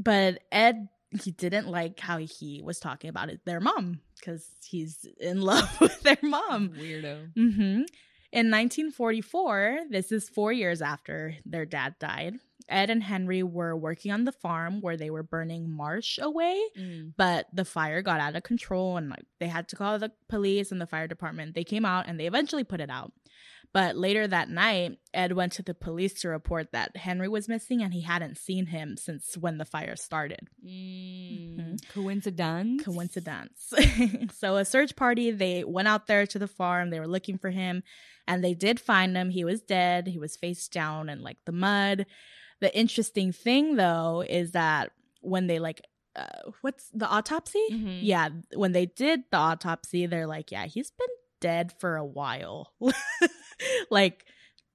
But 0.01 0.39
Ed, 0.51 0.87
he 1.21 1.31
didn't 1.31 1.67
like 1.67 1.99
how 1.99 2.17
he 2.17 2.61
was 2.63 2.79
talking 2.79 3.09
about 3.09 3.29
it, 3.29 3.41
their 3.45 3.59
mom, 3.59 3.99
because 4.17 4.47
he's 4.65 5.05
in 5.19 5.41
love 5.51 5.69
with 5.81 6.01
their 6.01 6.17
mom. 6.23 6.69
Weirdo. 6.69 7.33
hmm 7.35 7.81
In 8.31 8.49
1944, 8.51 9.79
this 9.89 10.11
is 10.11 10.29
four 10.29 10.53
years 10.53 10.81
after 10.81 11.35
their 11.45 11.65
dad 11.65 11.95
died, 11.99 12.35
Ed 12.69 12.91
and 12.91 13.01
Henry 13.01 13.41
were 13.41 13.75
working 13.75 14.11
on 14.11 14.25
the 14.25 14.31
farm 14.31 14.79
where 14.81 14.95
they 14.95 15.09
were 15.09 15.23
burning 15.23 15.69
marsh 15.71 16.19
away, 16.21 16.61
Mm. 16.77 17.13
but 17.17 17.47
the 17.51 17.65
fire 17.65 18.01
got 18.03 18.19
out 18.21 18.35
of 18.35 18.43
control 18.43 18.95
and 18.97 19.09
like 19.09 19.25
they 19.39 19.47
had 19.47 19.67
to 19.69 19.75
call 19.75 19.97
the 19.97 20.11
police 20.27 20.71
and 20.71 20.79
the 20.79 20.85
fire 20.85 21.07
department. 21.07 21.55
They 21.55 21.63
came 21.63 21.83
out 21.83 22.05
and 22.07 22.19
they 22.19 22.27
eventually 22.27 22.63
put 22.63 22.79
it 22.79 22.91
out. 22.91 23.11
But 23.71 23.95
later 23.95 24.27
that 24.27 24.49
night, 24.49 24.97
Ed 25.13 25.33
went 25.33 25.53
to 25.53 25.63
the 25.63 25.75
police 25.75 26.21
to 26.21 26.29
report 26.29 26.71
that 26.71 26.97
Henry 26.97 27.27
was 27.27 27.47
missing 27.47 27.83
and 27.83 27.93
he 27.93 28.01
hadn't 28.01 28.39
seen 28.39 28.65
him 28.67 28.97
since 28.97 29.37
when 29.37 29.59
the 29.59 29.65
fire 29.65 29.95
started. 29.95 30.47
Mm. 30.65 31.79
Coincidence? 31.93 32.83
Coincidence. 32.83 33.71
so 34.35 34.55
a 34.55 34.65
search 34.65 34.95
party, 34.95 35.29
they 35.29 35.63
went 35.63 35.87
out 35.87 36.07
there 36.07 36.25
to 36.25 36.39
the 36.39 36.47
farm, 36.47 36.89
they 36.89 36.99
were 36.99 37.07
looking 37.07 37.37
for 37.37 37.51
him, 37.51 37.83
and 38.27 38.43
they 38.43 38.55
did 38.55 38.79
find 38.79 39.15
him. 39.15 39.29
He 39.29 39.43
was 39.43 39.61
dead. 39.61 40.07
He 40.07 40.17
was 40.17 40.35
face 40.35 40.67
down 40.67 41.07
in 41.09 41.21
like 41.21 41.37
the 41.45 41.51
mud. 41.51 42.07
The 42.61 42.75
interesting 42.75 43.31
thing 43.31 43.75
though 43.75 44.23
is 44.27 44.51
that 44.53 44.91
when 45.21 45.45
they 45.47 45.59
like 45.59 45.81
uh, 46.15 46.51
what's 46.61 46.89
the 46.89 47.07
autopsy? 47.07 47.63
Mhm. 47.71 47.99
Yeah, 48.01 48.29
when 48.55 48.71
they 48.71 48.87
did 48.87 49.21
the 49.31 49.37
autopsy, 49.37 50.05
they're 50.07 50.27
like, 50.27 50.51
yeah, 50.51 50.65
he's 50.65 50.91
been 50.91 51.07
dead 51.39 51.71
for 51.79 51.95
a 51.95 52.05
while. 52.05 52.73
like 53.89 54.25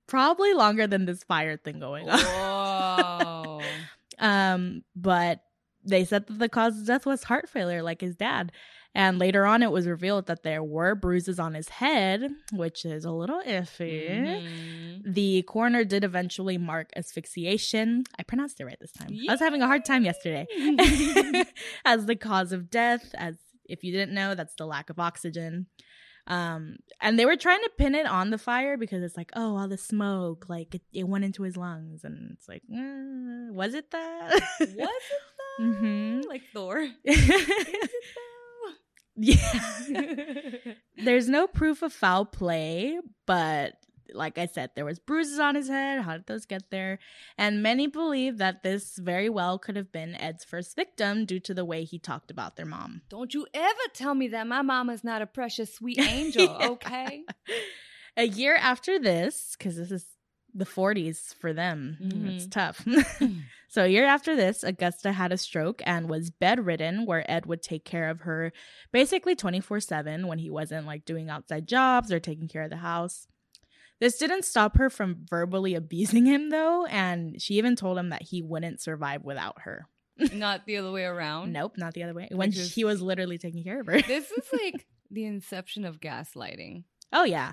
probably 0.06 0.54
longer 0.54 0.86
than 0.86 1.04
this 1.06 1.22
fire 1.24 1.56
thing 1.56 1.80
going 1.80 2.08
on. 2.08 3.62
Um, 4.18 4.82
but 4.94 5.40
they 5.84 6.04
said 6.04 6.26
that 6.28 6.38
the 6.38 6.48
cause 6.48 6.78
of 6.78 6.86
death 6.86 7.04
was 7.04 7.24
heart 7.24 7.48
failure, 7.48 7.82
like 7.82 8.00
his 8.00 8.14
dad. 8.14 8.52
And 8.94 9.18
later 9.18 9.44
on, 9.44 9.64
it 9.64 9.72
was 9.72 9.88
revealed 9.88 10.26
that 10.28 10.44
there 10.44 10.62
were 10.62 10.94
bruises 10.94 11.40
on 11.40 11.54
his 11.54 11.68
head, 11.68 12.30
which 12.52 12.84
is 12.84 13.04
a 13.04 13.10
little 13.10 13.42
iffy. 13.44 14.08
Mhm. 14.08 15.14
The 15.14 15.42
coroner 15.42 15.82
did 15.84 16.04
eventually 16.04 16.58
mark 16.58 16.90
asphyxiation. 16.94 18.04
I 18.16 18.22
pronounced 18.22 18.60
it 18.60 18.66
right 18.66 18.78
this 18.80 18.92
time. 18.92 19.08
I 19.28 19.32
was 19.32 19.40
having 19.40 19.62
a 19.62 19.66
hard 19.66 19.84
time 19.84 20.04
yesterday. 20.04 20.46
as 21.84 22.06
the 22.06 22.14
cause 22.14 22.52
of 22.52 22.70
death, 22.70 23.10
as 23.14 23.36
if 23.64 23.82
you 23.82 23.90
didn't 23.90 24.14
know, 24.14 24.36
that's 24.36 24.54
the 24.54 24.66
lack 24.66 24.90
of 24.90 25.00
oxygen. 25.00 25.66
Um, 26.26 26.76
and 27.00 27.18
they 27.18 27.26
were 27.26 27.36
trying 27.36 27.60
to 27.62 27.70
pin 27.76 27.94
it 27.94 28.06
on 28.06 28.30
the 28.30 28.38
fire 28.38 28.76
because 28.78 29.02
it's 29.02 29.16
like, 29.16 29.30
oh, 29.36 29.56
all 29.56 29.68
the 29.68 29.76
smoke, 29.76 30.46
like 30.48 30.74
it, 30.74 30.82
it 30.92 31.04
went 31.06 31.24
into 31.24 31.42
his 31.42 31.56
lungs, 31.56 32.02
and 32.04 32.30
it's 32.32 32.48
like, 32.48 32.62
eh, 32.74 33.50
was 33.50 33.74
it 33.74 33.90
that? 33.90 34.32
Was 34.60 34.68
it 34.70 34.78
though? 35.58 35.64
hmm 35.64 36.20
Like 36.26 36.42
Thor. 36.52 36.86
yeah. 39.16 39.36
There's 40.96 41.28
no 41.28 41.46
proof 41.46 41.82
of 41.82 41.92
foul 41.92 42.24
play, 42.24 42.98
but 43.26 43.74
like 44.14 44.38
I 44.38 44.46
said, 44.46 44.70
there 44.74 44.84
was 44.84 44.98
bruises 44.98 45.38
on 45.38 45.54
his 45.54 45.68
head. 45.68 46.02
How 46.02 46.12
did 46.12 46.26
those 46.26 46.46
get 46.46 46.70
there? 46.70 46.98
And 47.36 47.62
many 47.62 47.86
believe 47.86 48.38
that 48.38 48.62
this 48.62 48.96
very 48.96 49.28
well 49.28 49.58
could 49.58 49.76
have 49.76 49.90
been 49.92 50.14
Ed's 50.14 50.44
first 50.44 50.76
victim 50.76 51.24
due 51.26 51.40
to 51.40 51.52
the 51.54 51.64
way 51.64 51.84
he 51.84 51.98
talked 51.98 52.30
about 52.30 52.56
their 52.56 52.66
mom. 52.66 53.02
Don't 53.08 53.34
you 53.34 53.46
ever 53.52 53.80
tell 53.92 54.14
me 54.14 54.28
that 54.28 54.46
my 54.46 54.62
mama's 54.62 55.04
not 55.04 55.20
a 55.22 55.26
precious 55.26 55.74
sweet 55.74 55.98
angel, 56.08 56.44
Yeah. 56.44 56.68
okay? 56.68 57.24
A 58.16 58.24
year 58.26 58.54
after 58.56 58.98
this, 58.98 59.56
because 59.58 59.76
this 59.76 59.90
is 59.90 60.06
the 60.54 60.64
40s 60.64 61.34
for 61.40 61.52
them, 61.52 61.96
it's 62.00 62.46
Mhm. 62.46 62.50
tough. 62.52 62.86
so, 63.68 63.82
a 63.82 63.88
year 63.88 64.04
after 64.04 64.36
this, 64.36 64.62
Augusta 64.62 65.10
had 65.10 65.32
a 65.32 65.36
stroke 65.36 65.82
and 65.84 66.08
was 66.08 66.30
bedridden, 66.30 67.06
where 67.06 67.28
Ed 67.28 67.46
would 67.46 67.60
take 67.60 67.84
care 67.84 68.08
of 68.08 68.20
her 68.20 68.52
basically 68.92 69.34
24 69.34 69.80
7 69.80 70.28
when 70.28 70.38
he 70.38 70.50
wasn't 70.50 70.86
like 70.86 71.04
doing 71.04 71.28
outside 71.28 71.66
jobs 71.66 72.12
or 72.12 72.20
taking 72.20 72.46
care 72.46 72.62
of 72.62 72.70
the 72.70 72.76
house. 72.76 73.26
This 74.00 74.18
didn't 74.18 74.44
stop 74.44 74.76
her 74.76 74.90
from 74.90 75.24
verbally 75.28 75.74
abusing 75.74 76.26
him, 76.26 76.50
though, 76.50 76.84
and 76.86 77.40
she 77.40 77.54
even 77.54 77.76
told 77.76 77.96
him 77.98 78.10
that 78.10 78.22
he 78.22 78.42
wouldn't 78.42 78.80
survive 78.80 79.22
without 79.24 79.62
her. 79.62 79.88
not 80.32 80.66
the 80.66 80.76
other 80.76 80.92
way 80.92 81.04
around. 81.04 81.52
Nope, 81.52 81.74
not 81.76 81.94
the 81.94 82.02
other 82.02 82.14
way. 82.14 82.28
When 82.30 82.52
he 82.52 82.84
was 82.84 83.00
literally 83.00 83.38
taking 83.38 83.64
care 83.64 83.80
of 83.80 83.86
her. 83.86 84.00
This 84.06 84.30
is 84.30 84.44
like 84.52 84.86
the 85.10 85.24
inception 85.24 85.84
of 85.84 86.00
gaslighting. 86.00 86.84
oh, 87.12 87.24
yeah, 87.24 87.52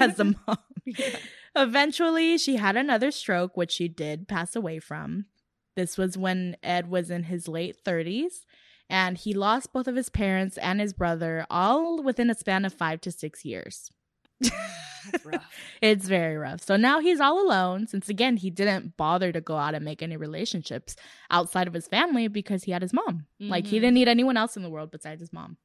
as 0.00 0.16
the 0.16 0.36
mom. 0.46 0.58
Yeah. 0.84 1.16
Eventually, 1.54 2.38
she 2.38 2.56
had 2.56 2.76
another 2.76 3.10
stroke, 3.10 3.56
which 3.56 3.72
she 3.72 3.88
did 3.88 4.28
pass 4.28 4.54
away 4.56 4.78
from. 4.78 5.26
This 5.74 5.98
was 5.98 6.16
when 6.16 6.56
Ed 6.62 6.88
was 6.88 7.10
in 7.10 7.24
his 7.24 7.48
late 7.48 7.76
30s, 7.84 8.44
and 8.88 9.18
he 9.18 9.34
lost 9.34 9.72
both 9.72 9.88
of 9.88 9.96
his 9.96 10.08
parents 10.08 10.56
and 10.58 10.80
his 10.80 10.92
brother 10.92 11.44
all 11.50 12.02
within 12.02 12.30
a 12.30 12.34
span 12.34 12.64
of 12.64 12.72
five 12.72 13.00
to 13.02 13.10
six 13.10 13.44
years. 13.44 13.90
It's 15.82 16.06
very 16.08 16.36
rough. 16.36 16.62
So 16.62 16.76
now 16.76 17.00
he's 17.00 17.20
all 17.20 17.40
alone 17.46 17.86
since 17.86 18.08
again 18.08 18.36
he 18.38 18.50
didn't 18.50 18.96
bother 18.96 19.30
to 19.32 19.40
go 19.40 19.56
out 19.56 19.74
and 19.74 19.84
make 19.84 20.02
any 20.02 20.16
relationships 20.16 20.96
outside 21.30 21.68
of 21.68 21.74
his 21.74 21.86
family 21.86 22.28
because 22.28 22.64
he 22.64 22.72
had 22.72 22.82
his 22.82 22.92
mom. 22.92 23.26
Like 23.40 23.66
he 23.66 23.76
Mhm. 23.76 23.80
didn't 23.82 23.94
need 23.94 24.08
anyone 24.08 24.36
else 24.36 24.56
in 24.56 24.62
the 24.62 24.70
world 24.70 24.90
besides 24.90 25.20
his 25.20 25.32
mom. 25.32 25.58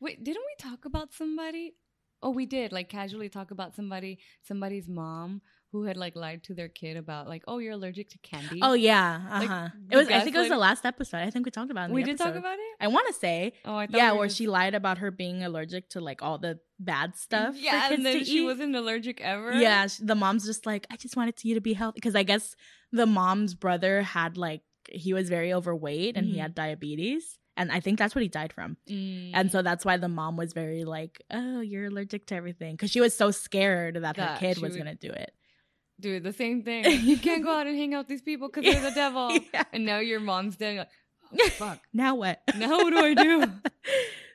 Wait, 0.00 0.22
didn't 0.22 0.44
we 0.46 0.54
talk 0.70 0.84
about 0.84 1.12
somebody? 1.12 1.74
Oh, 2.22 2.30
we 2.30 2.46
did. 2.46 2.72
Like 2.72 2.88
casually 2.88 3.28
talk 3.28 3.50
about 3.50 3.74
somebody, 3.74 4.18
somebody's 4.42 4.88
mom 4.88 5.42
who 5.80 5.84
had 5.84 5.96
like 5.96 6.14
lied 6.16 6.42
to 6.44 6.54
their 6.54 6.68
kid 6.68 6.96
about 6.96 7.28
like, 7.28 7.42
oh, 7.48 7.58
you're 7.58 7.72
allergic 7.72 8.08
to 8.10 8.18
candy. 8.18 8.60
Oh 8.62 8.72
yeah, 8.74 9.20
uh-huh. 9.30 9.68
the 9.88 9.94
it 9.94 9.96
was. 9.98 10.08
I 10.08 10.20
think 10.20 10.36
it 10.36 10.38
was 10.38 10.48
the 10.48 10.56
last 10.58 10.84
episode. 10.86 11.18
I 11.18 11.30
think 11.30 11.44
we 11.44 11.50
talked 11.50 11.70
about. 11.70 11.82
It 11.82 11.84
in 11.86 11.90
the 11.90 11.94
we 11.94 12.02
did 12.02 12.18
talk 12.18 12.34
about 12.34 12.54
it. 12.58 12.74
I 12.80 12.88
want 12.88 13.06
to 13.08 13.12
say 13.14 13.52
Oh, 13.64 13.76
I 13.76 13.86
thought 13.86 13.96
yeah, 13.96 14.12
we 14.12 14.18
where 14.18 14.26
just- 14.28 14.38
she 14.38 14.46
lied 14.46 14.74
about 14.74 14.98
her 14.98 15.10
being 15.10 15.42
allergic 15.42 15.88
to 15.90 16.00
like 16.00 16.22
all 16.22 16.38
the 16.38 16.58
bad 16.80 17.16
stuff. 17.26 17.54
Yeah, 17.58 17.92
and 17.92 18.04
then 18.04 18.24
she 18.24 18.42
eat. 18.42 18.44
wasn't 18.44 18.74
allergic 18.76 19.20
ever. 19.20 19.52
Yeah, 19.52 19.86
sh- 19.86 19.98
the 20.02 20.14
mom's 20.14 20.44
just 20.44 20.66
like, 20.66 20.86
I 20.90 20.96
just 20.96 21.16
wanted 21.16 21.34
you 21.44 21.54
to 21.54 21.60
be 21.60 21.72
healthy 21.74 21.96
because 21.96 22.14
I 22.16 22.22
guess 22.22 22.54
the 22.92 23.06
mom's 23.06 23.54
brother 23.54 24.02
had 24.02 24.36
like 24.36 24.62
he 24.90 25.12
was 25.12 25.28
very 25.28 25.52
overweight 25.52 26.16
and 26.16 26.26
he 26.26 26.36
Mhm. 26.36 26.40
had 26.42 26.54
diabetes, 26.54 27.38
and 27.56 27.72
I 27.72 27.80
think 27.80 27.98
that's 27.98 28.14
what 28.14 28.22
he 28.22 28.28
died 28.28 28.52
from. 28.52 28.76
Mm. 28.88 29.30
And 29.34 29.50
so 29.50 29.62
that's 29.62 29.84
why 29.84 29.96
the 29.96 30.08
mom 30.08 30.36
was 30.36 30.52
very 30.52 30.84
like, 30.84 31.20
"Oh, 31.30 31.60
you're 31.60 31.86
allergic 31.86 32.26
to 32.28 32.34
everything," 32.36 32.74
because 32.74 32.90
she 32.92 33.00
was 33.00 33.16
so 33.16 33.30
scared 33.32 33.96
that 33.96 34.16
her 34.16 34.36
kid 34.38 34.58
was 34.58 34.72
would- 34.72 34.78
gonna 34.78 34.94
do 34.94 35.10
it. 35.10 35.32
Dude, 36.00 36.22
the 36.22 36.32
same 36.32 36.62
thing. 36.62 36.84
You 37.06 37.16
can't 37.18 37.42
go 37.44 37.52
out 37.52 37.66
and 37.66 37.76
hang 37.76 37.94
out 37.94 38.00
with 38.00 38.08
these 38.08 38.22
people 38.22 38.48
because 38.48 38.64
they're 38.64 38.82
the 38.90 38.94
devil. 38.94 39.30
Yeah. 39.52 39.64
And 39.72 39.84
now 39.84 39.98
your 39.98 40.20
mom's 40.20 40.56
dead. 40.56 40.78
Like, 40.78 40.88
oh, 41.40 41.48
fuck. 41.50 41.80
Now 41.92 42.14
what? 42.14 42.40
Now 42.56 42.70
what 42.78 42.90
do 42.90 42.98
I 42.98 43.14
do? 43.14 43.52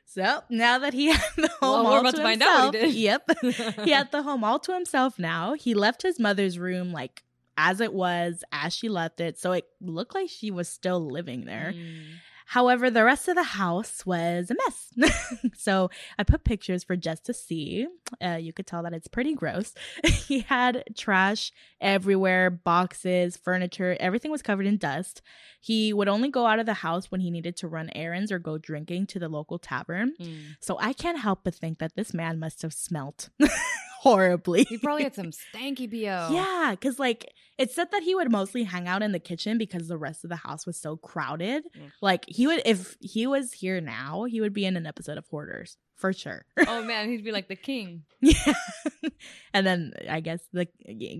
so 0.04 0.42
now 0.50 0.78
that 0.78 0.92
he 0.92 1.06
had 1.12 1.22
the 1.36 1.50
Well, 1.60 1.76
home 1.76 1.84
we're 1.86 1.90
all 1.92 2.00
about 2.00 2.10
to 2.12 2.16
to 2.18 2.22
find 2.22 2.42
out 2.42 2.74
himself, 2.74 2.74
what 2.74 2.82
he 2.92 2.92
did. 2.92 2.94
yep, 2.94 3.84
he 3.84 3.90
had 3.90 4.10
the 4.12 4.22
home 4.22 4.44
all 4.44 4.58
to 4.60 4.72
himself 4.74 5.18
now. 5.18 5.54
He 5.54 5.74
left 5.74 6.02
his 6.02 6.18
mother's 6.20 6.58
room 6.58 6.92
like 6.92 7.22
as 7.56 7.80
it 7.80 7.92
was, 7.92 8.44
as 8.50 8.74
she 8.74 8.88
left 8.88 9.20
it, 9.20 9.38
so 9.38 9.52
it 9.52 9.66
looked 9.80 10.14
like 10.14 10.28
she 10.30 10.50
was 10.50 10.68
still 10.68 11.00
living 11.10 11.44
there. 11.44 11.72
Mm. 11.76 12.04
However, 12.52 12.90
the 12.90 13.02
rest 13.02 13.28
of 13.28 13.34
the 13.34 13.42
house 13.42 14.04
was 14.04 14.50
a 14.50 14.54
mess. 14.54 15.14
so 15.56 15.88
I 16.18 16.22
put 16.22 16.44
pictures 16.44 16.84
for 16.84 16.96
Jess 16.96 17.18
to 17.20 17.32
see. 17.32 17.86
Uh, 18.22 18.36
you 18.38 18.52
could 18.52 18.66
tell 18.66 18.82
that 18.82 18.92
it's 18.92 19.08
pretty 19.08 19.34
gross. 19.34 19.72
he 20.04 20.40
had 20.40 20.84
trash 20.94 21.50
everywhere, 21.80 22.50
boxes, 22.50 23.38
furniture, 23.38 23.96
everything 23.98 24.30
was 24.30 24.42
covered 24.42 24.66
in 24.66 24.76
dust. 24.76 25.22
He 25.62 25.94
would 25.94 26.08
only 26.08 26.28
go 26.28 26.44
out 26.44 26.58
of 26.58 26.66
the 26.66 26.74
house 26.74 27.10
when 27.10 27.22
he 27.22 27.30
needed 27.30 27.56
to 27.56 27.68
run 27.68 27.88
errands 27.94 28.30
or 28.30 28.38
go 28.38 28.58
drinking 28.58 29.06
to 29.06 29.18
the 29.18 29.30
local 29.30 29.58
tavern. 29.58 30.12
Mm. 30.20 30.56
So 30.60 30.76
I 30.78 30.92
can't 30.92 31.20
help 31.20 31.44
but 31.44 31.54
think 31.54 31.78
that 31.78 31.96
this 31.96 32.12
man 32.12 32.38
must 32.38 32.60
have 32.60 32.74
smelt 32.74 33.30
horribly. 34.02 34.64
He 34.64 34.78
probably 34.78 35.04
had 35.04 35.14
some 35.14 35.30
stanky 35.30 35.88
BO. 35.88 36.28
Yeah, 36.34 36.70
because 36.72 36.98
like 36.98 37.32
it 37.56 37.70
said 37.70 37.92
that 37.92 38.02
he 38.02 38.16
would 38.16 38.32
mostly 38.32 38.64
hang 38.64 38.88
out 38.88 39.00
in 39.02 39.12
the 39.12 39.20
kitchen 39.20 39.58
because 39.58 39.86
the 39.86 39.96
rest 39.96 40.24
of 40.24 40.30
the 40.30 40.36
house 40.36 40.66
was 40.66 40.76
so 40.76 40.96
crowded. 40.96 41.62
Mm. 41.78 41.92
Like 42.00 42.24
he 42.26 42.48
would, 42.48 42.62
if 42.64 42.96
he 43.00 43.26
was 43.28 43.52
here 43.52 43.80
now, 43.80 44.24
he 44.24 44.40
would 44.40 44.52
be 44.52 44.64
in 44.64 44.76
an 44.76 44.86
episode 44.86 45.18
of 45.18 45.26
Hoarders 45.28 45.76
for 45.96 46.12
sure. 46.12 46.44
Oh 46.66 46.82
man, 46.82 47.10
he'd 47.10 47.24
be 47.24 47.30
like 47.30 47.46
the 47.48 47.54
king. 47.56 48.02
yeah, 48.20 48.54
and 49.54 49.64
then 49.64 49.92
I 50.10 50.18
guess 50.20 50.40
the 50.52 50.66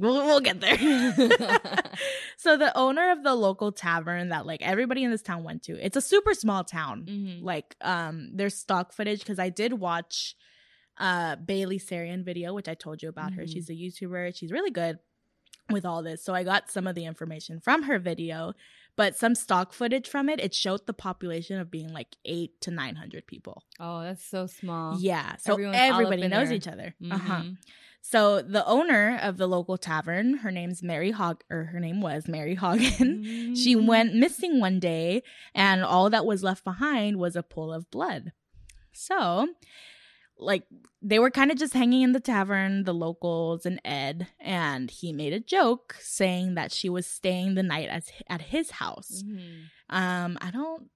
we'll, 0.00 0.26
we'll 0.26 0.40
get 0.40 0.60
there. 0.60 0.76
so 2.36 2.56
the 2.56 2.76
owner 2.76 3.12
of 3.12 3.22
the 3.22 3.34
local 3.34 3.70
tavern 3.70 4.30
that 4.30 4.44
like 4.46 4.62
everybody 4.62 5.04
in 5.04 5.10
this 5.12 5.22
town 5.22 5.44
went 5.44 5.62
to, 5.64 5.74
it's 5.84 5.96
a 5.96 6.00
super 6.00 6.34
small 6.34 6.64
town. 6.64 7.06
Mhm. 7.08 7.42
Like 7.44 7.76
um, 7.80 8.30
there's 8.34 8.56
stock 8.56 8.92
footage 8.92 9.20
because 9.20 9.38
I 9.38 9.50
did 9.50 9.74
watch 9.74 10.34
uh 11.03 11.36
Bailey 11.36 11.78
Sarian 11.78 12.24
video, 12.24 12.55
which 12.55 12.68
I 12.68 12.74
told 12.74 13.03
you 13.03 13.09
about 13.11 13.34
her. 13.34 13.42
Mhm. 13.42 13.53
She's 13.53 13.68
a 13.68 13.74
YouTuber. 13.74 14.34
She's 14.36 14.53
really 14.53 14.70
good 14.70 14.98
with 15.70 15.84
all 15.84 16.03
this. 16.03 16.24
So 16.24 16.32
I 16.34 16.42
got 16.44 16.70
some 16.70 16.86
of 16.86 16.94
the 16.94 17.05
information 17.05 17.61
from 17.61 17.84
her 17.84 17.98
video, 17.98 18.53
but 18.96 19.16
some 19.16 19.34
stock 19.34 19.72
footage 19.72 20.09
from 20.09 20.28
it, 20.28 20.38
it 20.40 20.55
showed 20.55 20.86
the 20.86 20.92
population 20.92 21.59
of 21.61 21.70
being 21.70 21.92
like 21.92 22.16
eight 22.24 22.61
to 22.62 22.70
nine 22.70 22.94
hundred 22.96 23.26
people. 23.26 23.62
Oh, 23.80 24.03
that's 24.03 24.24
so 24.24 24.46
small. 24.46 24.98
Yeah. 25.00 25.36
So 25.36 25.53
Everyone's 25.55 25.78
everybody 25.80 26.28
knows 26.28 26.48
there. 26.48 26.57
each 26.57 26.68
other. 26.68 26.94
Uh-huh. 27.11 27.40
Mhm. 27.42 27.57
So 28.05 28.42
the 28.42 28.66
owner 28.66 29.18
of 29.22 29.36
the 29.38 29.46
local 29.46 29.78
tavern, 29.78 30.38
her 30.38 30.50
name's 30.50 30.82
Mary 30.82 31.12
Hog 31.12 31.42
or 31.50 31.64
her 31.66 31.78
name 31.80 32.00
was 32.00 32.26
Mary 32.28 32.57
Hogan. 32.57 33.22
She 33.62 33.76
Mhm. 33.76 33.86
went 33.86 34.14
missing 34.14 34.59
one 34.61 34.78
day, 34.80 35.22
and 35.55 35.82
all 35.84 36.11
that 36.11 36.26
was 36.26 36.42
left 36.42 36.64
behind 36.64 37.18
was 37.18 37.36
a 37.36 37.42
pool 37.44 37.72
of 37.72 37.90
blood. 37.92 38.32
So, 38.92 39.48
like, 40.43 40.64
they 41.01 41.18
were 41.18 41.30
kind 41.30 41.51
of 41.51 41.57
just 41.59 41.72
hanging 41.74 42.03
in 42.03 42.12
the 42.12 42.20
tavern, 42.20 42.84
the 42.84 42.95
locals 42.95 43.66
and 43.66 43.80
Ed, 43.84 44.28
and 44.40 44.90
he 44.90 45.12
made 45.12 45.32
a 45.32 45.40
joke 45.40 45.97
saying 46.01 46.55
that 46.55 46.70
she 46.72 46.88
was 46.88 47.07
staying 47.07 47.55
the 47.55 47.62
night 47.62 47.88
at, 47.88 48.05
at 48.28 48.40
his 48.43 48.70
house. 48.72 49.22
Mhm. 49.26 49.64
Um, 49.90 50.38
I 50.40 50.51
don't. 50.51 50.88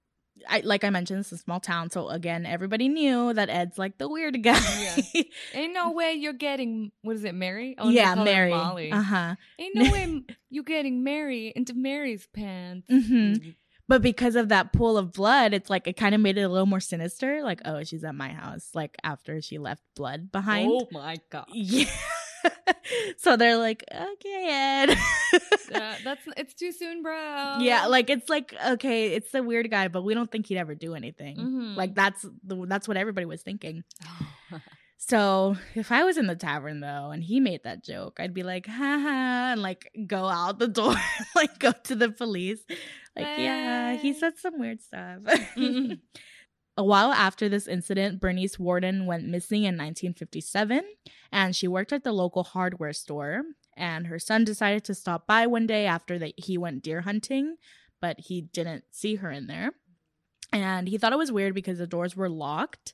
I 0.47 0.59
like 0.59 0.83
I 0.83 0.91
mentioned, 0.91 1.19
it's 1.21 1.31
a 1.31 1.37
small 1.37 1.59
town, 1.59 1.89
so 1.89 2.09
again, 2.09 2.45
everybody 2.45 2.89
knew 2.89 3.33
that 3.33 3.49
Ed's 3.49 3.77
like 3.79 3.97
the 3.97 4.07
weird 4.07 4.41
guy. 4.43 4.59
Ain't 5.53 5.73
no 5.73 5.91
way 5.91 6.13
you're 6.13 6.31
getting 6.33 6.91
what 7.01 7.15
is 7.15 7.23
it, 7.23 7.33
Mary? 7.33 7.75
Oh, 7.79 7.89
yeah, 7.89 8.13
Mary. 8.15 8.51
Molly. 8.51 8.91
Uh 8.91 9.01
huh. 9.01 9.35
Ain't 9.59 9.75
no 9.75 9.91
way 9.91 10.23
you're 10.51 10.63
getting 10.63 11.03
Mary 11.03 11.51
into 11.55 11.73
Mary's 11.73 12.27
pants. 12.27 12.87
hmm 12.89 13.33
But 13.87 14.01
because 14.01 14.35
of 14.35 14.49
that 14.49 14.73
pool 14.73 14.97
of 14.97 15.13
blood, 15.13 15.53
it's 15.53 15.69
like 15.69 15.87
it 15.87 15.93
kind 15.97 16.13
of 16.13 16.19
made 16.21 16.37
it 16.37 16.41
a 16.41 16.49
little 16.49 16.65
more 16.65 16.79
sinister. 16.81 17.41
Like, 17.43 17.61
oh, 17.65 17.83
she's 17.83 18.03
at 18.03 18.15
my 18.15 18.29
house. 18.29 18.69
Like 18.73 18.97
after 19.03 19.41
she 19.41 19.57
left 19.57 19.81
blood 19.95 20.31
behind. 20.31 20.69
Oh 20.71 20.87
my 20.91 21.17
god. 21.29 21.45
Yeah. 21.53 21.89
so 23.17 23.37
they're 23.37 23.57
like, 23.57 23.83
okay, 23.93 24.47
Ed. 24.89 24.97
Uh, 25.75 25.95
that's 26.03 26.21
it's 26.37 26.53
too 26.53 26.71
soon, 26.71 27.03
bro. 27.03 27.57
yeah, 27.59 27.87
like 27.87 28.09
it's 28.09 28.29
like 28.29 28.55
okay, 28.67 29.07
it's 29.13 29.31
the 29.31 29.43
weird 29.43 29.69
guy, 29.69 29.89
but 29.89 30.01
we 30.01 30.13
don't 30.13 30.31
think 30.31 30.45
he'd 30.47 30.57
ever 30.57 30.73
do 30.75 30.95
anything. 30.95 31.35
Mhm. 31.37 31.75
Like 31.75 31.93
that's 31.93 32.25
the 32.45 32.65
that's 32.65 32.87
what 32.87 32.95
everybody 32.95 33.25
was 33.25 33.41
thinking. 33.41 33.83
So 34.97 35.55
if 35.75 35.91
I 35.91 36.03
was 36.03 36.17
in 36.17 36.27
the 36.27 36.35
tavern 36.35 36.79
though, 36.79 37.11
and 37.11 37.23
he 37.23 37.39
made 37.39 37.63
that 37.63 37.83
joke, 37.83 38.17
I'd 38.19 38.33
be 38.33 38.43
like, 38.43 38.65
haha, 38.65 39.51
and 39.53 39.61
like 39.61 39.91
go 40.07 40.25
out 40.25 40.59
the 40.59 40.67
door, 40.81 40.95
like 41.35 41.59
go 41.59 41.71
to 41.71 41.95
the 41.95 42.09
police. 42.09 42.59
Like, 43.15 43.37
yeah, 43.37 43.95
he 43.95 44.13
said 44.13 44.37
some 44.37 44.59
weird 44.59 44.81
stuff. 44.81 45.19
Mhm. 45.55 45.99
A 46.79 46.83
while 46.83 47.11
after 47.11 47.49
this 47.49 47.67
incident, 47.67 48.21
Bernice 48.21 48.59
Worden 48.59 49.07
went 49.07 49.25
missing 49.25 49.63
in 49.63 49.73
1957, 49.77 50.83
and 51.31 51.55
she 51.55 51.67
worked 51.67 51.91
at 51.91 52.03
the 52.03 52.11
local 52.11 52.43
hardware 52.43 52.93
store. 52.93 53.41
And 53.75 54.05
her 54.05 54.19
son 54.19 54.43
decided 54.43 54.83
to 54.83 54.93
stop 54.93 55.25
by 55.25 55.47
one 55.47 55.65
day 55.65 55.87
after 55.87 56.19
that 56.19 56.33
he 56.37 56.55
went 56.55 56.83
deer 56.83 57.01
hunting, 57.01 57.55
but 57.99 58.19
he 58.19 58.41
didn't 58.41 58.83
see 58.91 59.15
her 59.15 59.31
in 59.31 59.47
there. 59.47 59.71
And 60.53 60.87
he 60.87 60.99
thought 60.99 61.13
it 61.13 61.17
was 61.17 61.31
weird 61.31 61.55
because 61.55 61.79
the 61.79 61.87
doors 61.87 62.15
were 62.15 62.29
locked 62.29 62.93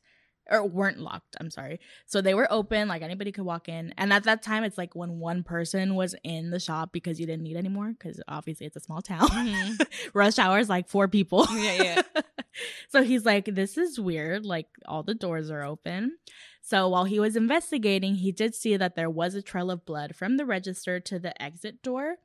or 0.50 0.66
weren't 0.66 1.00
locked. 1.00 1.36
I'm 1.40 1.50
sorry. 1.50 1.80
So 2.06 2.22
they 2.22 2.34
were 2.34 2.52
open, 2.52 2.88
like 2.88 3.02
anybody 3.02 3.32
could 3.32 3.46
walk 3.46 3.70
in. 3.70 3.94
And 3.98 4.12
at 4.12 4.24
that 4.24 4.42
time, 4.42 4.64
it's 4.64 4.78
like 4.78 4.96
when 4.96 5.20
one 5.20 5.44
person 5.44 5.96
was 5.96 6.16
in 6.24 6.50
the 6.52 6.60
shop 6.60 6.92
because 6.92 7.20
you 7.20 7.26
didn't 7.26 7.44
need 7.44 7.56
anymore, 7.58 7.94
because 7.98 8.22
obviously 8.28 8.66
it's 8.66 8.76
a 8.76 8.82
small 8.82 9.02
town. 9.02 9.28
Mhm. 9.30 9.86
Rush 10.14 10.40
hour 10.40 10.60
is 10.60 10.70
like 10.70 10.88
four 10.90 11.08
people. 11.08 11.48
Yeah, 11.52 11.84
yeah. 11.84 12.22
so 12.90 13.04
he's 13.04 13.26
like, 13.26 13.46
this 13.46 13.78
is 13.78 14.00
weird. 14.00 14.46
Like 14.46 14.68
all 14.86 15.04
the 15.04 15.16
doors 15.16 15.50
are 15.50 15.64
open. 15.64 16.18
So 16.62 16.88
while 16.88 17.04
he 17.06 17.20
was 17.20 17.36
investigating, 17.36 18.16
he 18.16 18.32
did 18.32 18.56
see 18.56 18.78
that 18.78 18.96
there 18.96 19.10
was 19.10 19.36
a 19.36 19.42
trail 19.42 19.70
of 19.70 19.86
blood 19.86 20.16
from 20.16 20.38
the 20.38 20.46
register 20.46 21.00
to 21.02 21.20
the 21.20 21.40
exit 21.42 21.82
door. 21.82 22.16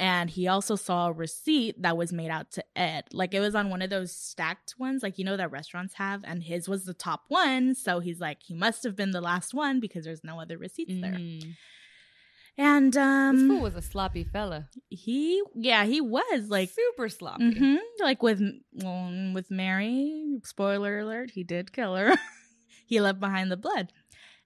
And 0.00 0.30
he 0.30 0.48
also 0.48 0.76
saw 0.76 1.08
a 1.08 1.12
receipt 1.12 1.82
that 1.82 1.94
was 1.96 2.10
made 2.10 2.30
out 2.30 2.50
to 2.52 2.64
Ed. 2.74 3.04
Like 3.12 3.34
it 3.34 3.40
was 3.40 3.54
on 3.54 3.68
one 3.68 3.82
of 3.82 3.90
those 3.90 4.10
stacked 4.16 4.74
ones, 4.78 5.02
like 5.02 5.18
you 5.18 5.24
know 5.26 5.36
that 5.36 5.50
restaurants 5.52 5.94
have, 5.94 6.22
and 6.24 6.42
his 6.42 6.68
was 6.68 6.84
the 6.86 6.94
top 6.94 7.24
one. 7.28 7.74
So 7.74 8.00
he's 8.00 8.18
like, 8.18 8.38
he 8.42 8.54
must 8.54 8.82
have 8.84 8.96
been 8.96 9.10
the 9.10 9.20
last 9.20 9.52
one 9.52 9.78
because 9.78 10.04
there's 10.06 10.24
no 10.24 10.40
other 10.40 10.56
receipts 10.56 10.94
there. 11.02 11.12
Mhm. 11.12 11.54
And 12.58 12.92
This 12.92 13.00
um 13.02 13.48
fool 13.48 13.60
was 13.62 13.74
a 13.76 13.82
sloppy 13.82 14.24
fella. 14.24 14.68
he 14.88 15.42
yeah, 15.54 15.84
he 15.84 16.00
was 16.00 16.48
like 16.48 16.70
super 16.70 17.08
sloppy. 17.08 17.52
hmm 17.58 17.76
Like 18.00 18.22
with 18.22 18.40
um, 18.84 19.34
with 19.34 19.50
Mary, 19.50 20.38
spoiler 20.44 20.98
alert, 21.00 21.30
he 21.32 21.44
did 21.44 21.72
kill 21.72 21.94
her. 21.96 22.16
he 22.86 23.00
left 23.00 23.20
behind 23.20 23.50
the 23.50 23.56
blood, 23.56 23.92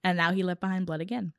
and 0.04 0.18
now 0.18 0.32
he 0.32 0.42
left 0.42 0.60
behind 0.60 0.86
blood 0.86 1.00
again. 1.00 1.32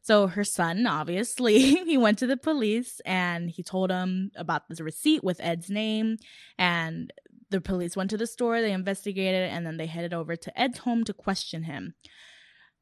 So 0.00 0.28
her 0.28 0.44
son, 0.44 0.86
obviously, 0.86 1.58
he 1.84 1.98
went 1.98 2.18
to 2.18 2.26
the 2.26 2.36
police 2.36 3.00
and 3.04 3.50
he 3.50 3.62
told 3.62 3.90
them 3.90 4.30
about 4.36 4.68
this 4.68 4.80
receipt 4.80 5.22
with 5.22 5.40
Ed's 5.40 5.68
name, 5.68 6.16
and 6.56 7.12
the 7.50 7.60
police 7.60 7.96
went 7.96 8.10
to 8.10 8.16
the 8.16 8.26
store. 8.26 8.62
They 8.62 8.72
investigated, 8.72 9.50
and 9.50 9.66
then 9.66 9.76
they 9.76 9.86
headed 9.86 10.14
over 10.14 10.36
to 10.36 10.60
Ed's 10.60 10.78
home 10.78 11.04
to 11.04 11.12
question 11.12 11.64
him. 11.64 11.94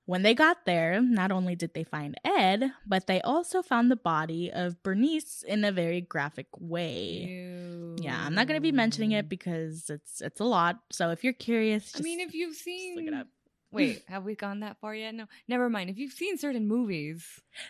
When 0.07 0.23
they 0.23 0.35
got 0.35 0.67
there, 0.67 1.01
not 1.01 1.31
only 1.31 1.55
did 1.55 1.73
they 1.73 1.85
find 1.85 2.19
Ed, 2.25 2.73
but 2.85 3.07
they 3.07 3.21
also 3.21 3.63
found 3.63 3.91
the 3.91 3.97
body 3.97 4.51
of 4.53 4.83
Bernice 4.83 5.45
in 5.47 5.65
a 5.65 5.71
very 5.71 6.01
graphic 6.01 6.49
way. 6.59 7.27
Ew. 7.29 7.97
Yeah, 8.01 8.21
I'm 8.21 8.35
not 8.35 8.49
gonna 8.49 8.61
be 8.61 8.73
mentioning 8.73 9.13
it 9.13 9.29
because 9.29 9.89
it's 9.89 10.21
it's 10.21 10.41
a 10.41 10.45
lot. 10.45 10.81
So 10.91 11.11
if 11.11 11.23
you're 11.23 11.33
curious, 11.33 11.93
I 11.97 12.01
mean, 12.01 12.19
if 12.19 12.35
you've 12.35 12.57
seen 12.57 12.97
look 12.97 13.07
it 13.07 13.15
up. 13.15 13.29
Wait, 13.73 14.03
have 14.09 14.25
we 14.25 14.35
gone 14.35 14.61
that 14.61 14.79
far 14.81 14.95
yet? 14.95 15.15
No, 15.15 15.27
never 15.49 15.71
mind. 15.71 15.91
If 15.91 15.99
you've 15.99 16.13
seen 16.13 16.39
certain 16.39 16.67
movies, 16.67 17.25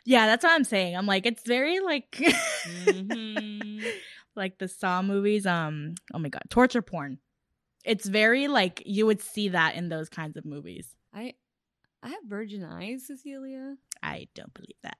Yeah, 0.04 0.26
that's 0.26 0.42
what 0.44 0.52
I'm 0.52 0.64
saying. 0.64 0.96
I'm 0.96 1.06
like, 1.06 1.26
it's 1.26 1.42
very 1.46 1.80
like 1.80 2.10
Mhm. 2.66 3.84
like 4.36 4.58
the 4.58 4.68
Saw 4.68 5.02
movies. 5.02 5.46
Um, 5.46 5.94
oh 6.14 6.18
my 6.18 6.28
god, 6.28 6.42
torture 6.48 6.82
porn. 6.82 7.18
It's 7.84 8.06
very 8.08 8.46
like 8.48 8.82
you 8.84 9.06
would 9.06 9.20
see 9.22 9.48
that 9.50 9.74
in 9.74 9.88
those 9.88 10.08
kinds 10.08 10.36
of 10.36 10.44
movies. 10.44 10.94
I 11.12 11.34
I 12.02 12.08
have 12.10 12.24
virgin 12.26 12.64
eyes, 12.64 13.06
Cecilia. 13.06 13.76
I 14.02 14.28
don't 14.34 14.52
believe 14.54 14.76
that. 14.82 14.96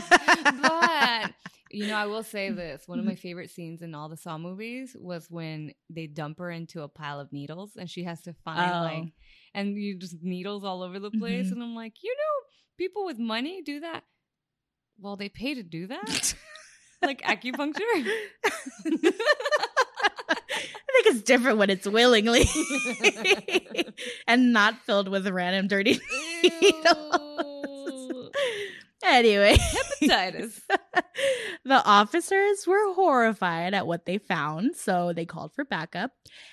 but 0.62 1.32
you 1.70 1.86
know, 1.86 1.94
I 1.94 2.06
will 2.06 2.22
say 2.22 2.50
this: 2.50 2.86
one 2.88 2.98
of 2.98 3.04
my 3.04 3.14
favorite 3.14 3.50
scenes 3.50 3.82
in 3.82 3.94
all 3.94 4.08
the 4.08 4.16
Saw 4.16 4.38
movies 4.38 4.96
was 4.98 5.30
when 5.30 5.72
they 5.88 6.06
dump 6.06 6.38
her 6.38 6.50
into 6.50 6.82
a 6.82 6.88
pile 6.88 7.20
of 7.20 7.32
needles, 7.32 7.72
and 7.76 7.88
she 7.88 8.04
has 8.04 8.22
to 8.22 8.32
find 8.44 8.72
Oh. 8.74 8.80
like, 8.80 9.12
and 9.54 9.76
you 9.76 9.98
just 9.98 10.22
needles 10.22 10.64
all 10.64 10.82
over 10.82 10.98
the 10.98 11.10
place, 11.10 11.48
Mhm. 11.48 11.52
and 11.52 11.62
I'm 11.62 11.74
like, 11.74 12.02
you 12.02 12.14
know, 12.16 12.46
people 12.78 13.04
with 13.04 13.18
money 13.18 13.62
do 13.62 13.80
that. 13.80 14.04
Well, 14.98 15.16
they 15.16 15.28
pay 15.28 15.54
to 15.54 15.62
do 15.62 15.86
that, 15.88 16.34
like 17.02 17.22
acupuncture. 17.22 17.80
I 17.94 18.22
think 21.04 21.16
it's 21.16 21.22
different 21.22 21.58
when 21.58 21.70
it's 21.70 21.86
willingly 21.86 22.44
and 24.26 24.52
not 24.52 24.74
filled 24.84 25.08
with 25.08 25.26
random 25.28 25.68
dirty 25.68 26.00
needles. 26.42 27.46
Anyway, 29.02 29.56
Hepatitis. 29.56 30.60
the 31.64 31.82
officers 31.84 32.66
were 32.66 32.92
horrified 32.94 33.72
at 33.74 33.86
what 33.86 34.04
they 34.06 34.18
found, 34.18 34.76
so 34.76 35.12
they 35.12 35.24
called 35.24 35.52
for 35.54 35.64
backup. 35.64 36.12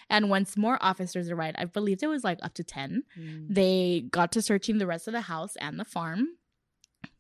And 0.10 0.30
once 0.30 0.56
more 0.56 0.78
officers 0.82 1.30
arrived, 1.30 1.58
I 1.60 1.66
believe 1.66 2.00
it 2.02 2.08
was 2.08 2.24
like 2.24 2.40
up 2.42 2.54
to 2.56 2.64
10, 2.64 3.04
Mm. 3.20 3.48
they 3.54 4.06
got 4.12 4.32
to 4.34 4.42
searching 4.42 4.78
the 4.78 4.88
rest 4.88 5.08
of 5.08 5.14
the 5.14 5.22
house 5.22 5.56
and 5.58 5.78
the 5.80 5.86
farm. 5.86 6.28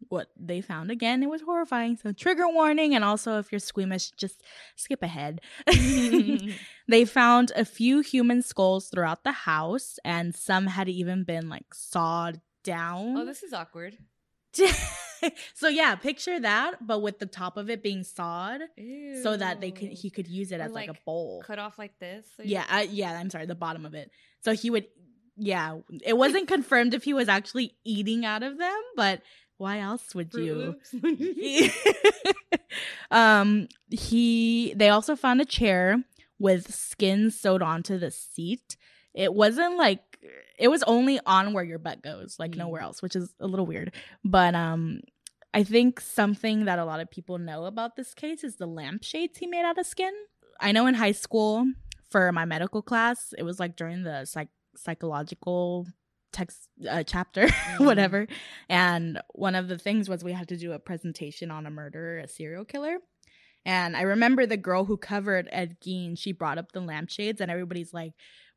What 0.10 0.30
they 0.40 0.62
found 0.62 0.90
again, 0.92 1.22
it 1.22 1.30
was 1.30 1.42
horrifying. 1.42 1.98
So, 1.98 2.14
trigger 2.14 2.48
warning, 2.48 2.96
and 2.96 3.04
also 3.04 3.40
if 3.40 3.52
you're 3.52 3.60
squeamish, 3.60 4.12
just 4.12 4.42
skip 4.78 5.04
ahead. 5.04 5.42
they 6.88 7.04
found 7.06 7.52
a 7.56 7.66
few 7.66 8.00
human 8.00 8.42
skulls 8.42 8.88
throughout 8.88 9.24
the 9.26 9.32
house, 9.34 10.00
and 10.06 10.34
some 10.34 10.68
had 10.68 10.88
even 10.88 11.24
been 11.26 11.50
like 11.50 11.74
sawed 11.74 12.40
down. 12.64 13.18
oh, 13.18 13.26
this 13.26 13.44
is 13.44 13.52
awkward. 13.54 13.98
so 15.56 15.68
yeah, 15.68 15.96
picture 15.96 16.40
that, 16.40 16.86
but 16.86 17.00
with 17.00 17.20
the 17.20 17.26
top 17.26 17.58
of 17.58 17.70
it 17.70 17.82
being 17.84 18.04
sawed, 18.04 18.62
so 19.24 19.36
that 19.38 19.62
they 19.62 19.72
could 19.72 19.90
he 19.90 20.10
could 20.10 20.28
use 20.28 20.52
it 20.52 20.60
Or, 20.60 20.64
as 20.64 20.72
like, 20.72 20.90
a 20.90 20.96
bowl. 21.06 21.44
cut 21.46 21.60
off 21.60 21.78
like 21.80 21.98
this. 22.00 22.26
so 22.38 22.44
Yeah, 22.44 22.66
uh, 22.70 22.86
yeah. 22.90 23.18
I'm 23.20 23.30
sorry, 23.30 23.46
the 23.46 23.56
bottom 23.56 23.86
of 23.86 23.94
it. 23.94 24.12
So 24.42 24.54
he 24.54 24.70
would. 24.70 24.86
Yeah, 25.36 25.78
it 26.04 26.18
wasn't 26.18 26.48
confirmed 26.56 26.94
if 26.94 27.04
he 27.04 27.14
was 27.14 27.30
actually 27.30 27.76
eating 27.86 28.26
out 28.26 28.44
of 28.44 28.58
them, 28.58 28.82
but 28.96 29.22
why 29.58 29.80
else 29.80 30.14
would 30.16 30.32
Fruit 30.32 30.78
you? 31.02 31.72
Um, 33.12 33.68
he. 33.90 34.74
They 34.76 34.90
also 34.90 35.16
found 35.16 35.42
a 35.42 35.46
chair 35.46 36.04
with 36.40 36.74
skin 36.74 37.32
sewed 37.32 37.62
onto 37.62 37.98
the 37.98 38.12
seat. 38.12 38.78
It 39.14 39.34
wasn't 39.34 39.78
like 39.78 40.02
it 40.60 40.68
was 40.70 40.84
only 40.84 41.20
on 41.26 41.54
where 41.54 41.64
your 41.64 41.80
butt 41.80 42.02
goes, 42.02 42.38
like 42.40 42.52
Mm. 42.52 42.58
nowhere 42.58 42.82
else, 42.82 43.02
which 43.02 43.16
is 43.16 43.34
a 43.40 43.48
little 43.48 43.66
weird. 43.66 43.94
But 44.24 44.56
um, 44.56 45.02
I 45.54 45.64
think 45.64 46.00
something 46.00 46.66
that 46.66 46.80
a 46.80 46.86
lot 46.86 47.00
of 47.00 47.10
people 47.12 47.38
know 47.38 47.66
about 47.66 47.96
this 47.96 48.14
case 48.14 48.44
is 48.44 48.56
the 48.58 48.68
lampshades 48.68 49.38
he 49.38 49.48
made 49.48 49.66
out 49.66 49.78
of 49.78 49.86
skin. 49.86 50.14
I 50.60 50.72
know 50.72 50.88
in 50.88 50.96
high 50.96 51.12
school 51.14 51.66
for 52.10 52.32
my 52.32 52.46
medical 52.46 52.82
class, 52.82 53.34
it 53.38 53.44
was 53.44 53.60
like 53.60 53.76
during 53.76 54.04
the 54.04 54.26
psych- 54.26 54.50
psychological 54.76 55.86
text 56.34 56.68
uh, 56.90 57.04
chapter, 57.04 57.48
whatever. 57.78 58.28
And 58.70 59.22
one 59.34 59.56
of 59.56 59.68
the 59.68 59.78
things 59.78 60.10
was 60.10 60.24
we 60.24 60.34
had 60.34 60.48
to 60.50 60.58
do 60.58 60.74
a 60.74 60.80
presentation 60.80 61.52
on 61.52 61.66
a 61.66 61.70
murderer, 61.72 62.20
a 62.20 62.28
serial 62.28 62.66
killer. 62.66 62.98
And 63.66 63.98
I 63.98 64.02
remember 64.02 64.46
the 64.46 64.58
girl 64.58 64.86
who 64.86 64.98
covered 64.98 65.50
Ed 65.52 65.78
Gein, 65.82 66.18
she 66.18 66.32
brought 66.32 66.58
up 66.58 66.72
the 66.72 66.80
lampshades, 66.82 67.42
and 67.42 67.52
everybody's 67.52 67.94
like, 67.94 68.14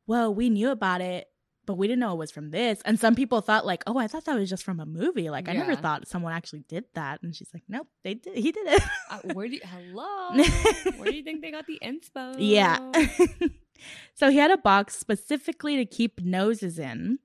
well, 0.07 0.33
we 0.33 0.49
knew 0.49 0.69
about 0.71 1.01
it, 1.01 1.27
but 1.65 1.75
we 1.75 1.87
didn't 1.87 1.99
know 1.99 2.13
it 2.13 2.17
was 2.17 2.31
from 2.31 2.51
this. 2.51 2.81
And 2.85 2.99
some 2.99 3.15
people 3.15 3.41
thought, 3.41 3.65
like, 3.65 3.83
oh, 3.87 3.97
I 3.97 4.07
thought 4.07 4.25
that 4.25 4.37
was 4.37 4.49
just 4.49 4.63
from 4.63 4.79
a 4.79 4.85
movie. 4.85 5.29
Like, 5.29 5.47
I 5.47 5.53
never 5.53 5.75
thought 5.75 6.07
someone 6.07 6.33
actually 6.33 6.63
did 6.67 6.85
that. 6.95 7.21
And 7.21 7.35
she's 7.35 7.49
like, 7.53 7.63
nope, 7.67 7.87
they 8.03 8.15
did. 8.15 8.37
He 8.37 8.51
did 8.51 8.67
it. 8.67 8.83
Uh, 9.09 9.19
where 9.33 9.47
do 9.47 9.55
you, 9.55 9.61
hello? 9.63 10.31
Where 10.97 11.11
do 11.11 11.15
you 11.15 11.23
think 11.23 11.41
they 11.41 11.51
got 11.51 11.67
the 11.67 11.79
inspo? 11.83 12.35
Yeah. 12.37 12.79
so 14.13 14.29
he 14.29 14.37
had 14.37 14.51
a 14.51 14.57
box 14.57 14.97
specifically 14.97 15.77
to 15.77 15.85
keep 15.85 16.21
noses 16.21 16.79
in. 16.79 17.19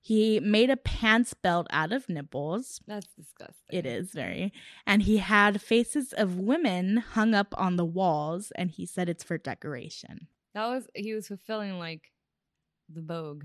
He 0.00 0.40
made 0.40 0.70
a 0.70 0.76
pants 0.76 1.34
belt 1.34 1.66
out 1.70 1.92
of 1.92 2.08
nipples. 2.08 2.80
That's 2.86 3.08
disgusting. 3.14 3.54
It 3.70 3.84
is 3.84 4.12
very. 4.12 4.52
And 4.86 5.02
he 5.02 5.18
had 5.18 5.60
faces 5.60 6.12
of 6.12 6.38
women 6.38 6.98
hung 6.98 7.34
up 7.34 7.54
on 7.58 7.76
the 7.76 7.84
walls, 7.84 8.52
and 8.56 8.70
he 8.70 8.86
said 8.86 9.08
it's 9.08 9.24
for 9.24 9.36
decoration. 9.36 10.28
That 10.54 10.66
was 10.68 10.88
he 10.94 11.14
was 11.14 11.28
fulfilling 11.28 11.78
like 11.78 12.10
the 12.88 13.02
Vogue. 13.02 13.44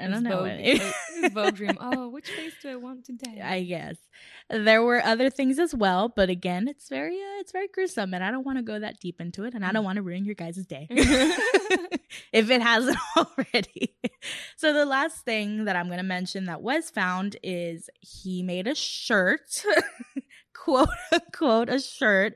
I 0.00 0.06
don't 0.08 0.22
know. 0.22 0.44
Vogue, 0.44 1.32
Vogue 1.32 1.54
dream. 1.54 1.76
Oh, 1.80 2.08
which 2.08 2.30
face 2.30 2.54
do 2.62 2.70
I 2.70 2.76
want 2.76 3.04
today? 3.04 3.40
I 3.40 3.62
guess 3.62 3.96
there 4.50 4.82
were 4.82 5.02
other 5.04 5.30
things 5.30 5.58
as 5.58 5.74
well, 5.74 6.08
but 6.08 6.28
again, 6.30 6.68
it's 6.68 6.88
very 6.88 7.16
uh, 7.16 7.40
it's 7.40 7.52
very 7.52 7.68
gruesome, 7.68 8.14
and 8.14 8.22
I 8.22 8.30
don't 8.30 8.44
want 8.44 8.58
to 8.58 8.62
go 8.62 8.78
that 8.78 9.00
deep 9.00 9.20
into 9.20 9.44
it, 9.44 9.54
and 9.54 9.64
I 9.64 9.72
don't 9.72 9.84
want 9.84 9.96
to 9.96 10.02
ruin 10.02 10.24
your 10.24 10.34
guys' 10.34 10.64
day 10.66 10.86
if 10.90 12.50
it 12.50 12.62
hasn't 12.62 12.98
already. 13.16 13.96
so 14.56 14.72
the 14.72 14.86
last 14.86 15.24
thing 15.24 15.64
that 15.64 15.76
I'm 15.76 15.86
going 15.86 15.98
to 15.98 16.04
mention 16.04 16.44
that 16.44 16.62
was 16.62 16.90
found 16.90 17.36
is 17.42 17.88
he 18.00 18.42
made 18.42 18.66
a 18.66 18.74
shirt, 18.74 19.64
quote 20.54 20.88
unquote, 21.12 21.68
a 21.68 21.80
shirt 21.80 22.34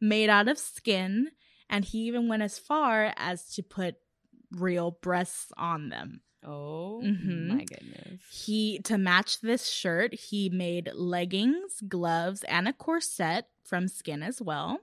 made 0.00 0.30
out 0.30 0.48
of 0.48 0.58
skin, 0.58 1.30
and 1.68 1.84
he 1.84 1.98
even 2.00 2.28
went 2.28 2.42
as 2.42 2.58
far 2.58 3.12
as 3.16 3.54
to 3.54 3.62
put 3.62 3.96
real 4.52 4.98
breasts 5.02 5.52
on 5.56 5.88
them. 5.90 6.22
Oh 6.44 7.02
Mhm. 7.04 7.46
my 7.48 7.64
goodness. 7.64 8.20
He 8.30 8.78
to 8.80 8.96
match 8.98 9.40
this 9.40 9.68
shirt, 9.68 10.14
he 10.14 10.48
made 10.48 10.90
leggings, 10.94 11.80
gloves, 11.88 12.44
and 12.44 12.66
a 12.68 12.72
corset 12.72 13.46
from 13.64 13.88
skin 13.88 14.22
as 14.22 14.40
well. 14.42 14.80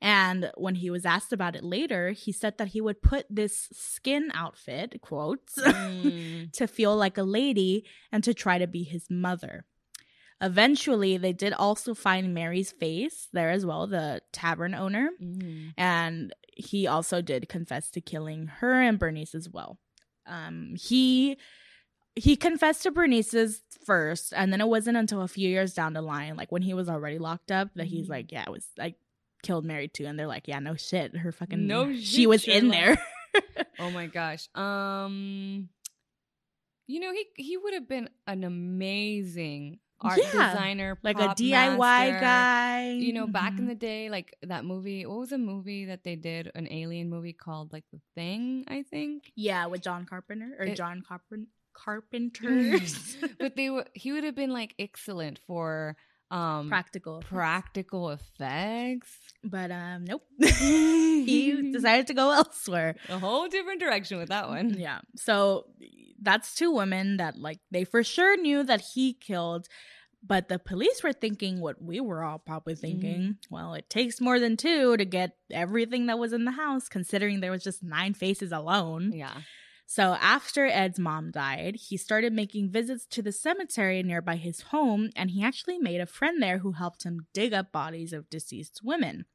And 0.00 0.50
when 0.56 0.74
he 0.76 0.90
was 0.90 1.06
asked 1.06 1.32
about 1.32 1.56
it 1.56 1.64
later, 1.64 2.10
he 2.10 2.30
said 2.32 2.58
that 2.58 2.68
he 2.68 2.80
would 2.80 3.00
put 3.00 3.26
this 3.30 3.68
skin 3.72 4.30
outfit, 4.34 5.00
quotes, 5.00 5.54
Mm. 5.56 6.52
to 6.52 6.66
feel 6.66 6.94
like 6.96 7.16
a 7.16 7.22
lady 7.22 7.84
and 8.12 8.22
to 8.24 8.34
try 8.34 8.58
to 8.58 8.66
be 8.66 8.82
his 8.82 9.08
mother. 9.10 9.64
Eventually, 10.40 11.16
they 11.16 11.32
did 11.32 11.52
also 11.54 11.94
find 11.94 12.34
Mary's 12.34 12.72
face 12.72 13.28
there 13.32 13.50
as 13.50 13.64
well, 13.64 13.86
the 13.86 14.20
tavern 14.32 14.74
owner, 14.74 15.10
Mm. 15.22 15.72
and 15.78 16.34
he 16.56 16.86
also 16.86 17.22
did 17.22 17.48
confess 17.48 17.90
to 17.92 18.00
killing 18.00 18.46
her 18.46 18.80
and 18.82 18.98
Bernice 18.98 19.34
as 19.34 19.48
well. 19.48 19.78
Um, 20.26 20.74
he 20.78 21.36
he 22.16 22.36
confessed 22.36 22.82
to 22.84 22.90
Bernice's 22.92 23.60
first, 23.84 24.32
and 24.36 24.52
then 24.52 24.60
it 24.60 24.68
wasn't 24.68 24.96
until 24.96 25.22
a 25.22 25.28
few 25.28 25.48
years 25.48 25.74
down 25.74 25.92
the 25.94 26.00
line, 26.02 26.36
like 26.36 26.52
when 26.52 26.62
he 26.62 26.72
was 26.74 26.88
already 26.88 27.18
locked 27.18 27.50
up, 27.50 27.70
that 27.74 27.86
he's 27.86 28.06
Mhm. 28.06 28.10
like, 28.10 28.32
"Yeah, 28.32 28.42
it 28.44 28.50
was 28.52 28.66
like 28.78 28.96
killed 29.42 29.64
Mary 29.64 29.88
too," 29.88 30.06
and 30.06 30.18
they're 30.18 30.26
like, 30.28 30.46
"Yeah, 30.48 30.60
no 30.60 30.74
shit, 30.76 31.16
her 31.16 31.32
fucking 31.32 31.66
No 31.66 31.92
she 31.92 32.22
shit, 32.22 32.28
was 32.28 32.46
in 32.46 32.68
there." 32.68 32.96
Oh 33.80 33.90
my 33.90 34.06
gosh. 34.06 34.48
Um 34.54 35.68
you 36.86 37.00
know, 37.00 37.12
he 37.12 37.26
he 37.36 37.56
would 37.56 37.74
have 37.74 37.88
been 37.88 38.08
an 38.28 38.44
amazing 38.44 39.80
art 40.00 40.18
Yeah, 40.18 40.52
designer, 40.52 40.98
like 41.02 41.18
a 41.18 41.28
DIY 41.34 41.78
master. 41.78 42.20
guy. 42.20 42.90
You 42.92 43.12
know, 43.12 43.26
back 43.26 43.58
in 43.58 43.64
Mhm. 43.64 43.68
the 43.68 43.74
day, 43.74 44.10
like 44.10 44.36
that 44.42 44.64
movie. 44.64 45.06
What 45.06 45.18
was 45.18 45.32
a 45.32 45.38
movie 45.38 45.86
that 45.86 46.04
they 46.04 46.16
did? 46.16 46.50
An 46.54 46.70
alien 46.70 47.08
movie 47.08 47.32
called 47.32 47.72
like 47.72 47.84
The 47.92 48.00
Thing, 48.14 48.64
I 48.68 48.82
think. 48.82 49.32
yeah, 49.36 49.66
with 49.66 49.82
John 49.82 50.04
Carpenter 50.06 50.56
or 50.58 50.66
It- 50.66 50.76
John 50.76 51.02
Carpen- 51.06 51.48
Carpenters. 51.74 53.16
but 53.38 53.56
they 53.56 53.70
were. 53.70 53.86
He 53.94 54.12
would 54.12 54.24
have 54.24 54.34
been 54.34 54.52
like 54.52 54.74
excellent 54.78 55.38
for 55.46 55.96
um 56.30 56.68
practical, 56.68 57.20
practical 57.20 58.10
effects. 58.10 59.10
but 59.42 59.70
um, 59.70 60.04
nope. 60.04 60.22
he 60.40 61.70
decided 61.72 62.06
to 62.08 62.14
go 62.14 62.30
elsewhere. 62.32 62.96
a 63.08 63.18
whole 63.18 63.48
different 63.48 63.80
direction 63.80 64.18
with 64.18 64.28
that 64.30 64.48
one. 64.48 64.74
Yeah. 64.78 65.00
So 65.16 65.66
that's 66.20 66.54
two 66.54 66.70
women 66.72 67.18
that 67.18 67.36
like 67.38 67.60
they 67.70 67.84
for 67.84 68.02
sure 68.02 68.36
knew 68.36 68.62
that 68.64 68.82
he 68.94 69.12
killed, 69.12 69.68
but 70.26 70.48
the 70.48 70.58
police 70.58 71.02
were 71.02 71.12
thinking 71.12 71.60
what 71.60 71.82
we 71.82 72.00
were 72.00 72.24
all 72.24 72.38
probably 72.38 72.74
thinking. 72.74 73.36
Well, 73.50 73.74
it 73.74 73.90
takes 73.90 74.20
more 74.20 74.40
than 74.40 74.56
two 74.56 74.96
to 74.96 75.04
get 75.04 75.36
everything 75.50 76.06
that 76.06 76.18
was 76.18 76.32
in 76.32 76.46
the 76.46 76.52
house, 76.52 76.88
considering 76.88 77.40
there 77.40 77.50
was 77.50 77.62
just 77.62 77.82
nine 77.82 78.14
faces 78.14 78.50
alone. 78.50 79.12
Yeah. 79.12 79.34
So 79.86 80.16
after 80.20 80.66
Ed's 80.66 80.98
mom 80.98 81.30
died, 81.30 81.76
he 81.88 81.96
started 81.96 82.32
making 82.32 82.70
visits 82.70 83.06
to 83.10 83.22
the 83.22 83.32
cemetery 83.32 84.02
nearby 84.02 84.36
his 84.36 84.60
home, 84.62 85.10
and 85.14 85.30
he 85.30 85.44
actually 85.44 85.78
made 85.78 86.00
a 86.00 86.06
friend 86.06 86.42
there 86.42 86.58
who 86.58 86.72
helped 86.72 87.04
him 87.04 87.26
dig 87.34 87.52
up 87.52 87.70
bodies 87.70 88.12
of 88.12 88.30
deceased 88.30 88.80
women. 88.82 89.26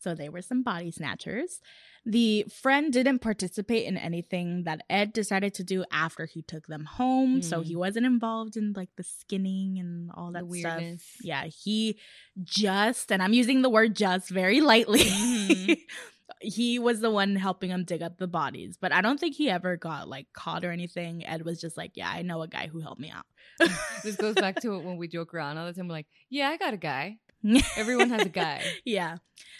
So 0.00 0.14
they 0.14 0.28
were 0.28 0.42
some 0.42 0.62
body 0.62 0.92
snatchers. 0.92 1.60
The 2.06 2.44
friend 2.44 2.92
didn't 2.92 3.18
participate 3.18 3.84
in 3.86 3.96
anything 3.96 4.62
that 4.62 4.82
Ed 4.88 5.12
decided 5.12 5.54
to 5.54 5.64
do 5.64 5.84
after 5.90 6.24
he 6.26 6.40
took 6.42 6.68
them 6.68 6.84
home. 6.84 7.42
So 7.42 7.60
Mm. 7.60 7.64
he 7.64 7.74
wasn't 7.74 8.06
involved 8.06 8.56
in 8.56 8.74
like 8.74 8.90
the 8.96 9.02
skinning 9.02 9.78
and 9.80 10.10
all 10.14 10.30
that 10.32 10.44
stuff. 10.60 10.80
Yeah, 11.20 11.46
he 11.46 11.98
just, 12.44 13.10
and 13.10 13.20
I'm 13.20 13.32
using 13.32 13.62
the 13.62 13.70
word 13.70 13.96
just 13.96 14.28
very 14.30 14.60
lightly. 14.60 15.00
Mhm. 15.00 15.78
he 16.40 16.78
was 16.78 17.00
the 17.00 17.10
one 17.10 17.36
helping 17.36 17.70
him 17.70 17.84
dig 17.84 18.02
up 18.02 18.18
the 18.18 18.26
bodies, 18.26 18.76
but 18.80 18.92
I 18.92 19.00
don't 19.00 19.18
think 19.18 19.34
he 19.34 19.50
ever 19.50 19.76
got 19.76 20.08
like 20.08 20.26
caught 20.32 20.64
or 20.64 20.70
anything. 20.70 21.26
Ed 21.26 21.44
was 21.44 21.60
just 21.60 21.76
like, 21.76 21.92
Yeah, 21.94 22.08
I 22.08 22.22
know 22.22 22.42
a 22.42 22.48
guy 22.48 22.66
who 22.68 22.80
helped 22.80 23.00
me 23.00 23.10
out. 23.10 23.26
This 24.04 24.16
goes 24.16 24.34
back 24.34 24.60
to 24.60 24.78
when 24.78 24.96
we 24.96 25.08
joke 25.08 25.34
around 25.34 25.58
all 25.58 25.66
the 25.66 25.72
time. 25.72 25.88
We're 25.88 25.94
like, 25.94 26.06
yeah, 26.30 26.48
I 26.48 26.56
got 26.56 26.74
a 26.74 26.78
guy. 26.78 27.16
Everyone 27.76 28.10
has 28.10 28.22
a 28.22 28.28
guy. 28.28 28.62
Yeah. 28.84 29.16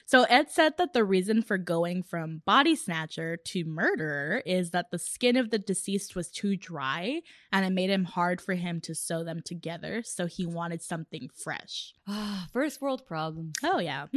So 0.07 0.25
Ed 0.25 0.51
said 0.51 0.75
that 0.79 0.93
the 0.95 1.05
reason 1.05 1.43
for 1.43 1.59
going 1.59 2.03
from 2.03 2.43
body 2.45 2.75
snatcher 2.75 3.37
to 3.37 3.65
murderer 3.65 4.43
is 4.47 4.71
that 4.71 4.91
the 4.91 4.99
skin 4.99 5.37
of 5.37 5.51
the 5.51 5.59
deceased 5.59 6.17
was 6.17 6.29
too 6.31 6.57
dry 6.57 7.21
and 7.53 7.65
it 7.65 7.71
made 7.71 7.91
him 7.91 8.05
hard 8.05 8.41
for 8.41 8.55
him 8.55 8.81
to 8.83 8.95
sew 8.95 9.23
them 9.23 9.43
together. 9.45 10.03
So 10.05 10.27
he 10.27 10.45
wanted 10.47 10.83
something 10.83 11.29
fresh. 11.35 11.93
Ah, 12.09 12.47
First 12.53 12.81
world 12.81 13.07
problems. 13.07 13.55
Oh, 13.63 13.79
yeah. 13.79 14.07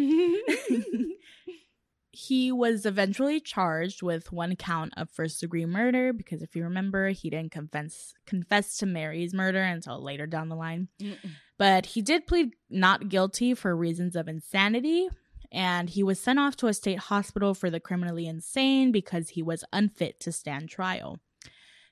he 2.13 2.51
was 2.51 2.85
eventually 2.85 3.39
charged 3.39 4.01
with 4.01 4.31
one 4.31 4.55
count 4.55 4.93
of 4.97 5.09
first 5.09 5.39
degree 5.39 5.65
murder 5.65 6.11
because 6.11 6.41
if 6.41 6.55
you 6.55 6.63
remember, 6.63 7.09
he 7.09 7.29
didn't 7.29 7.51
confess 7.51 8.13
confess 8.25 8.77
to 8.77 8.85
Mary's 8.85 9.33
murder 9.33 9.61
until 9.61 10.03
later 10.03 10.27
down 10.27 10.49
the 10.49 10.55
line. 10.55 10.89
Mm-mm. 11.01 11.31
But 11.57 11.85
he 11.87 12.01
did 12.01 12.27
plead 12.27 12.51
not 12.69 13.07
guilty 13.07 13.53
for 13.53 13.75
reasons 13.75 14.15
of 14.15 14.27
insanity. 14.27 15.07
And 15.53 15.89
he 15.89 16.03
was 16.03 16.19
sent 16.19 16.39
off 16.39 16.55
to 16.57 16.67
a 16.67 16.73
state 16.73 16.99
hospital 16.99 17.53
for 17.53 17.69
the 17.69 17.79
criminally 17.79 18.25
insane 18.25 18.91
because 18.91 19.29
he 19.29 19.43
was 19.43 19.65
unfit 19.73 20.19
to 20.21 20.31
stand 20.31 20.69
trial. 20.69 21.19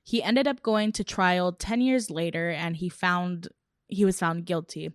He 0.04 0.24
ended 0.24 0.48
up 0.48 0.64
going 0.64 0.92
to 0.94 1.04
trial 1.04 1.52
10 1.52 1.82
years 1.82 2.10
later 2.10 2.50
and 2.50 2.78
he 2.78 2.90
found 2.90 3.50
he 3.90 4.06
was 4.06 4.18
found 4.20 4.46
guilty. 4.46 4.92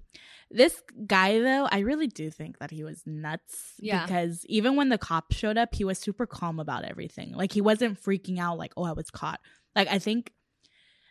This 0.50 0.80
guy 1.06 1.40
though, 1.40 1.66
I 1.70 1.80
really 1.80 2.06
do 2.06 2.30
think 2.30 2.58
that 2.58 2.70
he 2.70 2.84
was 2.84 3.02
nuts 3.06 3.72
Yeah. 3.80 4.06
because 4.06 4.44
even 4.46 4.76
when 4.76 4.88
the 4.88 4.98
cops 4.98 5.36
showed 5.36 5.56
up, 5.58 5.74
he 5.74 5.84
was 5.84 5.98
super 5.98 6.26
calm 6.26 6.60
about 6.60 6.84
everything. 6.84 7.32
Like 7.34 7.52
he 7.52 7.60
wasn't 7.60 8.00
freaking 8.02 8.38
out 8.38 8.56
like, 8.58 8.72
"Oh, 8.76 8.84
I 8.84 8.92
was 8.92 9.10
caught." 9.10 9.40
Like 9.74 9.88
I 9.88 9.98
think 9.98 10.32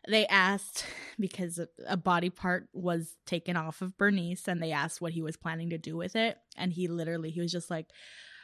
they 0.08 0.26
asked 0.28 0.86
because 1.20 1.60
a- 1.60 1.68
a 1.88 1.98
body 1.98 2.30
part 2.30 2.68
was 2.74 3.16
taken 3.26 3.56
off 3.58 3.82
of 3.82 3.98
Bernice 3.98 4.48
and 4.48 4.62
they 4.62 4.72
asked 4.72 5.02
what 5.02 5.14
he 5.14 5.22
was 5.22 5.36
planning 5.38 5.70
to 5.72 5.78
do 5.78 5.96
with 5.98 6.16
it 6.16 6.38
and 6.58 6.72
he 6.74 6.88
literally 6.88 7.30
he 7.32 7.40
was 7.42 7.52
just 7.52 7.70
like 7.70 7.88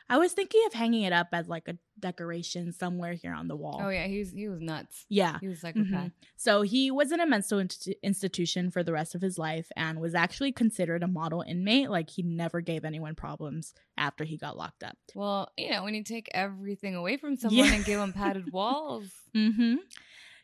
I 0.09 0.17
was 0.17 0.33
thinking 0.33 0.61
of 0.67 0.73
hanging 0.73 1.03
it 1.03 1.13
up 1.13 1.27
as 1.33 1.47
like 1.47 1.67
a 1.67 1.77
decoration 1.99 2.71
somewhere 2.71 3.13
here 3.13 3.33
on 3.33 3.47
the 3.47 3.55
wall. 3.55 3.79
Oh 3.83 3.89
yeah, 3.89 4.07
he 4.07 4.19
was 4.19 4.31
he 4.31 4.47
was 4.49 4.59
nuts. 4.59 5.05
Yeah. 5.09 5.37
He 5.39 5.47
was 5.47 5.59
psychopath. 5.61 6.07
Mhm. 6.07 6.11
So 6.37 6.61
he 6.63 6.89
was 6.91 7.11
in 7.11 7.19
a 7.19 7.27
mental 7.27 7.59
inst- 7.59 7.89
institution 8.01 8.71
for 8.71 8.83
the 8.83 8.91
rest 8.93 9.13
of 9.15 9.21
his 9.21 9.37
life 9.37 9.69
and 9.75 9.99
was 9.99 10.15
actually 10.15 10.51
considered 10.51 11.03
a 11.03 11.07
model 11.07 11.43
inmate. 11.47 11.89
Like 11.89 12.09
he 12.09 12.23
never 12.23 12.61
gave 12.61 12.85
anyone 12.85 13.15
problems 13.15 13.73
after 13.97 14.23
he 14.23 14.37
got 14.37 14.57
locked 14.57 14.83
up. 14.83 14.97
Well, 15.13 15.51
you 15.57 15.69
know, 15.71 15.83
when 15.83 15.93
you 15.93 16.03
take 16.03 16.29
everything 16.33 16.95
away 16.95 17.17
from 17.17 17.35
someone 17.35 17.65
Yeah. 17.65 17.73
and 17.73 17.85
give 17.85 17.99
them 17.99 18.13
padded 18.21 18.51
walls. 18.51 19.09
Mm-hmm. 19.35 19.75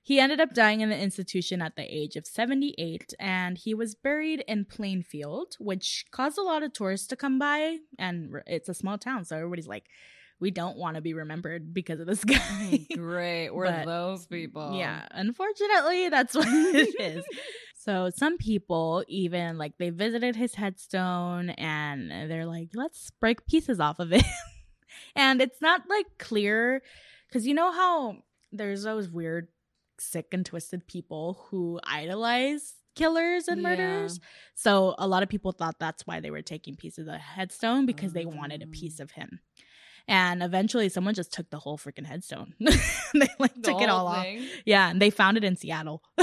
He 0.06 0.20
ended 0.20 0.40
up 0.40 0.54
dying 0.54 0.82
in 0.82 0.90
the 0.90 0.98
institution 0.98 1.64
at 1.64 1.76
the 1.76 1.84
age 1.84 2.16
of 2.16 2.28
78, 2.28 3.16
and 3.20 3.58
he 3.58 3.74
was 3.74 3.96
buried 3.96 4.44
in 4.48 4.64
Plainfield, 4.66 5.56
which 5.60 6.06
caused 6.12 6.38
a 6.38 6.44
lot 6.44 6.62
of 6.62 6.74
tourists 6.74 7.08
to 7.08 7.16
come 7.16 7.40
by. 7.40 7.78
And 7.98 8.36
it's 8.46 8.70
a 8.70 8.76
small 8.76 9.00
town, 9.00 9.26
so 9.26 9.36
everybody's 9.36 9.68
like, 9.68 9.86
we 10.40 10.52
don't 10.52 10.78
want 10.78 10.94
to 10.94 11.02
be 11.02 11.16
remembered 11.16 11.74
because 11.74 12.00
of 12.00 12.06
this 12.06 12.24
guy. 12.24 12.36
Mm, 12.38 12.98
great. 12.98 13.50
We're 13.50 13.66
But, 13.66 13.86
those 13.86 14.28
people. 14.28 14.78
Yeah, 14.78 15.08
unfortunately, 15.10 16.10
that's 16.10 16.36
what 16.36 16.48
it 16.50 17.00
is. 17.00 17.26
So 17.86 18.10
some 18.10 18.40
people 18.40 19.04
even 19.08 19.60
like 19.60 19.78
they 19.78 19.92
visited 19.92 20.36
his 20.36 20.56
headstone 20.56 21.52
and 21.52 22.10
they're 22.10 22.48
like, 22.48 22.70
let's 22.74 23.12
break 23.12 23.46
pieces 23.46 23.80
off 23.80 24.00
of 24.00 24.12
it. 24.12 24.26
and 25.16 25.40
it's 25.40 25.62
not 25.62 25.84
like 25.88 26.08
clear 26.18 26.82
because 27.28 27.46
you 27.46 27.54
know 27.54 27.72
how 27.72 28.24
there's 28.52 28.82
those 28.82 29.08
weird, 29.08 29.50
sick 30.00 30.28
and 30.34 30.46
twisted 30.46 30.88
people 30.88 31.46
who 31.50 31.80
idolize 31.84 32.74
killers 32.96 33.48
and 33.48 33.62
Yeah. 33.62 33.70
murderers. 33.70 34.20
So 34.54 34.96
a 34.98 35.08
lot 35.08 35.22
of 35.24 35.30
people 35.30 35.52
thought 35.52 35.80
that's 35.80 36.08
why 36.08 36.20
they 36.22 36.32
were 36.32 36.42
taking 36.42 36.76
pieces 36.76 37.00
of 37.08 37.14
the 37.14 37.18
headstone 37.18 37.86
because 37.86 38.14
they 38.14 38.26
wanted 38.26 38.64
a 38.64 38.68
piece 38.68 39.00
of 39.00 39.12
him. 39.12 39.40
And 40.08 40.44
eventually 40.44 40.88
someone 40.90 41.14
just 41.16 41.34
took 41.34 41.50
the 41.50 41.58
whole 41.60 41.78
freaking 41.78 42.06
headstone. 42.06 42.54
they 42.60 43.28
like 43.40 43.56
The 43.56 43.62
took 43.64 43.82
it 43.82 43.90
all 43.90 44.08
whole 44.08 44.20
off. 44.20 44.28
Yeah, 44.66 44.90
and 44.90 45.02
they 45.02 45.10
found 45.10 45.36
it 45.38 45.44
in 45.44 45.56
Seattle. 45.56 46.04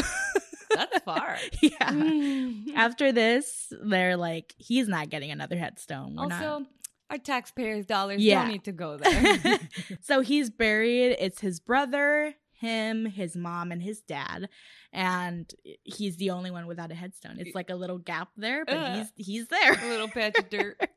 That's 0.75 0.99
far. 1.05 1.37
yeah. 1.63 1.91
Mm. 1.91 2.75
After 2.75 3.13
this, 3.13 3.73
they're 3.85 4.17
like, 4.17 4.55
he's 4.57 4.89
not 4.89 5.11
getting 5.11 5.31
another 5.31 5.57
headstone. 5.59 6.15
We're 6.17 6.23
also, 6.25 6.65
our 7.11 7.19
taxpayers' 7.19 7.85
dollars 7.85 8.23
Yeah. 8.23 8.43
don't 8.43 8.53
need 8.53 8.65
to 8.65 8.73
go 8.73 8.97
there. 8.97 9.59
so 10.01 10.21
he's 10.21 10.49
buried. 10.49 11.17
It's 11.19 11.41
his 11.41 11.61
brother, 11.61 12.35
him, 12.63 13.05
his 13.05 13.37
mom, 13.37 13.71
and 13.73 13.83
his 13.83 14.01
dad. 14.01 14.49
And 14.93 15.53
he's 15.85 16.17
the 16.17 16.31
only 16.31 16.51
one 16.51 16.67
without 16.67 16.91
a 16.91 16.95
headstone. 16.95 17.37
It's 17.39 17.55
like 17.55 17.69
a 17.69 17.75
little 17.75 17.99
gap 17.99 18.29
there, 18.37 18.65
but 18.65 18.77
Ugh. 18.77 19.07
he's 19.17 19.27
he's 19.27 19.49
there. 19.49 19.73
a 19.73 19.89
little 19.91 20.09
patch 20.09 20.39
of 20.39 20.49
dirt. 20.49 20.81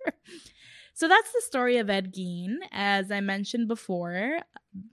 So 0.98 1.10
that's 1.10 1.30
the 1.34 1.42
story 1.42 1.76
of 1.76 1.90
Ed 1.90 2.14
Gein. 2.14 2.56
As 2.72 3.12
I 3.12 3.20
mentioned 3.20 3.68
before, 3.68 4.40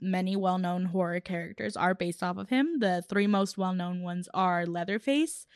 many 0.01 0.35
well 0.35 0.57
known 0.57 0.83
horror 0.83 1.21
characters 1.21 1.77
are 1.77 1.95
based 1.95 2.21
off 2.21 2.35
of 2.37 2.49
him. 2.49 2.79
The 2.79 3.05
three 3.07 3.25
most 3.25 3.57
well 3.57 3.73
known 3.73 4.01
ones 4.01 4.27
are 4.33 4.65
Leatherface. 4.65 5.47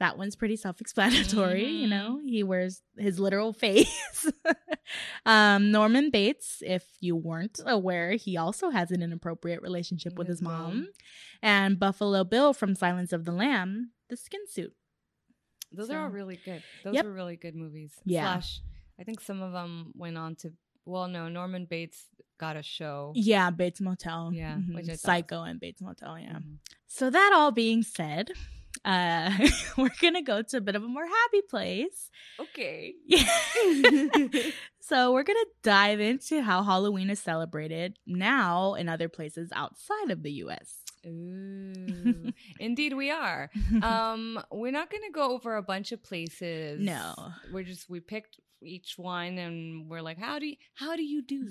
That 0.00 0.18
one's 0.18 0.36
pretty 0.36 0.56
self 0.56 0.82
explanatory, 0.82 1.66
you 1.66 1.86
know, 1.86 2.18
mm-hmm. 2.18 2.28
he 2.28 2.42
wears 2.42 2.82
his 2.98 3.18
literal 3.18 3.52
face. 3.64 4.30
um, 5.26 5.70
Norman 5.70 6.10
Bates, 6.10 6.62
if 6.66 6.84
you 7.00 7.16
weren't 7.16 7.60
aware, 7.66 8.12
he 8.12 8.36
also 8.36 8.70
has 8.70 8.90
an 8.90 9.02
inappropriate 9.02 9.62
relationship 9.62 10.14
with 10.18 10.26
his 10.28 10.38
His 10.38 10.42
mom. 10.42 10.88
And 11.42 11.78
Buffalo 11.78 12.24
Bill 12.24 12.52
from 12.52 12.74
Silence 12.74 13.12
of 13.12 13.24
the 13.24 13.32
Lamb, 13.32 13.90
the 14.08 14.16
skin 14.16 14.40
suit. 14.48 14.72
Those 15.72 15.90
are 15.90 16.00
all 16.02 16.08
really 16.10 16.38
good. 16.44 16.62
Those 16.84 16.94
Yep. 16.94 17.04
were 17.04 17.12
really 17.12 17.36
good 17.36 17.54
movies. 17.56 17.92
Yeah. 18.04 18.22
Slash, 18.34 18.60
I 18.98 19.04
think 19.04 19.20
some 19.20 19.42
of 19.42 19.52
them 19.52 19.92
went 19.96 20.16
on 20.16 20.36
to. 20.36 20.52
Well, 20.86 21.08
no, 21.08 21.28
Norman 21.28 21.64
Bates 21.64 22.06
got 22.38 22.56
a 22.56 22.62
show. 22.62 23.12
Yeah, 23.16 23.50
Bates 23.50 23.80
Motel. 23.80 24.30
Yeah, 24.34 24.56
Mhm. 24.56 24.74
was- 24.88 25.00
Psycho 25.00 25.42
and 25.42 25.58
Bates 25.58 25.80
Motel, 25.80 26.18
yeah. 26.18 26.38
Mhm. 26.38 26.58
So 26.86 27.08
that 27.10 27.32
all 27.34 27.50
being 27.50 27.82
said, 27.82 28.32
uh 28.84 29.30
we're 29.78 29.90
gonna 30.00 30.22
go 30.22 30.42
to 30.42 30.56
a 30.58 30.60
bit 30.60 30.76
of 30.76 30.82
a 30.82 30.88
more 30.88 31.06
happy 31.06 31.42
place. 31.48 32.10
Okay. 32.40 32.94
So 34.86 35.14
we're 35.14 35.22
gonna 35.22 35.38
dive 35.62 35.98
into 35.98 36.42
how 36.42 36.62
Halloween 36.62 37.08
is 37.08 37.18
celebrated 37.18 37.96
now 38.06 38.74
in 38.74 38.86
other 38.90 39.08
places 39.08 39.50
outside 39.54 40.10
of 40.10 40.22
the 40.22 40.30
US. 40.44 40.84
Ooh. 41.06 42.32
Indeed, 42.60 42.92
we 42.94 43.10
are. 43.10 43.50
Um, 43.82 44.38
we're 44.50 44.72
not 44.72 44.90
going 44.90 45.02
to 45.02 45.10
go 45.12 45.32
over 45.32 45.56
a 45.56 45.62
bunch 45.62 45.92
of 45.92 46.02
places. 46.02 46.80
No. 46.80 47.14
we're 47.52 47.64
just 47.64 47.88
we 47.88 48.00
picked 48.00 48.40
each 48.62 48.94
one, 48.96 49.38
and 49.38 49.88
we're 49.88 50.00
like, 50.00 50.18
how 50.18 50.38
do 50.38 50.46
you, 50.46 50.56
how 50.74 50.96
do 50.96 51.02
you 51.02 51.22
do? 51.22 51.50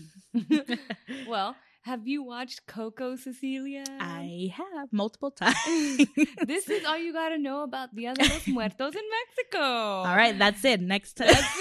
well, 1.27 1.55
have 1.83 2.07
you 2.07 2.23
watched 2.23 2.65
Coco, 2.65 3.15
Cecilia? 3.15 3.83
I 3.99 4.53
have 4.55 4.91
multiple 4.91 5.31
times. 5.43 5.53
this 6.47 6.69
is 6.69 6.85
all 6.85 6.97
you 6.97 7.11
got 7.13 7.29
to 7.29 7.37
know 7.37 7.63
about 7.63 7.93
the 7.93 8.07
other 8.07 8.23
Los 8.23 8.47
Muertos 8.47 8.95
in 8.95 9.01
Mexico. 9.19 9.59
all 9.61 10.15
right, 10.15 10.37
that's 10.37 10.63
it. 10.63 10.81
Next 10.81 11.13
time. 11.13 11.27
That's 11.27 11.57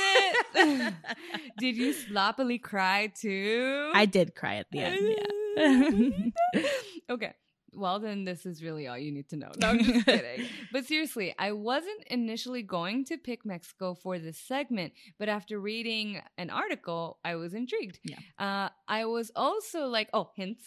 it. 0.55 0.95
Did 1.59 1.77
you 1.77 1.93
sloppily 1.93 2.59
cry 2.59 3.12
too? 3.14 3.91
I 3.95 4.07
did 4.07 4.35
cry 4.35 4.57
at 4.57 4.66
the 4.70 4.79
end, 4.81 5.16
yeah. 5.57 6.62
okay. 7.11 7.35
Well, 7.75 8.01
then 8.01 8.25
this 8.25 8.45
is 8.45 8.62
really 8.62 8.87
all 8.87 8.99
you 8.99 9.11
need 9.12 9.29
to 9.31 9.37
know. 9.37 9.51
No, 9.59 9.68
I'm 9.68 9.83
just 9.83 10.05
kidding. 10.05 10.47
But 10.73 10.85
seriously, 10.85 11.35
I 11.39 11.53
wasn't 11.53 12.03
initially 12.09 12.62
going 12.62 13.05
to 13.07 13.16
pick 13.16 13.47
Mexico 13.47 13.95
for 13.95 14.18
this 14.18 14.39
segment, 14.39 14.93
but 15.18 15.29
after 15.29 15.59
reading 15.59 16.20
an 16.37 16.51
article, 16.51 17.18
I 17.25 17.37
was 17.37 17.55
intrigued. 17.55 17.99
Yeah. 18.05 18.18
Uh, 18.39 18.68
I 18.89 19.07
was 19.07 19.31
also 19.35 19.87
like, 19.87 20.09
oh, 20.12 20.31
hints. 20.37 20.64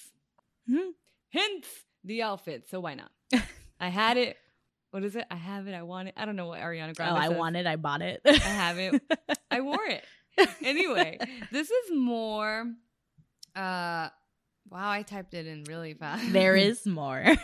Hmm. 0.67 0.91
Hints. 1.29 1.67
The 2.03 2.21
outfit. 2.23 2.67
So 2.69 2.79
why 2.79 2.95
not? 2.95 3.11
I 3.79 3.89
had 3.89 4.17
it. 4.17 4.37
What 4.91 5.03
is 5.03 5.15
it? 5.15 5.25
I 5.29 5.35
have 5.35 5.67
it. 5.67 5.73
I 5.73 5.83
want 5.83 6.07
it. 6.07 6.13
I 6.17 6.25
don't 6.25 6.35
know 6.35 6.47
what 6.47 6.59
Ariana 6.61 6.95
Grande. 6.95 7.13
oh, 7.13 7.19
I 7.19 7.27
says. 7.27 7.37
want 7.37 7.55
it, 7.57 7.67
I 7.67 7.75
bought 7.75 8.01
it. 8.01 8.21
I 8.25 8.31
have 8.33 8.77
it. 8.79 9.01
I 9.51 9.61
wore 9.61 9.85
it. 9.85 10.03
Anyway, 10.63 11.17
this 11.51 11.69
is 11.71 11.91
more. 11.95 12.65
Uh, 13.55 14.09
wow, 14.69 14.89
I 14.89 15.01
typed 15.03 15.33
it 15.33 15.47
in 15.47 15.63
really 15.65 15.93
fast. 15.93 16.31
there 16.33 16.55
is 16.69 16.85
more. 16.85 17.25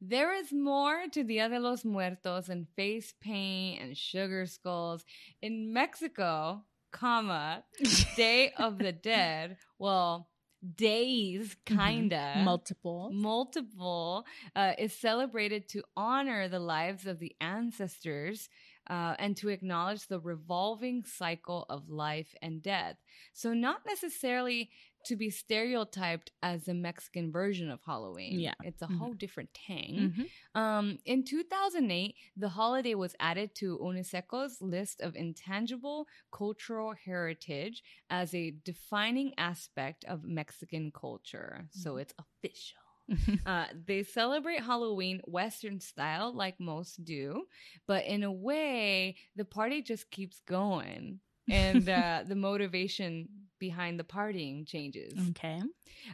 There 0.00 0.34
is 0.34 0.52
more 0.52 1.04
to 1.12 1.24
Dia 1.24 1.48
de 1.48 1.58
los 1.58 1.84
Muertos 1.84 2.48
and 2.50 2.66
face 2.76 3.14
paint 3.20 3.80
and 3.82 3.96
sugar 3.96 4.46
skulls. 4.46 5.04
In 5.40 5.72
Mexico, 5.72 6.62
comma, 6.92 7.64
Day 8.16 8.52
of 8.58 8.78
the 8.78 8.92
Dead. 8.92 9.56
Well, 9.78 10.28
days, 10.76 11.56
Mm-hmm. 11.68 11.76
kinda. 11.78 12.42
Multiple. 12.44 13.10
multiple 13.12 14.26
uh, 14.54 14.72
is 14.78 14.92
celebrated 14.92 15.68
to 15.70 15.82
honor 15.96 16.48
the 16.48 16.58
lives 16.60 17.06
of 17.06 17.18
the 17.18 17.34
ancestors 17.40 18.48
uh, 18.88 19.14
and 19.18 19.36
to 19.38 19.48
acknowledge 19.48 20.06
the 20.06 20.20
revolving 20.20 21.04
cycle 21.04 21.64
of 21.70 21.88
life 21.88 22.34
and 22.42 22.62
death. 22.62 22.96
So, 23.32 23.52
not 23.54 23.78
necessarily 23.86 24.70
to 25.06 25.16
be 25.16 25.30
stereotyped 25.30 26.30
as 26.42 26.64
the 26.64 26.74
Mexican 26.74 27.32
version 27.32 27.70
of 27.70 27.80
Halloween. 27.84 28.40
Yeah. 28.40 28.54
It's 28.62 28.82
a 28.82 28.86
Mhm. 28.86 28.98
whole 28.98 29.14
different 29.14 29.52
tang. 29.54 30.12
Mhm. 30.16 30.30
Um, 30.54 30.98
in 31.04 31.24
2008, 31.24 32.16
the 32.36 32.48
holiday 32.50 32.94
was 32.94 33.14
added 33.20 33.54
to 33.56 33.78
UNICEF's 33.78 34.60
list 34.62 35.00
of 35.00 35.16
intangible 35.16 36.08
cultural 36.32 36.92
heritage 36.94 37.82
as 38.10 38.34
a 38.34 38.50
defining 38.64 39.32
aspect 39.38 40.04
of 40.04 40.24
Mexican 40.24 40.90
culture. 40.92 41.68
So 41.70 41.96
it's 41.96 42.14
official. 42.18 42.80
Uh, 43.46 43.66
they 43.86 44.02
celebrate 44.02 44.60
Halloween 44.60 45.20
Western 45.26 45.78
style, 45.78 46.32
like 46.34 46.58
most 46.58 47.04
do, 47.04 47.46
but 47.86 48.04
in 48.04 48.24
a 48.24 48.32
way, 48.32 49.16
the 49.36 49.44
party 49.44 49.80
just 49.80 50.10
keeps 50.10 50.40
going. 50.40 51.20
And 51.48 51.88
uh, 51.88 52.24
the 52.26 52.34
motivation 52.34 53.28
behind 53.58 53.98
the 53.98 54.04
partying 54.04 54.66
changes. 54.66 55.14
Okay. 55.30 55.60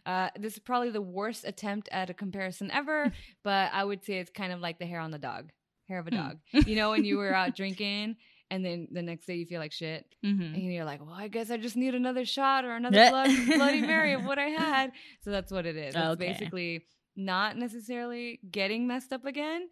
Uh, 0.06 0.28
this 0.38 0.54
is 0.54 0.58
probably 0.58 0.90
the 0.90 1.00
worst 1.02 1.44
attempt 1.44 1.88
at 1.92 2.10
a 2.10 2.14
comparison 2.14 2.70
ever, 2.70 3.12
but 3.44 3.70
I 3.72 3.84
would 3.84 4.04
say 4.04 4.18
it's 4.18 4.30
kind 4.30 4.52
of 4.52 4.60
like 4.60 4.78
the 4.78 4.86
hair 4.86 5.00
on 5.00 5.10
the 5.10 5.18
dog, 5.18 5.50
hair 5.88 5.98
of 5.98 6.06
a 6.06 6.10
Hmm. 6.10 6.16
dog. 6.16 6.38
You 6.66 6.76
know, 6.76 6.90
when 6.90 7.04
you 7.04 7.16
were 7.18 7.34
out 7.34 7.54
drinking 7.56 8.16
and 8.50 8.64
then 8.64 8.88
the 8.90 9.02
next 9.02 9.26
day 9.26 9.36
you 9.36 9.46
feel 9.46 9.60
like 9.60 9.72
shit, 9.72 10.04
Mm-hmm. 10.24 10.54
and 10.54 10.72
you're 10.72 10.84
like, 10.84 11.00
well, 11.00 11.14
I 11.14 11.28
guess 11.28 11.50
I 11.50 11.56
just 11.56 11.76
need 11.76 11.94
another 11.94 12.24
shot 12.24 12.64
or 12.64 12.72
another 12.76 12.96
Yeah. 12.98 13.10
blood, 13.10 13.30
Bloody 13.46 13.80
Mary 13.80 14.12
of 14.12 14.24
what 14.24 14.38
I 14.38 14.46
had. 14.62 14.92
So 15.22 15.30
that's 15.30 15.50
what 15.50 15.66
it 15.66 15.76
is. 15.76 15.94
It's 15.96 16.16
basically 16.16 16.84
not 17.16 17.56
necessarily 17.58 18.40
getting 18.50 18.86
messed 18.86 19.12
up 19.12 19.24
again, 19.26 19.68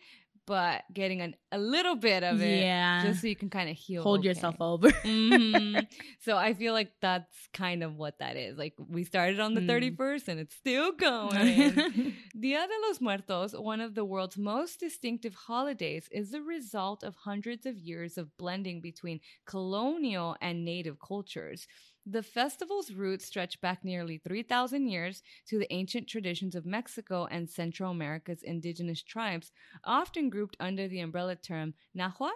but 0.51 0.83
getting 0.93 1.21
an, 1.21 1.37
a 1.53 1.59
little 1.59 1.95
bit 1.95 2.25
of 2.25 2.43
it 2.43 2.59
Yeah. 2.65 3.05
just 3.07 3.21
so 3.21 3.29
you 3.29 3.37
can 3.37 3.51
kind 3.51 3.71
of 3.71 3.77
heal. 3.77 4.03
Hold 4.03 4.19
okay. 4.21 4.29
yourself 4.31 4.57
over. 4.61 4.91
Mhm. 5.07 5.87
So 6.27 6.37
I 6.37 6.55
feel 6.55 6.73
like 6.73 6.91
that's 7.01 7.37
kind 7.53 7.85
of 7.85 7.95
what 7.97 8.19
that 8.19 8.35
is. 8.37 8.59
Like 8.59 8.75
we 8.97 9.05
started 9.05 9.39
on 9.39 9.55
the 9.55 9.61
Mm. 9.61 9.69
31st 9.97 10.27
and 10.27 10.41
it's 10.41 10.57
still 10.57 10.91
going. 11.09 12.17
Dia 12.45 12.63
de 12.67 12.77
los 12.89 13.01
Muertos, 13.01 13.53
one 13.55 13.81
of 13.81 13.95
the 13.95 14.05
world's 14.05 14.37
most 14.37 14.81
distinctive 14.81 15.35
holidays, 15.35 16.09
is 16.11 16.33
the 16.33 16.43
result 16.43 17.05
of 17.05 17.15
hundreds 17.15 17.65
of 17.65 17.79
years 17.79 18.19
of 18.19 18.37
blending 18.37 18.81
between 18.81 19.21
colonial 19.47 20.37
and 20.41 20.65
native 20.65 20.99
cultures. 20.99 21.69
The 22.13 22.23
festival's 22.25 22.91
roots 22.91 23.27
stretch 23.27 23.61
back 23.61 23.85
nearly 23.85 24.19
3,000 24.19 24.89
years 24.89 25.23
to 25.47 25.61
the 25.61 25.73
ancient 25.73 26.09
traditions 26.09 26.57
of 26.57 26.67
Mexico 26.67 27.29
and 27.31 27.49
Central 27.49 27.93
America's 27.93 28.43
indigenous 28.43 29.01
tribes, 29.01 29.53
often 29.85 30.29
grouped 30.29 30.57
under 30.59 30.89
the 30.89 30.99
umbrella 30.99 31.37
term 31.37 31.75
Nahua, 31.97 32.33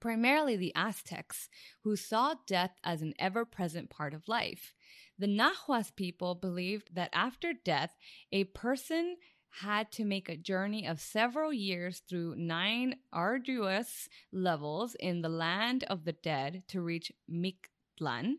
primarily 0.00 0.56
the 0.56 0.74
Aztecs, 0.74 1.48
who 1.84 1.94
saw 1.94 2.34
death 2.48 2.72
as 2.82 3.00
an 3.00 3.14
ever 3.16 3.44
present 3.44 3.90
part 3.90 4.12
of 4.12 4.26
life. 4.26 4.74
The 5.16 5.28
Nahuas 5.28 5.94
people 5.94 6.34
believed 6.34 6.92
that 6.96 7.10
after 7.12 7.52
death, 7.52 7.94
a 8.32 8.42
person 8.42 9.18
had 9.62 9.92
to 9.92 10.04
make 10.04 10.28
a 10.28 10.36
journey 10.36 10.84
of 10.84 11.00
several 11.00 11.52
years 11.52 12.02
through 12.08 12.34
nine 12.36 12.96
arduous 13.12 14.08
levels 14.32 14.96
in 14.98 15.22
the 15.22 15.28
land 15.28 15.84
of 15.84 16.04
the 16.04 16.12
dead 16.12 16.64
to 16.68 16.80
reach 16.80 17.12
Mictlan, 17.30 18.34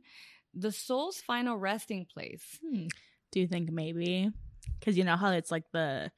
the 0.53 0.71
soul's 0.71 1.17
final 1.17 1.57
resting 1.57 2.05
place. 2.05 2.59
Hmm. 2.65 2.87
Do 3.31 3.39
you 3.39 3.47
think 3.47 3.69
maybe 3.71 4.29
because 4.79 4.97
you 4.97 5.03
know 5.03 5.15
how 5.15 5.31
it's 5.31 5.51
like 5.51 5.63
the 5.71 6.11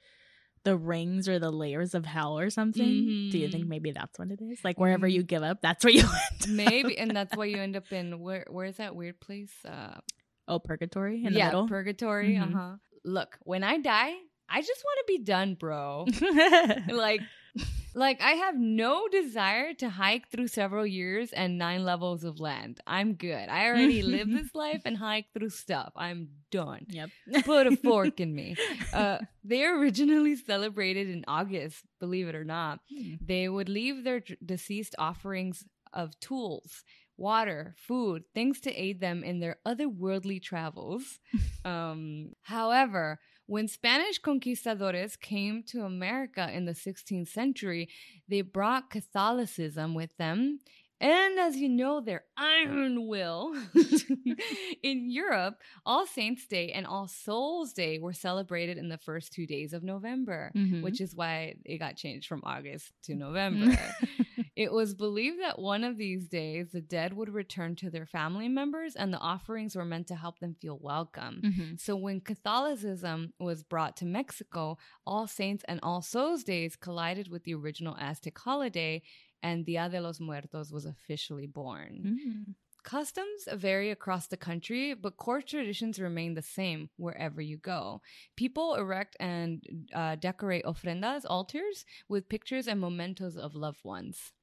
the 0.64 0.76
rings 0.78 1.28
or 1.28 1.40
the 1.40 1.52
layers 1.52 1.94
of 1.94 2.06
hell 2.06 2.40
or 2.40 2.50
something? 2.50 3.30
Do 3.32 3.38
you 3.38 3.50
think 3.50 3.66
Mhm. 3.66 3.70
maybe 3.70 3.92
that's 3.92 4.18
what 4.18 4.32
it 4.32 4.42
is? 4.42 4.64
Like 4.64 4.80
wherever 4.80 5.08
Mm. 5.08 5.12
you 5.12 5.24
give 5.24 5.44
up, 5.44 5.62
that's 5.62 5.84
where 5.84 5.94
you 5.94 6.04
went. 6.08 6.48
Maybe, 6.48 6.98
and 6.98 7.12
that's 7.12 7.36
why 7.36 7.46
you 7.46 7.58
end 7.58 7.76
up 7.76 7.92
in 7.92 8.20
where? 8.20 8.46
Where 8.50 8.66
is 8.66 8.78
that 8.78 8.96
weird 8.96 9.20
place? 9.20 9.54
Uh, 9.66 10.00
oh, 10.48 10.60
purgatory 10.60 11.26
in 11.26 11.34
yeah, 11.34 11.52
the 11.52 11.68
purgatory. 11.68 12.36
Mhm. 12.36 12.54
Uh 12.54 12.58
huh. 12.58 12.76
Look, 13.04 13.38
when 13.44 13.64
I 13.64 13.78
die, 13.78 14.14
I 14.50 14.62
just 14.62 14.84
want 14.86 15.00
to 15.06 15.14
be 15.18 15.24
done, 15.24 15.56
bro. 15.56 16.06
like 16.90 17.22
like 17.94 18.22
I 18.22 18.32
have 18.32 18.56
no 18.58 19.08
desire 19.08 19.74
to 19.76 19.90
hike 19.90 20.30
through 20.30 20.48
several 20.48 20.86
years 20.86 21.32
and 21.32 21.58
nine 21.58 21.84
levels 21.84 22.24
of 22.24 22.40
land. 22.40 22.80
I'm 22.88 23.14
good. 23.14 23.50
I 23.50 23.68
already 23.68 24.02
lived 24.02 24.32
this 24.36 24.56
life 24.56 24.82
and 24.86 24.98
hike 24.98 25.28
through 25.34 25.50
stuff. 25.50 25.94
I'm 25.96 26.30
done. 26.52 26.86
yep. 26.90 27.10
Put 27.46 27.68
a 27.68 27.76
fork 27.78 28.20
in 28.20 28.34
me. 28.34 28.56
Uh, 28.94 29.18
they 29.44 29.66
originally 29.66 30.36
celebrated 30.36 31.10
in 31.10 31.26
August, 31.28 31.84
believe 32.00 32.28
it 32.28 32.36
or 32.36 32.44
not. 32.44 32.80
Hmm. 32.94 33.16
They 33.26 33.50
would 33.50 33.68
leave 33.68 34.04
their 34.04 34.22
deceased 34.46 34.94
offerings 35.00 35.66
of 35.94 36.20
tools, 36.20 36.84
water, 37.18 37.74
food, 37.78 38.24
things 38.36 38.60
to 38.62 38.74
aid 38.74 39.00
them 39.00 39.24
in 39.24 39.40
their 39.40 39.58
otherworldly 39.66 40.42
travels. 40.42 41.20
um, 41.66 42.34
however, 42.44 43.20
when 43.46 43.68
Spanish 43.68 44.20
conquistadores 44.20 45.16
came 45.16 45.64
to 45.64 45.84
America 45.84 46.50
in 46.52 46.66
the 46.66 46.72
16th 46.72 47.28
century, 47.28 47.90
they 48.28 48.42
brought 48.42 48.90
Catholicism 48.90 49.94
with 49.94 50.16
them. 50.18 50.60
And 51.02 51.38
as 51.40 51.58
you 51.58 51.68
know, 51.68 52.00
their 52.00 52.24
iron 52.38 53.08
will. 53.08 53.54
in 54.84 55.10
Europe, 55.12 55.56
All 55.86 56.06
Saints' 56.06 56.48
Day 56.48 56.72
and 56.72 56.86
All 56.86 57.08
Souls' 57.08 57.74
Day 57.74 58.00
were 58.00 58.14
celebrated 58.14 58.78
in 58.78 58.90
the 58.90 58.98
first 58.98 59.34
two 59.34 59.46
days 59.46 59.74
of 59.74 59.84
November 59.84 60.52
Mhm. 60.56 60.82
which 60.82 61.02
is 61.02 61.16
why 61.16 61.56
it 61.66 61.78
got 61.80 61.96
changed 61.98 62.28
from 62.28 62.42
August 62.46 62.92
to 63.04 63.16
November. 63.16 63.76
it 64.56 64.72
was 64.72 64.94
believed 64.94 65.40
that 65.42 65.60
one 65.60 65.84
of 65.84 65.98
these 65.98 66.28
days 66.28 66.72
the 66.72 66.82
dead 66.82 67.14
would 67.14 67.30
return 67.30 67.76
to 67.78 67.90
their 67.90 68.06
family 68.06 68.48
members 68.48 68.96
and 68.96 69.14
the 69.14 69.18
offerings 69.20 69.76
were 69.76 69.86
meant 69.86 70.08
to 70.08 70.16
help 70.16 70.40
them 70.40 70.56
feel 70.62 70.78
welcome. 70.82 71.42
Mhm. 71.44 71.80
So 71.80 71.96
when 71.96 72.22
Catholicism 72.22 73.34
was 73.40 73.64
brought 73.64 73.98
to 73.98 74.06
Mexico, 74.06 74.78
All 75.06 75.28
Saints 75.28 75.64
and 75.68 75.80
All 75.84 76.02
Souls 76.02 76.44
Days 76.44 76.76
collided 76.76 77.28
with 77.30 77.44
the 77.44 77.56
original 77.56 77.96
Aztec 78.00 78.38
holiday 78.38 79.02
and 79.44 79.66
Dia 79.66 79.90
de 79.90 80.02
los 80.02 80.20
Muertos 80.20 80.72
was 80.72 80.86
officially 80.86 81.46
born. 81.46 82.18
Mm. 82.18 82.56
Customs 82.84 83.48
vary 83.54 83.92
across 83.92 84.28
the 84.28 84.36
country, 84.36 84.94
but 84.94 85.16
core 85.16 85.42
traditions 85.42 86.00
remain 86.00 86.34
the 86.34 86.42
same 86.42 86.90
wherever 86.98 87.42
you 87.42 87.58
go. 87.58 88.02
People 88.36 88.76
erect 88.76 89.16
and 89.20 89.64
uh, 89.94 90.16
decorate 90.16 90.66
ofrendas, 90.66 91.24
altars, 91.30 91.86
with 92.10 92.28
pictures 92.28 92.68
and 92.68 92.82
mementos 92.82 93.38
of 93.38 93.56
loved 93.56 93.84
ones. 93.86 94.34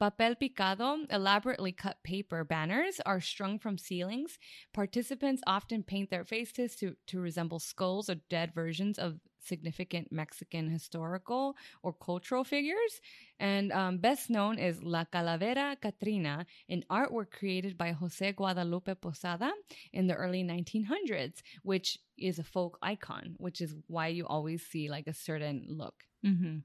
Papel 0.00 0.34
picado, 0.40 1.06
elaborately 1.10 1.72
cut 1.72 2.02
paper 2.02 2.44
banners, 2.44 3.00
are 3.06 3.20
strung 3.20 3.58
from 3.58 3.78
ceilings. 3.78 4.38
Participants 4.72 5.42
often 5.46 5.82
paint 5.82 6.10
their 6.10 6.24
faces 6.24 6.76
to, 6.76 6.96
to 7.06 7.20
resemble 7.20 7.58
skulls 7.58 8.08
or 8.10 8.16
dead 8.28 8.52
versions 8.54 8.98
of 8.98 9.20
significant 9.46 10.10
Mexican 10.12 10.68
historical 10.68 11.56
or 11.82 11.92
cultural 11.92 12.44
figures. 12.44 13.00
And 13.38 13.72
um, 13.72 13.98
best 13.98 14.30
known 14.30 14.58
is 14.58 14.82
La 14.82 15.04
Calavera 15.04 15.76
Catrina, 15.80 16.46
an 16.68 16.84
artwork 16.90 17.30
created 17.30 17.76
by 17.76 17.92
Jose 17.92 18.32
Guadalupe 18.32 18.94
Posada 18.96 19.52
in 19.92 20.06
the 20.06 20.14
early 20.14 20.42
1900s, 20.42 21.42
which 21.62 21.98
is 22.18 22.38
a 22.38 22.44
folk 22.44 22.78
icon, 22.82 23.34
which 23.38 23.60
is 23.60 23.74
why 23.88 24.08
you 24.08 24.26
always 24.26 24.64
see 24.66 24.88
like 24.88 25.06
a 25.06 25.12
certain 25.14 25.64
look. 25.68 25.94
Mhm. 26.24 26.62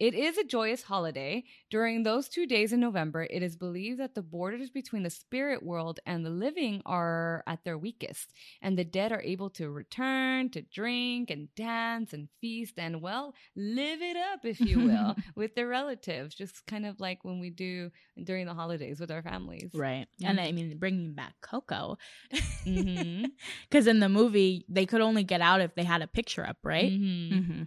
It 0.00 0.14
is 0.14 0.38
a 0.38 0.44
joyous 0.44 0.82
holiday. 0.82 1.44
During 1.68 2.02
those 2.02 2.28
two 2.30 2.46
days 2.46 2.72
in 2.72 2.80
November, 2.80 3.26
it 3.28 3.42
is 3.42 3.54
believed 3.54 4.00
that 4.00 4.14
the 4.14 4.22
borders 4.22 4.70
between 4.70 5.02
the 5.02 5.10
spirit 5.10 5.62
world 5.62 6.00
and 6.06 6.24
the 6.24 6.30
living 6.30 6.80
are 6.86 7.44
at 7.46 7.64
their 7.64 7.76
weakest, 7.76 8.32
and 8.62 8.78
the 8.78 8.84
dead 8.84 9.12
are 9.12 9.20
able 9.20 9.50
to 9.50 9.68
return 9.68 10.48
to 10.50 10.62
drink 10.62 11.30
and 11.30 11.54
dance 11.54 12.14
and 12.14 12.28
feast 12.40 12.78
and, 12.78 13.02
well, 13.02 13.34
live 13.54 14.00
it 14.00 14.16
up, 14.16 14.46
if 14.46 14.58
you 14.58 14.80
will, 14.80 15.16
with 15.36 15.54
their 15.54 15.68
relatives, 15.68 16.34
just 16.34 16.64
kind 16.66 16.86
of 16.86 16.98
like 16.98 17.22
when 17.22 17.38
we 17.38 17.50
do 17.50 17.90
during 18.24 18.46
the 18.46 18.54
holidays 18.54 19.00
with 19.00 19.10
our 19.10 19.22
families. 19.22 19.70
Right. 19.74 20.06
And 20.24 20.40
I 20.40 20.50
mean, 20.52 20.78
bringing 20.78 21.12
back 21.12 21.34
Coco. 21.42 21.98
Because 22.64 23.86
in 23.86 24.00
the 24.00 24.08
movie, 24.08 24.64
they 24.68 24.86
could 24.86 25.00
only 25.00 25.24
get 25.24 25.40
out 25.40 25.60
if 25.60 25.74
they 25.74 25.84
had 25.84 26.02
a 26.02 26.06
picture 26.06 26.46
up, 26.46 26.58
right? 26.62 26.90
hmm 26.90 27.30
Mm-hmm. 27.30 27.62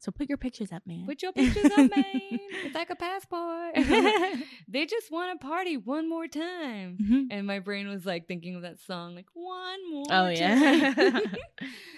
So 0.00 0.12
put 0.12 0.28
your 0.28 0.38
pictures 0.38 0.70
up, 0.72 0.86
man. 0.86 1.04
Put 1.06 1.22
your 1.22 1.32
pictures 1.32 1.72
up, 1.72 1.90
man. 1.90 2.14
It's 2.64 2.74
like 2.74 2.90
a 2.90 2.96
passport. 2.96 3.74
they 4.68 4.86
just 4.86 5.10
want 5.10 5.40
to 5.40 5.46
party 5.46 5.76
one 5.76 6.08
more 6.08 6.26
time. 6.28 6.98
Mhm. 7.00 7.26
And 7.30 7.46
my 7.46 7.58
brain 7.58 7.88
was 7.88 8.04
like 8.06 8.28
thinking 8.28 8.54
of 8.56 8.62
that 8.62 8.78
song, 8.80 9.14
like 9.14 9.26
one 9.34 9.90
more. 9.90 10.04
Oh, 10.10 10.28
yeah. 10.28 10.92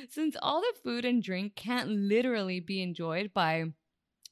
Since 0.08 0.36
all 0.40 0.60
the 0.60 0.72
food 0.82 1.04
and 1.04 1.22
drink 1.22 1.54
can't 1.56 1.88
literally 1.88 2.60
be 2.60 2.82
enjoyed 2.82 3.32
by 3.34 3.64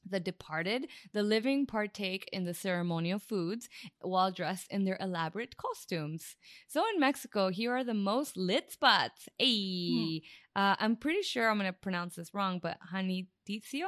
The 0.09 0.19
departed, 0.19 0.87
the 1.13 1.23
living 1.23 1.65
partake 1.65 2.29
in 2.31 2.45
the 2.45 2.53
ceremonial 2.53 3.19
foods 3.19 3.69
while 4.01 4.31
dressed 4.31 4.71
in 4.71 4.85
their 4.85 4.97
elaborate 4.99 5.57
costumes. 5.57 6.35
So 6.67 6.83
in 6.93 6.99
Mexico, 6.99 7.49
here 7.49 7.75
are 7.75 7.83
the 7.83 7.93
most 7.93 8.37
lit 8.37 8.71
spots. 8.71 9.29
Hey, 9.37 10.23
uh, 10.55 10.75
I'm 10.79 10.95
pretty 10.95 11.21
sure 11.21 11.49
I'm 11.49 11.59
going 11.59 11.71
to 11.71 11.73
pronounce 11.73 12.15
this 12.15 12.33
wrong, 12.33 12.59
but 12.61 12.77
Janitzio? 12.93 13.87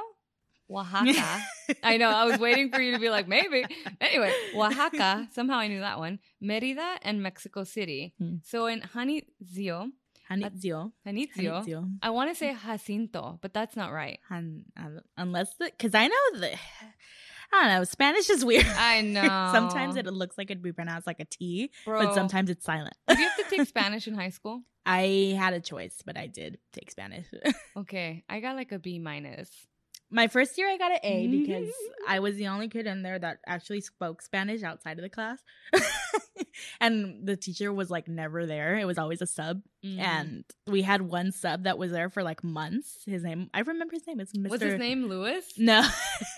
Oaxaca. 0.72 1.42
I 1.84 1.98
know. 1.98 2.10
I 2.10 2.26
was 2.26 2.40
waiting 2.40 2.72
for 2.72 2.82
you 2.82 2.94
to 2.94 3.00
be 3.00 3.10
like, 3.10 3.28
maybe. 3.28 3.66
Anyway, 4.00 4.34
Oaxaca. 4.56 5.28
Somehow 5.34 5.58
I 5.58 5.68
knew 5.68 5.82
that 5.82 6.00
one. 6.00 6.20
Merida 6.40 6.98
and 7.02 7.22
Mexico 7.22 7.64
City. 7.64 8.14
Hmm. 8.18 8.36
So 8.44 8.68
in 8.68 8.82
Janitzio, 8.82 9.92
Janitzio. 10.40 10.92
Janitzio, 11.06 11.66
Janitzio. 11.66 11.98
I 12.02 12.10
want 12.12 12.30
to 12.32 12.36
say 12.36 12.56
Jacinto, 12.56 13.40
but 13.42 13.54
that's 13.54 13.76
not 13.76 13.92
right. 13.92 14.20
Han, 14.30 14.64
unless 15.18 15.54
the 15.56 15.66
because 15.66 15.94
I 15.96 16.08
know 16.08 16.40
the 16.40 16.54
I 17.54 17.64
don't 17.68 17.76
know 17.80 17.84
Spanish 17.84 18.30
is 18.30 18.46
weird. 18.46 18.66
I 18.78 19.02
know. 19.16 19.50
sometimes 19.54 19.96
it 19.96 20.06
looks 20.06 20.38
like 20.38 20.50
it'd 20.50 20.64
be 20.64 20.72
pronounced 20.72 21.08
like 21.08 21.20
a 21.20 21.26
T, 21.26 21.72
Bro, 21.86 22.06
but 22.06 22.14
sometimes 22.14 22.50
it's 22.50 22.66
silent. 22.66 22.96
Did 23.08 23.20
you 23.20 23.26
have 23.28 23.38
to 23.38 23.56
take 23.56 23.68
Spanish 23.76 24.08
in 24.08 24.14
high 24.16 24.30
school? 24.30 24.62
I 24.86 25.36
had 25.38 25.54
a 25.54 25.60
choice, 25.60 26.02
but 26.06 26.18
I 26.18 26.26
did 26.28 26.58
take 26.74 26.90
Spanish. 26.90 27.28
Okay, 27.78 28.24
I 28.28 28.40
got 28.40 28.56
like 28.56 28.72
a 28.72 28.80
B 28.80 28.98
minus. 28.98 29.50
My 30.12 30.28
first 30.28 30.58
year, 30.58 30.70
I 30.70 30.78
got 30.78 30.92
an 30.92 31.00
A 31.04 31.28
because 31.28 31.72
I 32.08 32.20
was 32.20 32.36
the 32.36 32.48
only 32.48 32.68
kid 32.68 32.86
in 32.86 33.02
there 33.02 33.18
that 33.18 33.40
actually 33.48 33.82
spoke 33.82 34.22
Spanish 34.22 34.62
outside 34.62 34.98
of 35.00 35.04
the 35.04 35.10
class, 35.10 35.40
and 36.80 37.26
the 37.26 37.36
teacher 37.38 37.72
was 37.72 37.90
like 37.90 38.08
never 38.08 38.46
there. 38.46 38.78
It 38.78 38.86
was 38.86 38.98
always 38.98 39.22
a 39.22 39.28
sub, 39.28 39.62
Mm. 39.84 39.98
and 40.00 40.44
we 40.68 40.84
had 40.84 41.02
one 41.02 41.32
sub 41.32 41.64
that 41.64 41.80
was 41.80 41.92
there 41.92 42.10
for 42.12 42.22
like 42.22 42.44
months. 42.44 43.00
His 43.08 43.24
name, 43.24 43.50
I 43.52 43.62
remember 43.62 43.94
his 43.96 44.06
name. 44.06 44.20
It's 44.20 44.32
Mr. 44.34 44.50
what's 44.52 44.62
his 44.62 44.78
name? 44.78 45.06
Lewis. 45.08 45.46
No, 45.58 45.82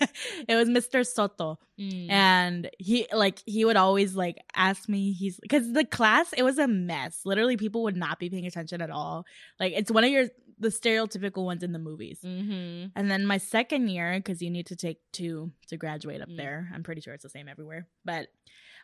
it 0.48 0.54
was 0.54 0.68
Mr. 0.68 1.06
Soto. 1.06 1.58
Mm. 1.78 2.08
and 2.08 2.70
he 2.78 3.08
like 3.12 3.40
he 3.46 3.64
would 3.64 3.74
always 3.76 4.14
like 4.14 4.36
ask 4.54 4.88
me 4.88 5.12
he's 5.12 5.40
because 5.40 5.72
the 5.72 5.84
class 5.84 6.32
it 6.32 6.44
was 6.44 6.56
a 6.56 6.68
mess 6.68 7.22
literally 7.24 7.56
people 7.56 7.82
would 7.82 7.96
not 7.96 8.20
be 8.20 8.30
paying 8.30 8.46
attention 8.46 8.80
at 8.80 8.90
all 8.90 9.26
like 9.58 9.72
it's 9.74 9.90
one 9.90 10.04
of 10.04 10.10
your 10.10 10.28
the 10.58 10.68
stereotypical 10.68 11.44
ones 11.44 11.62
in 11.62 11.72
the 11.72 11.78
movies 11.78 12.20
Mhm. 12.24 12.92
and 12.94 13.10
then 13.10 13.26
my 13.26 13.38
second 13.38 13.88
year 13.88 14.14
because 14.18 14.40
you 14.42 14.50
need 14.50 14.66
to 14.66 14.76
take 14.76 14.98
two 15.12 15.52
to 15.68 15.76
graduate 15.76 16.20
up 16.22 16.28
Mm. 16.28 16.36
there 16.36 16.70
i'm 16.74 16.82
pretty 16.82 17.00
sure 17.00 17.14
it's 17.14 17.22
the 17.24 17.28
same 17.28 17.48
everywhere 17.48 17.86
but 18.04 18.28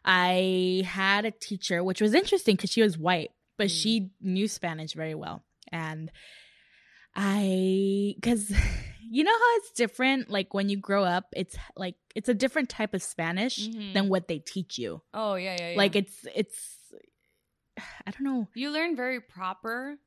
i 0.05 0.83
had 0.87 1.25
a 1.25 1.31
teacher 1.31 1.83
which 1.85 2.01
was 2.01 2.15
interesting 2.15 2.57
because 2.57 2.71
she 2.71 2.83
was 2.83 2.97
white 2.99 3.31
but 3.57 3.69
Mm. 3.69 3.83
she 3.83 4.11
knew 4.21 4.49
spanish 4.49 4.93
very 4.95 5.15
well 5.15 5.45
and 5.71 6.11
i 7.15 8.15
because 8.17 8.51
you 9.11 9.25
know 9.25 9.33
how 9.33 9.57
it's 9.57 9.73
different 9.73 10.31
like 10.31 10.55
when 10.55 10.69
you 10.69 10.77
grow 10.77 11.05
up 11.05 11.27
it's 11.37 11.57
like 11.77 11.97
it's 12.15 12.29
a 12.29 12.35
different 12.35 12.69
type 12.69 12.95
of 12.95 13.03
spanish 13.03 13.69
Mhm. 13.69 13.95
than 13.95 14.09
what 14.09 14.29
they 14.29 14.39
teach 14.39 14.79
you 14.79 15.03
Oh 15.13 15.35
yeah, 15.35 15.57
yeah, 15.59 15.71
yeah. 15.73 15.77
like 15.77 15.97
it's 15.97 16.27
it's 16.35 16.77
i 18.07 18.11
don't 18.11 18.23
know 18.23 18.49
you 18.55 18.71
learn 18.71 18.95
very 18.97 19.21
proper, 19.21 19.99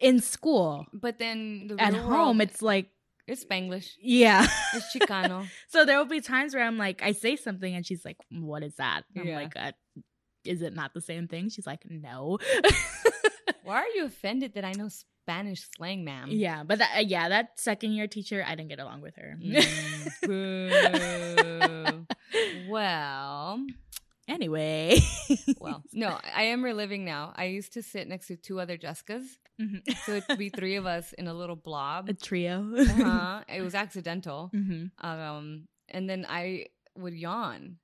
in 0.00 0.20
school 0.20 0.86
but 0.92 1.18
then 1.18 1.66
the 1.68 1.80
at 1.80 1.94
home 1.94 2.38
world, 2.38 2.40
it's 2.42 2.60
like 2.62 2.90
it's 3.26 3.44
Spanglish. 3.44 3.92
yeah 4.00 4.46
It's 4.74 4.94
Chicano. 4.94 5.46
so 5.68 5.84
there 5.84 5.98
will 5.98 6.04
be 6.06 6.20
times 6.20 6.54
where 6.54 6.64
i'm 6.64 6.78
like 6.78 7.02
i 7.02 7.12
say 7.12 7.34
something 7.36 7.74
and 7.74 7.84
she's 7.84 8.04
like 8.04 8.18
what 8.30 8.62
is 8.62 8.74
that 8.76 9.02
i'm 9.16 9.26
Yeah. 9.26 9.36
like 9.36 9.54
uh, 9.56 9.72
is 10.44 10.62
it 10.62 10.74
not 10.74 10.94
the 10.94 11.00
same 11.00 11.26
thing 11.28 11.48
she's 11.48 11.66
like 11.66 11.82
no 11.88 12.38
Why 13.64 13.78
are 13.82 13.88
you 13.96 14.04
offended 14.04 14.54
that 14.54 14.64
I 14.64 14.74
know 14.74 14.88
Spanish 14.88 15.66
slang, 15.76 16.04
ma'am? 16.04 16.28
yeah 16.30 16.62
but 16.62 16.78
that, 16.78 16.92
uh, 16.98 17.00
yeah 17.00 17.28
that 17.30 17.58
second 17.58 17.92
year 17.94 18.06
teacher 18.06 18.44
i 18.46 18.54
didn't 18.54 18.68
get 18.68 18.78
along 18.78 19.00
with 19.02 19.16
her 19.16 19.36
Mm, 20.26 22.06
well, 22.68 23.60
anyway 24.28 24.98
well, 25.60 25.82
no, 25.92 26.18
I 26.34 26.44
am 26.44 26.64
reliving 26.64 27.04
now. 27.04 27.32
I 27.36 27.44
used 27.44 27.72
to 27.74 27.82
sit 27.82 28.08
next 28.08 28.26
to 28.28 28.36
two 28.36 28.60
other 28.60 28.76
Jessicas, 28.78 29.38
Mhm. 29.60 29.80
so 30.04 30.12
it'd 30.16 30.36
be 30.38 30.50
three 30.50 30.76
of 30.76 30.84
us 30.86 31.12
in 31.14 31.26
a 31.28 31.34
little 31.34 31.56
blob. 31.56 32.08
a 32.08 32.14
trio 32.14 32.60
Uh-huh. 32.76 33.42
It 33.48 33.62
was 33.62 33.74
accidental. 33.84 34.50
Mhm. 34.54 34.90
Um, 35.02 35.68
and 35.88 36.08
then 36.10 36.26
I 36.28 36.66
would 36.96 37.14
yawn. 37.14 37.78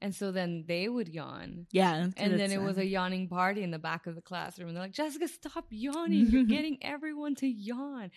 And 0.00 0.14
so 0.14 0.30
then 0.30 0.64
they 0.68 0.88
would 0.88 1.08
yawn. 1.08 1.66
yeah 1.72 2.06
And 2.16 2.38
then 2.38 2.52
it 2.52 2.60
was 2.62 2.78
a 2.78 2.84
yawning 2.86 3.28
party 3.28 3.64
in 3.64 3.72
the 3.72 3.80
back 3.80 4.06
of 4.06 4.14
the 4.14 4.20
classroom. 4.22 4.68
And 4.68 4.76
they're 4.76 4.84
like, 4.84 4.92
Jessica, 4.92 5.26
stop 5.26 5.66
yawning. 5.70 6.26
You're 6.30 6.44
getting 6.56 6.78
everyone 6.82 7.34
to 7.36 7.48
yawn. 7.48 8.04
I'm 8.04 8.10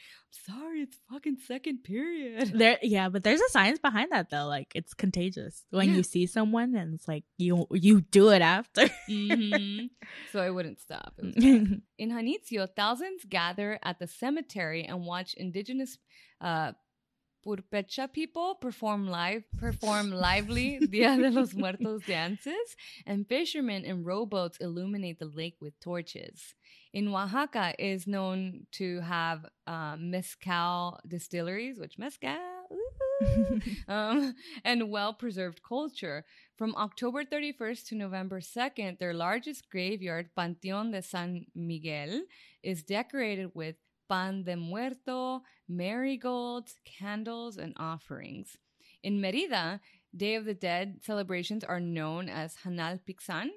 sorry, 0.53 0.81
it's 0.81 0.97
fucking 1.11 1.37
second 1.47 1.83
period. 1.83 2.51
there 2.53 2.77
yeah 2.83 3.09
but 3.09 3.23
there's 3.23 3.41
a 3.41 3.49
science 3.49 3.79
behind 3.79 4.11
that 4.11 4.29
though 4.29 4.45
like 4.45 4.71
it's 4.75 4.93
contagious 4.93 5.65
when 5.71 5.89
Yeah. 5.89 5.95
you 5.95 6.03
see 6.03 6.27
someone 6.27 6.75
and 6.75 6.93
it's 6.93 7.07
like 7.07 7.23
you 7.37 7.65
you 7.71 8.01
do 8.01 8.29
it 8.29 8.41
after 8.43 8.87
Mhm. 9.09 9.89
So 10.31 10.39
I 10.41 10.49
wouldn't 10.49 10.79
stop. 10.79 11.13
It 11.17 11.35
was. 11.35 11.43
In 11.97 12.09
Janitzio, 12.11 12.67
thousands 12.75 13.25
gather 13.27 13.79
at 13.83 13.97
the 13.99 14.07
cemetery 14.07 14.83
and 14.83 15.05
watch 15.05 15.33
indigenous 15.35 15.97
uh, 16.41 16.71
Purpecha 17.45 18.11
people 18.11 18.55
perform 18.55 19.07
live 19.07 19.43
perform 19.57 20.11
lively 20.11 20.79
Dia 20.79 21.17
de 21.17 21.29
los 21.29 21.53
Muertos 21.61 22.05
dances, 22.05 22.75
and 23.05 23.27
fishermen 23.27 23.83
in 23.85 24.03
rowboats 24.03 24.57
illuminate 24.57 25.19
the 25.19 25.25
lake 25.25 25.55
with 25.59 25.79
torches. 25.79 26.55
In 26.93 27.07
Oaxaca, 27.07 27.73
is 27.79 28.05
known 28.05 28.67
to 28.73 28.99
have 29.01 29.45
uh, 29.65 29.95
mezcal 29.97 30.99
distilleries, 31.07 31.79
which 31.79 31.97
mezcal, 31.97 32.37
um, 33.87 34.35
and 34.63 34.89
well 34.89 35.13
preserved 35.13 35.61
culture. 35.63 36.25
From 36.57 36.75
October 36.75 37.23
31st 37.23 37.87
to 37.87 37.95
November 37.95 38.39
2nd, 38.39 38.99
their 38.99 39.13
largest 39.13 39.69
graveyard, 39.69 40.29
Panteón 40.37 40.91
de 40.91 41.01
San 41.01 41.45
Miguel, 41.55 42.23
is 42.61 42.83
decorated 42.83 43.51
with 43.53 43.75
pan 44.11 44.43
de 44.43 44.55
muerto, 44.57 45.41
marigolds, 45.69 46.75
candles, 46.85 47.57
and 47.57 47.73
offerings. 47.77 48.57
In 49.03 49.21
Merida, 49.21 49.79
Day 50.15 50.35
of 50.35 50.45
the 50.45 50.53
Dead 50.53 50.99
celebrations 51.03 51.63
are 51.63 51.79
known 51.79 52.27
as 52.29 52.55
Hanal 52.65 52.99
Pixan. 53.07 53.47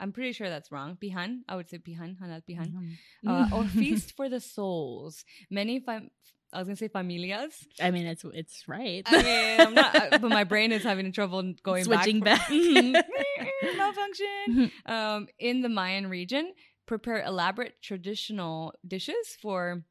I'm 0.00 0.12
pretty 0.12 0.32
sure 0.32 0.48
that's 0.48 0.72
wrong. 0.72 0.96
Pihan, 1.02 1.40
I 1.48 1.56
would 1.56 1.68
say 1.70 1.78
Pihan, 1.78 2.16
Hanal 2.20 2.42
Pihan 2.48 2.96
uh, 3.26 3.46
or 3.54 3.64
feast 3.80 4.16
for 4.16 4.28
the 4.28 4.40
souls. 4.40 5.24
Many, 5.50 5.78
fam- 5.80 6.10
I 6.52 6.58
was 6.58 6.66
gonna 6.68 6.76
say 6.76 6.88
familias. 6.88 7.52
I 7.80 7.90
mean, 7.92 8.06
it's 8.06 8.24
it's 8.34 8.64
right. 8.66 9.02
I 9.06 9.22
mean, 9.22 9.60
I'm 9.60 9.74
not, 9.74 9.94
uh, 9.94 10.18
but 10.18 10.30
my 10.30 10.44
brain 10.44 10.72
is 10.72 10.82
having 10.82 11.12
trouble 11.12 11.54
going 11.62 11.84
Switching 11.84 12.20
back. 12.20 12.48
back. 12.48 12.50
Mhm. 12.50 13.76
Malfunction. 13.76 14.70
Um, 14.86 15.28
in 15.38 15.60
the 15.62 15.68
Mayan 15.68 16.08
region, 16.08 16.52
prepare 16.86 17.22
elaborate 17.22 17.74
traditional 17.82 18.74
dishes 18.86 19.36
for 19.40 19.84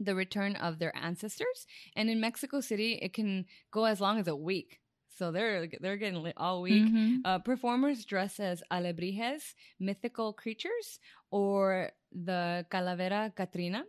the 0.00 0.14
return 0.14 0.56
of 0.56 0.78
their 0.78 0.94
ancestors, 0.96 1.66
and 1.94 2.08
in 2.10 2.18
Mexico 2.20 2.60
City, 2.60 2.94
it 3.02 3.12
can 3.12 3.44
go 3.70 3.84
as 3.84 4.00
long 4.00 4.18
as 4.18 4.26
a 4.28 4.34
week. 4.50 4.80
So 5.18 5.30
they're 5.30 5.68
they're 5.82 5.98
getting 5.98 6.22
lit 6.22 6.34
all 6.38 6.62
week. 6.62 6.82
Mhm. 6.88 7.20
Uh, 7.24 7.38
performers 7.40 8.06
dress 8.06 8.40
as 8.40 8.62
alebrijes, 8.72 9.54
mythical 9.78 10.32
creatures, 10.32 10.98
or 11.30 11.90
the 12.10 12.64
calavera 12.72 13.30
Catrina. 13.36 13.84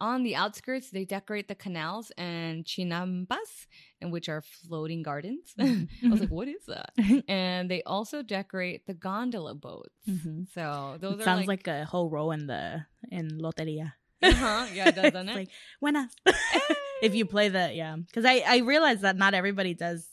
On 0.00 0.22
the 0.24 0.34
outskirts, 0.36 0.90
they 0.90 1.04
decorate 1.06 1.48
the 1.48 1.54
canals 1.54 2.10
and 2.18 2.64
chinampas, 2.66 3.66
and 4.02 4.12
which 4.12 4.28
are 4.28 4.42
floating 4.42 5.02
gardens. 5.02 5.54
I 5.58 5.86
was 6.10 6.20
like, 6.20 6.30
"What 6.38 6.48
is 6.48 6.66
that?" 6.66 6.90
And 7.28 7.70
they 7.70 7.82
also 7.84 8.22
decorate 8.22 8.84
the 8.86 8.94
gondola 8.94 9.54
boats. 9.54 9.94
Mhm. 10.06 10.48
So 10.52 10.98
those 11.00 11.14
It 11.14 11.22
are 11.22 11.24
sounds 11.24 11.46
like, 11.46 11.66
like, 11.66 11.68
a 11.68 11.84
whole 11.86 12.10
row 12.10 12.32
in 12.32 12.46
the 12.46 12.84
in 13.10 13.28
loteria. 13.40 13.94
Uh-huh, 14.24 14.66
yeah, 14.74 14.88
it 14.88 14.94
does, 14.96 15.12
doesn't 15.12 15.28
it? 15.28 15.34
like 15.36 15.48
buenas. 15.80 16.10
if 17.02 17.14
you 17.14 17.26
play 17.26 17.48
the 17.48 17.72
yeah, 17.72 17.96
because 17.96 18.24
I 18.24 18.42
I 18.46 18.58
realize 18.58 19.00
that 19.02 19.16
not 19.16 19.34
everybody 19.34 19.74
does 19.74 20.06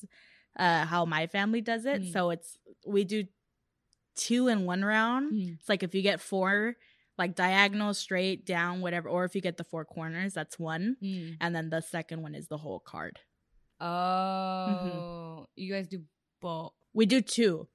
uh 0.57 0.86
how 0.86 1.05
my 1.05 1.28
family 1.28 1.62
does 1.62 1.86
it. 1.86 2.01
Mm. 2.03 2.14
So 2.14 2.30
it's 2.32 2.57
we 2.86 3.03
do 3.03 3.26
two 4.16 4.47
in 4.47 4.66
one 4.66 4.84
round. 4.84 5.34
Mm. 5.34 5.57
It's 5.59 5.70
like 5.70 5.84
if 5.84 5.95
you 5.95 6.01
get 6.01 6.20
four, 6.20 6.76
like 7.18 7.36
diagonal, 7.36 7.93
straight, 7.93 8.45
down, 8.45 8.82
whatever, 8.82 9.07
or 9.09 9.24
if 9.26 9.36
you 9.36 9.41
get 9.41 9.57
the 9.57 9.64
four 9.64 9.86
corners, 9.86 10.34
that's 10.34 10.59
one, 10.59 10.97
Mm. 11.01 11.38
and 11.39 11.55
then 11.55 11.70
the 11.70 11.82
second 11.82 12.22
one 12.22 12.36
is 12.36 12.47
the 12.47 12.57
whole 12.57 12.80
card. 12.80 13.20
Oh, 13.80 15.47
you 15.55 15.74
guys 15.74 15.88
do 15.88 16.01
both. 16.41 16.74
We 16.93 17.05
do 17.05 17.22
two. 17.22 17.68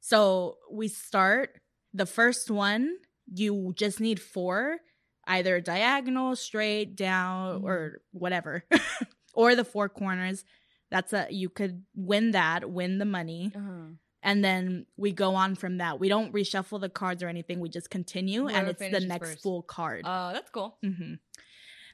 So 0.00 0.58
we 0.70 0.88
start 0.88 1.60
the 1.92 2.06
first 2.06 2.50
one, 2.50 2.96
you 3.32 3.72
just 3.76 4.00
need 4.00 4.20
four, 4.20 4.78
either 5.26 5.60
diagonal, 5.60 6.36
straight, 6.36 6.96
down, 6.96 7.60
Mhm. 7.60 7.64
or 7.64 8.00
whatever. 8.12 8.64
or 9.34 9.54
the 9.54 9.64
four 9.64 9.88
corners. 9.88 10.44
That's 10.90 11.12
a 11.12 11.26
you 11.30 11.48
could 11.48 11.84
win 11.94 12.32
that, 12.32 12.70
win 12.70 12.98
the 12.98 13.04
money. 13.04 13.52
Uh-huh. 13.54 13.92
And 14.22 14.42
then 14.44 14.86
we 14.96 15.12
go 15.12 15.34
on 15.34 15.54
from 15.54 15.78
that. 15.78 16.00
We 16.00 16.08
don't 16.08 16.32
reshuffle 16.32 16.80
the 16.80 16.88
cards 16.88 17.22
or 17.22 17.28
anything. 17.28 17.60
We 17.60 17.68
just 17.68 17.90
continue 17.90 18.48
and 18.48 18.68
it's 18.68 18.80
the 18.80 19.00
next 19.00 19.30
first. 19.30 19.42
full 19.42 19.62
card. 19.62 20.02
Oh, 20.06 20.32
that's 20.32 20.50
cool. 20.50 20.78
hmm 20.82 21.14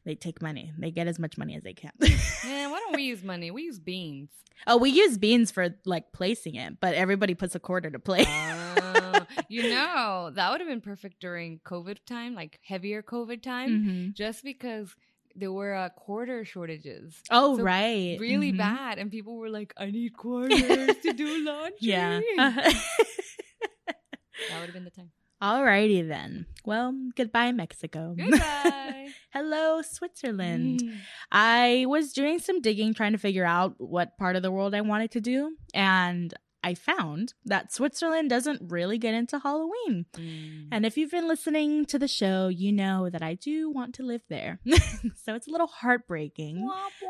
they 0.07 0.15
take 0.15 0.41
money. 0.41 0.73
They 0.79 0.91
get 0.91 1.07
as 1.09 1.19
much 1.19 1.37
money 1.37 1.55
as 1.57 1.63
they 1.63 1.75
can. 1.75 1.91
Man, 2.01 2.71
why 2.71 2.79
don't 2.79 2.97
we 2.97 3.03
use 3.03 3.23
money? 3.23 3.51
We 3.51 3.65
use 3.65 3.79
beans. 3.79 4.31
oh, 4.67 4.79
we 4.79 4.89
use 4.91 5.19
beans 5.19 5.51
for 5.51 5.75
like 5.85 6.13
placing 6.13 6.55
it, 6.55 6.81
but 6.81 6.95
everybody 6.95 7.35
puts 7.35 7.55
a 7.55 7.61
quarter 7.61 7.91
to 7.91 7.99
play. 7.99 8.25
Oh, 8.71 9.27
you 9.49 9.63
know, 9.69 10.31
that 10.35 10.51
would 10.51 10.61
have 10.61 10.69
been 10.69 10.81
perfect 10.81 11.21
during 11.21 11.61
COVID 11.65 11.99
time, 12.07 12.35
like 12.35 12.59
heavier 12.63 13.03
COVID 13.03 13.43
time, 13.43 13.85
Mhm. 13.85 14.15
just 14.15 14.45
because 14.45 14.95
there 15.37 15.53
were 15.53 15.75
uh, 15.75 15.89
quarter 15.91 16.45
shortages. 16.45 17.23
Oh, 17.31 17.57
So 17.57 17.63
right. 17.63 18.17
Really 18.21 18.53
Mhm. 18.53 18.59
bad. 18.59 18.99
And 18.99 19.11
people 19.11 19.37
were 19.37 19.49
like, 19.51 19.73
I 19.77 19.87
need 19.91 20.17
quarters 20.17 20.97
to 21.03 21.13
do 21.13 21.45
laundry. 21.45 21.77
Yeah. 21.81 22.21
That 24.49 24.59
would 24.59 24.67
have 24.67 24.75
been 24.75 24.85
the 24.85 24.91
time. 24.91 25.11
Alrighty 25.43 26.07
then. 26.07 26.47
Well, 26.65 26.95
goodbye, 27.17 27.53
Mexico. 27.53 28.15
Goodbye. 28.19 29.09
Hello, 29.33 29.81
Switzerland. 29.83 30.83
Mm. 30.83 30.97
I 31.31 31.85
was 31.89 32.13
doing 32.13 32.39
some 32.41 32.61
digging 32.61 32.93
trying 32.95 33.13
to 33.13 33.19
figure 33.19 33.45
out 33.45 33.75
what 33.79 34.19
part 34.19 34.37
of 34.37 34.43
the 34.43 34.51
world 34.51 34.75
I 34.75 34.81
wanted 34.81 35.13
to 35.13 35.21
do, 35.21 35.57
and 35.73 36.35
I 36.63 36.75
found 36.75 37.35
that 37.45 37.73
Switzerland 37.73 38.29
doesn't 38.31 38.71
really 38.71 38.99
get 38.99 39.15
into 39.15 39.39
Halloween. 39.39 40.07
Mm. 40.15 40.69
And 40.71 40.85
if 40.85 40.97
you've 40.97 41.11
been 41.11 41.29
listening 41.29 41.87
to 41.87 41.99
the 41.99 42.09
show, 42.09 42.49
you 42.49 42.73
know 42.73 43.09
that 43.09 43.23
I 43.23 43.35
do 43.35 43.71
want 43.71 43.95
to 43.97 44.03
live 44.03 44.23
there. 44.29 44.61
so 45.25 45.35
it's 45.35 45.49
a 45.49 45.51
little 45.51 45.67
heartbreaking. 45.67 46.69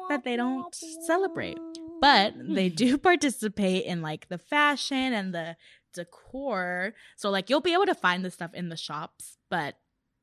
that 0.09 0.25
they 0.25 0.37
don't 0.37 0.75
celebrate. 1.07 1.59
But 2.01 2.35
they 2.39 2.69
do 2.69 2.97
participate 2.99 3.85
in 3.85 4.03
like 4.03 4.29
the 4.29 4.39
fashion 4.39 5.13
and 5.13 5.35
the 5.35 5.57
decor. 5.95 6.95
So 7.17 7.31
like 7.31 7.51
you'll 7.51 7.61
be 7.61 7.75
able 7.75 7.87
to 7.87 7.95
find 7.95 8.25
the 8.25 8.31
stuff 8.31 8.55
in 8.55 8.69
the 8.69 8.77
shops, 8.77 9.37
but 9.51 9.77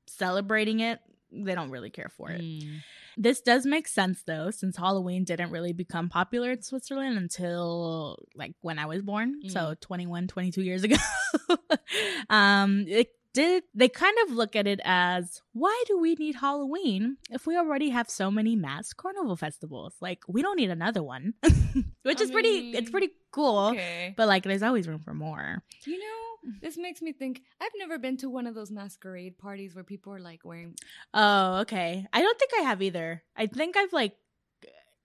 celebrating 0.08 0.80
it, 0.80 1.00
they 1.32 1.56
don't 1.56 1.72
really 1.72 1.90
care 1.90 2.10
for 2.16 2.32
it. 2.32 2.42
Mm. 2.42 2.80
This 3.20 3.42
does 3.42 3.66
make 3.66 3.88
sense 3.88 4.22
though, 4.24 4.52
since 4.52 4.78
Halloween 4.78 5.24
didn't 5.24 5.50
really 5.50 5.74
become 5.74 6.08
popular 6.08 6.52
in 6.52 6.62
Switzerland 6.62 7.18
until 7.18 8.20
like 8.36 8.54
when 8.62 8.78
I 8.78 8.86
was 8.86 9.02
born. 9.02 9.40
So 9.50 9.74
21, 9.82 10.28
22 10.28 10.62
years 10.62 10.84
ago. 10.84 10.98
um, 12.30 12.86
it 12.88 13.10
did, 13.38 13.64
they 13.74 13.90
kind 13.90 14.18
of 14.26 14.32
look 14.36 14.56
at 14.56 14.68
it 14.68 14.80
as 14.84 15.42
why 15.54 15.76
do 15.88 15.98
we 16.00 16.16
need 16.16 16.36
Halloween 16.36 17.18
if 17.32 17.46
we 17.48 17.56
already 17.58 17.90
have 17.90 18.10
so 18.10 18.30
many 18.32 18.56
mass 18.56 18.94
carnival 18.94 19.36
festivals? 19.36 19.94
Like, 20.02 20.20
we 20.28 20.42
don't 20.42 20.58
need 20.58 20.70
another 20.72 21.04
one, 21.04 21.34
which 22.04 22.20
I 22.20 22.24
is 22.24 22.32
pretty, 22.32 22.72
it's 22.78 22.90
pretty 22.90 23.10
cool. 23.32 23.70
Okay. 23.74 24.14
But 24.18 24.28
like, 24.28 24.44
there's 24.44 24.64
always 24.64 24.88
room 24.88 25.00
for 25.00 25.14
more. 25.14 25.64
You 25.86 26.00
know, 26.00 26.52
this 26.62 26.78
makes 26.78 27.02
me 27.02 27.12
think 27.14 27.42
I've 27.62 27.72
never 27.78 27.98
been 28.00 28.18
to 28.18 28.30
one 28.30 28.48
of 28.48 28.56
those 28.56 28.72
masquerade 28.72 29.38
parties 29.38 29.76
where 29.76 29.84
people 29.84 30.14
are 30.14 30.20
like 30.20 30.42
wearing 30.46 30.76
Oh, 31.14 31.60
okay. 31.62 32.06
I 32.14 32.22
don't 32.22 32.40
think 32.40 32.52
I 32.60 32.62
have 32.64 32.82
either. 32.82 33.24
I 33.36 33.48
think 33.48 33.76
I've 33.78 33.94
like 33.94 34.16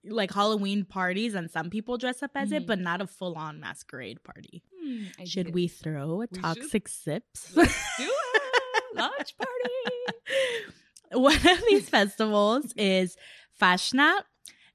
like 0.05 0.33
Halloween 0.35 0.85
parties 0.85 1.35
and 1.35 1.49
some 1.49 1.71
people 1.71 1.97
dress 1.97 2.25
up 2.25 2.33
as 2.35 2.51
it, 2.51 2.65
Mhm. 2.65 2.67
but 2.67 2.79
not 2.81 3.01
a 3.01 3.07
full 3.07 3.35
on 3.37 3.61
masquerade 3.61 4.19
party. 4.25 4.65
I 5.21 5.25
Should 5.25 5.55
we 5.55 5.69
throw 5.69 6.15
a 6.15 6.17
We 6.19 6.27
should. 6.27 6.43
toxic 6.43 6.89
sips? 6.89 7.55
Let's 7.57 7.97
do 7.99 8.05
it. 8.05 8.11
Launch 8.95 9.35
party. 9.37 10.71
One 11.13 11.37
of 11.37 11.63
these 11.69 11.89
festivals 11.89 12.73
is 12.77 13.17
Fasnacht, 13.61 14.23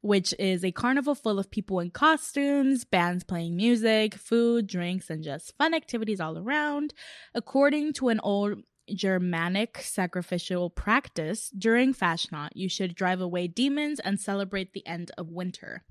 which 0.01 0.33
is 0.37 0.63
a 0.63 0.71
carnival 0.71 1.15
full 1.15 1.39
of 1.39 1.49
people 1.49 1.79
in 1.79 1.89
costumes, 1.91 2.85
bands 2.85 3.23
playing 3.23 3.55
music, 3.55 4.13
food, 4.15 4.67
drinks, 4.67 5.09
and 5.09 5.23
just 5.23 5.55
fun 5.57 5.73
activities 5.73 6.19
all 6.19 6.37
around. 6.37 6.93
According 7.33 7.93
to 7.93 8.09
an 8.09 8.19
old 8.21 8.59
Germanic 8.93 9.79
sacrificial 9.79 10.69
practice, 10.69 11.49
during 11.57 11.93
Fasnacht, 11.93 12.51
you 12.53 12.69
should 12.69 12.95
drive 12.95 13.19
away 13.19 13.47
demons 13.47 13.99
and 13.99 14.19
celebrate 14.19 14.73
the 14.73 14.85
end 14.85 15.11
of 15.17 15.29
winter. 15.29 15.83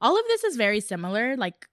All 0.00 0.18
of 0.18 0.24
this 0.26 0.42
is 0.42 0.56
very 0.56 0.80
similar, 0.80 1.36
like 1.36 1.66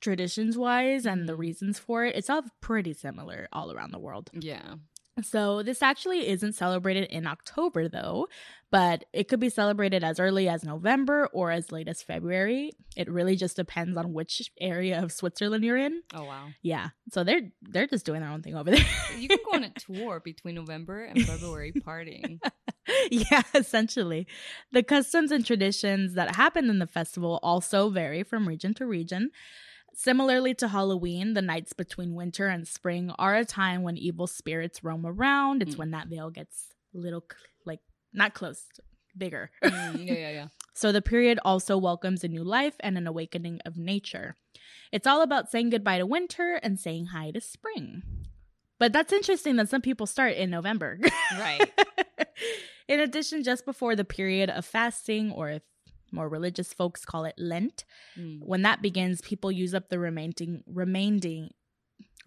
traditions 0.00 0.56
wise, 0.56 1.04
and 1.06 1.28
the 1.28 1.34
Mhm. 1.34 1.38
reasons 1.38 1.78
for 1.78 2.04
it. 2.04 2.14
It's 2.16 2.30
all 2.30 2.42
pretty 2.60 2.92
similar 2.94 3.48
all 3.52 3.72
around 3.72 3.90
the 3.92 3.98
world. 3.98 4.30
Yeah. 4.32 4.76
So 5.22 5.62
this 5.62 5.80
actually 5.80 6.28
isn't 6.28 6.54
celebrated 6.54 7.04
in 7.04 7.26
October 7.26 7.88
though, 7.88 8.26
but 8.70 9.04
it 9.12 9.28
could 9.28 9.38
be 9.38 9.48
celebrated 9.48 10.02
as 10.02 10.18
early 10.18 10.48
as 10.48 10.64
November 10.64 11.28
or 11.32 11.52
as 11.52 11.70
late 11.70 11.86
as 11.86 12.02
February. 12.02 12.72
It 12.96 13.08
really 13.08 13.36
just 13.36 13.54
depends 13.54 13.96
on 13.96 14.12
which 14.12 14.50
area 14.60 15.00
of 15.00 15.12
Switzerland 15.12 15.62
you're 15.62 15.76
in. 15.76 16.02
Oh 16.12 16.24
wow. 16.24 16.48
Yeah. 16.62 16.88
So 17.12 17.22
they're 17.22 17.42
they're 17.62 17.86
just 17.86 18.04
doing 18.04 18.22
their 18.22 18.30
own 18.30 18.42
thing 18.42 18.56
over 18.56 18.72
there. 18.72 18.84
You 19.16 19.28
can 19.28 19.38
go 19.44 19.52
on 19.52 19.64
a 19.64 19.70
tour 19.78 20.18
between 20.18 20.56
November 20.56 21.04
and 21.04 21.24
February 21.24 21.72
partying. 21.72 22.40
yeah, 23.10 23.42
essentially. 23.54 24.26
The 24.72 24.82
customs 24.82 25.30
and 25.30 25.46
traditions 25.46 26.14
that 26.14 26.34
happen 26.34 26.68
in 26.68 26.80
the 26.80 26.88
festival 26.88 27.38
also 27.40 27.88
vary 27.88 28.24
from 28.24 28.48
region 28.48 28.74
to 28.74 28.86
region. 28.86 29.30
Similarly 29.94 30.54
to 30.54 30.68
Halloween, 30.68 31.34
the 31.34 31.42
nights 31.42 31.72
between 31.72 32.14
winter 32.14 32.48
and 32.48 32.66
spring 32.66 33.10
are 33.18 33.34
a 33.36 33.44
time 33.44 33.82
when 33.82 33.96
evil 33.96 34.26
spirits 34.26 34.82
roam 34.82 35.06
around. 35.06 35.62
It's 35.62 35.74
Mm. 35.76 35.78
when 35.78 35.90
that 35.92 36.08
veil 36.08 36.30
gets 36.30 36.70
little, 36.92 37.24
like, 37.64 37.80
not 38.12 38.34
closed, 38.34 38.80
bigger. 39.16 39.50
Mm, 39.62 40.06
yeah, 40.06 40.14
yeah, 40.14 40.30
yeah. 40.30 40.48
So 40.76 40.90
the 40.90 41.00
period 41.00 41.38
also 41.44 41.78
welcomes 41.78 42.24
a 42.24 42.28
new 42.28 42.42
life 42.42 42.74
and 42.80 42.98
an 42.98 43.06
awakening 43.06 43.60
of 43.64 43.76
nature. 43.78 44.34
It's 44.90 45.06
all 45.06 45.22
about 45.22 45.48
saying 45.48 45.70
goodbye 45.70 45.98
to 45.98 46.06
winter 46.06 46.58
and 46.64 46.80
saying 46.80 47.06
hi 47.06 47.30
to 47.30 47.40
spring. 47.40 48.02
But 48.80 48.92
that's 48.92 49.12
interesting 49.12 49.54
that 49.56 49.68
some 49.68 49.82
people 49.82 50.06
start 50.06 50.34
in 50.34 50.50
November. 50.50 50.98
Right. 51.38 51.70
in 52.88 52.98
addition, 52.98 53.44
just 53.44 53.64
before 53.64 53.94
the 53.94 54.04
period 54.04 54.50
of 54.50 54.64
fasting, 54.64 55.30
or 55.30 55.48
if 55.50 55.62
more 56.14 56.28
religious 56.28 56.72
folks 56.72 57.04
call 57.04 57.24
it 57.24 57.34
Lent, 57.36 57.84
Mm. 58.18 58.38
when 58.40 58.62
that 58.62 58.80
begins, 58.82 59.20
people 59.20 59.50
use 59.52 59.74
up 59.74 59.88
the 59.88 59.98
remaining 59.98 60.62
remaining 60.66 61.50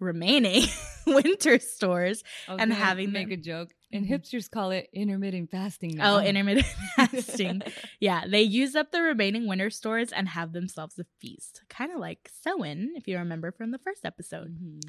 remaining 0.00 0.62
winter 1.06 1.58
stores. 1.58 2.22
And 2.46 2.72
having 2.72 3.10
make 3.12 3.28
them- 3.30 3.38
a 3.40 3.42
joke, 3.42 3.74
and 3.92 4.06
Mhm. 4.06 4.10
hipsters 4.10 4.48
call 4.50 4.70
it 4.70 4.88
intermittent 4.92 5.50
fasting. 5.50 5.96
Now. 5.96 6.16
Oh, 6.18 6.20
intermittent 6.24 6.66
fasting. 6.96 7.62
Yeah, 8.00 8.24
they 8.28 8.42
use 8.42 8.76
up 8.76 8.92
the 8.92 9.02
remaining 9.02 9.46
winter 9.48 9.70
stores 9.70 10.12
and 10.12 10.28
have 10.28 10.52
themselves 10.52 10.98
a 10.98 11.04
feast. 11.20 11.62
Kind 11.68 11.90
of 11.92 11.98
like 11.98 12.30
Samhain, 12.32 12.92
if 12.96 13.08
you 13.08 13.18
remember 13.18 13.50
from 13.50 13.70
the 13.72 13.78
first 13.78 14.04
episode. 14.04 14.56
Mhm. 14.62 14.80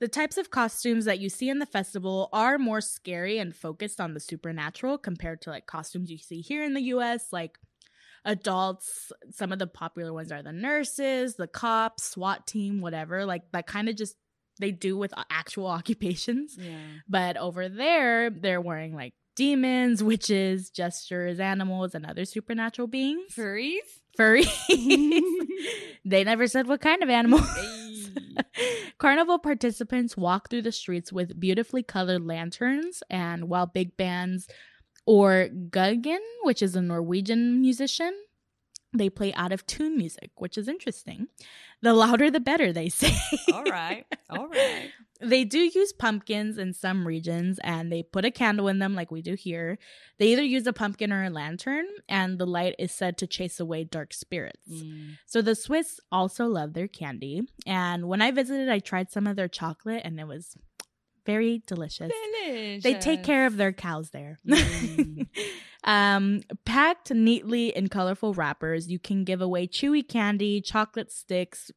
The 0.00 0.08
types 0.08 0.38
of 0.38 0.50
costumes 0.50 1.04
that 1.04 1.20
you 1.20 1.28
see 1.28 1.48
in 1.50 1.58
the 1.58 1.66
festival 1.66 2.30
are 2.32 2.58
more 2.58 2.80
scary 2.80 3.38
and 3.38 3.54
focused 3.54 4.00
on 4.00 4.14
the 4.14 4.20
supernatural 4.20 4.96
compared 4.98 5.42
to 5.42 5.50
like 5.50 5.66
costumes 5.66 6.10
you 6.10 6.16
see 6.18 6.40
here 6.40 6.64
in 6.64 6.72
the 6.74 6.80
US, 6.94 7.32
like 7.32 7.58
adults. 8.24 9.12
Some 9.30 9.52
of 9.52 9.58
the 9.58 9.66
popular 9.66 10.12
ones 10.12 10.32
are 10.32 10.42
the 10.42 10.52
nurses, 10.52 11.36
the 11.36 11.46
cops, 11.46 12.04
SWAT 12.04 12.46
team, 12.46 12.80
whatever. 12.80 13.24
Like 13.24 13.42
that 13.52 13.66
kind 13.66 13.88
of 13.88 13.96
just 13.96 14.16
they 14.58 14.70
do 14.70 14.96
with 14.96 15.16
uh, 15.16 15.24
actual 15.30 15.66
occupations. 15.78 16.56
Yeah. 16.58 16.76
But 17.08 17.36
over 17.36 17.68
there, 17.68 18.30
they're 18.30 18.60
wearing 18.60 18.94
like 18.94 19.14
demons, 19.36 20.02
witches, 20.02 20.70
gestures, 20.70 21.40
animals, 21.40 21.94
and 21.94 22.04
other 22.04 22.24
supernatural 22.24 22.88
beings. 22.88 23.32
Furries. 23.34 23.78
Furry. 24.16 24.44
they 26.04 26.24
never 26.24 26.46
said 26.46 26.66
what 26.66 26.80
kind 26.80 27.02
of 27.02 27.08
animal. 27.08 27.40
Carnival 28.98 29.38
participants 29.38 30.16
walk 30.16 30.50
through 30.50 30.62
the 30.62 30.72
streets 30.72 31.12
with 31.12 31.38
beautifully 31.40 31.82
colored 31.82 32.22
lanterns, 32.22 33.02
and 33.08 33.48
while 33.48 33.66
big 33.66 33.96
bands 33.96 34.46
or 35.10 35.48
Guggen, 35.70 36.20
which 36.44 36.62
is 36.62 36.76
a 36.76 36.80
Norwegian 36.80 37.60
musician, 37.60 38.14
they 38.92 39.10
play 39.10 39.34
out 39.34 39.50
of 39.50 39.66
tune 39.66 39.96
music, 39.96 40.30
which 40.36 40.56
is 40.56 40.68
interesting. 40.68 41.26
The 41.82 41.94
louder 41.94 42.30
the 42.30 42.38
better, 42.38 42.72
they 42.72 42.88
say. 42.90 43.12
All 43.52 43.64
right. 43.64 44.06
All 44.30 44.46
right. 44.46 44.88
They 45.20 45.44
do 45.44 45.58
use 45.58 45.92
pumpkins 45.92 46.58
in 46.58 46.74
some 46.74 47.08
regions 47.08 47.58
and 47.64 47.90
they 47.90 48.04
put 48.04 48.24
a 48.24 48.30
candle 48.30 48.68
in 48.68 48.78
them 48.78 48.94
like 48.94 49.10
we 49.10 49.20
do 49.20 49.34
here. 49.34 49.78
They 50.20 50.28
either 50.28 50.44
use 50.44 50.64
a 50.68 50.72
pumpkin 50.72 51.12
or 51.12 51.24
a 51.24 51.30
lantern, 51.30 51.86
and 52.08 52.38
the 52.38 52.46
light 52.46 52.76
is 52.78 52.92
said 52.92 53.18
to 53.18 53.26
chase 53.26 53.58
away 53.58 53.82
dark 53.82 54.14
spirits. 54.14 54.70
Mm. 54.70 55.18
So 55.26 55.42
the 55.42 55.56
Swiss 55.56 55.98
also 56.12 56.46
love 56.46 56.72
their 56.72 56.88
candy. 56.88 57.42
And 57.66 58.06
when 58.06 58.22
I 58.22 58.30
visited, 58.30 58.68
I 58.68 58.78
tried 58.78 59.10
some 59.10 59.26
of 59.26 59.34
their 59.34 59.48
chocolate 59.48 60.02
and 60.04 60.20
it 60.20 60.28
was 60.28 60.56
very 61.32 61.62
delicious. 61.66 62.10
Delicious. 62.44 62.82
They 62.82 62.94
take 62.94 63.22
care 63.30 63.46
of 63.46 63.56
their 63.60 63.72
cows 63.72 64.10
there. 64.10 64.38
Mm. 64.46 65.26
um, 65.84 66.40
packed 66.64 67.10
neatly 67.12 67.66
in 67.78 67.88
colorful 67.88 68.32
wrappers, 68.34 68.90
you 68.92 68.98
can 68.98 69.24
give 69.24 69.40
away 69.48 69.66
chewy 69.66 70.02
candy, 70.16 70.60
chocolate 70.60 71.10
sticks, 71.12 71.70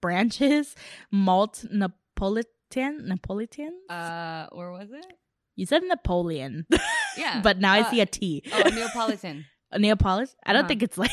branches, 0.00 0.74
malt 1.10 1.64
Napolitan. 1.72 2.94
Napolitan? 3.10 3.72
Uh, 3.88 4.46
where 4.56 4.72
was 4.72 4.90
it? 4.90 5.06
you 5.54 5.66
said 5.66 5.82
Napoleon, 5.84 6.64
Yeah. 7.22 7.40
but 7.42 7.60
now 7.60 7.72
I 7.74 7.80
Uh, 7.82 7.90
see 7.90 8.00
a 8.00 8.06
T. 8.06 8.42
Oh, 8.52 8.62
Neapolitan. 8.74 9.44
Neapolis? 9.84 10.34
I 10.46 10.52
don't 10.54 10.60
Uh-huh. 10.60 10.68
think 10.68 10.82
it's 10.82 10.96
like 10.98 11.12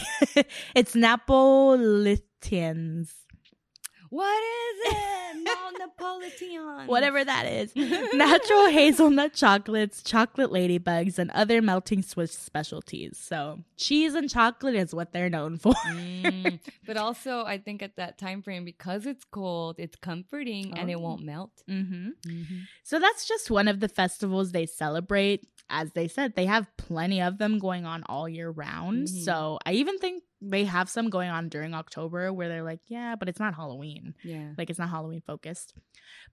it's 0.80 0.94
Napolitans. 0.96 3.10
What 4.10 4.44
is 4.44 4.94
it? 4.94 5.80
Napolitan. 5.80 6.88
Whatever 6.88 7.24
that 7.24 7.46
is. 7.46 7.76
Natural 8.14 8.68
hazelnut 8.68 9.34
chocolates, 9.34 10.02
chocolate 10.04 10.52
ladybugs, 10.52 11.18
and 11.20 11.30
other 11.32 11.62
melting 11.62 12.02
Swiss 12.02 12.32
specialties. 12.32 13.18
So 13.22 13.60
cheese 13.78 14.14
and 14.16 14.30
chocolate 14.30 14.76
is 14.76 14.94
what 14.94 15.12
they're 15.14 15.30
known 15.30 15.58
for. 15.58 15.74
Mm, 15.74 16.60
but 16.86 16.98
also, 16.98 17.44
I 17.46 17.58
think 17.60 17.82
at 17.82 17.96
that 17.98 18.18
time 18.18 18.42
frame, 18.42 18.66
because 18.66 19.06
it's 19.06 19.24
cold, 19.26 19.76
it's 19.80 19.96
comforting 19.96 20.74
and 20.78 20.90
it 20.90 20.96
Oh. 20.96 21.00
won't 21.00 21.24
melt. 21.24 21.52
hmm 21.68 22.10
So 22.84 23.00
that's 23.00 23.28
just 23.28 23.50
one 23.52 23.68
of 23.68 23.80
the 23.80 23.88
festivals 23.88 24.52
they 24.52 24.66
celebrate. 24.66 25.48
As 25.70 25.92
they 25.92 26.08
said, 26.08 26.36
they 26.36 26.46
have 26.48 26.66
plenty 26.78 27.22
of 27.22 27.38
them 27.38 27.60
going 27.60 27.86
on 27.86 28.04
all 28.10 28.28
year 28.28 28.50
round. 28.50 29.08
Mhm. 29.08 29.24
So 29.24 29.60
I 29.66 29.74
even 29.74 29.98
think 30.00 30.24
they 30.42 30.64
have 30.66 30.90
some 30.90 31.10
going 31.10 31.30
on 31.30 31.50
during 31.50 31.74
October 31.74 32.32
where 32.32 32.48
they're 32.48 32.64
like, 32.64 32.82
yeah, 32.88 33.16
but 33.16 33.28
it's 33.28 33.40
not 33.40 33.56
Halloween. 33.56 34.16
Yeah. 34.24 34.52
Like 34.58 34.70
it's 34.70 34.80
not 34.80 34.90
Halloween 34.90 35.22
focused. 35.26 35.74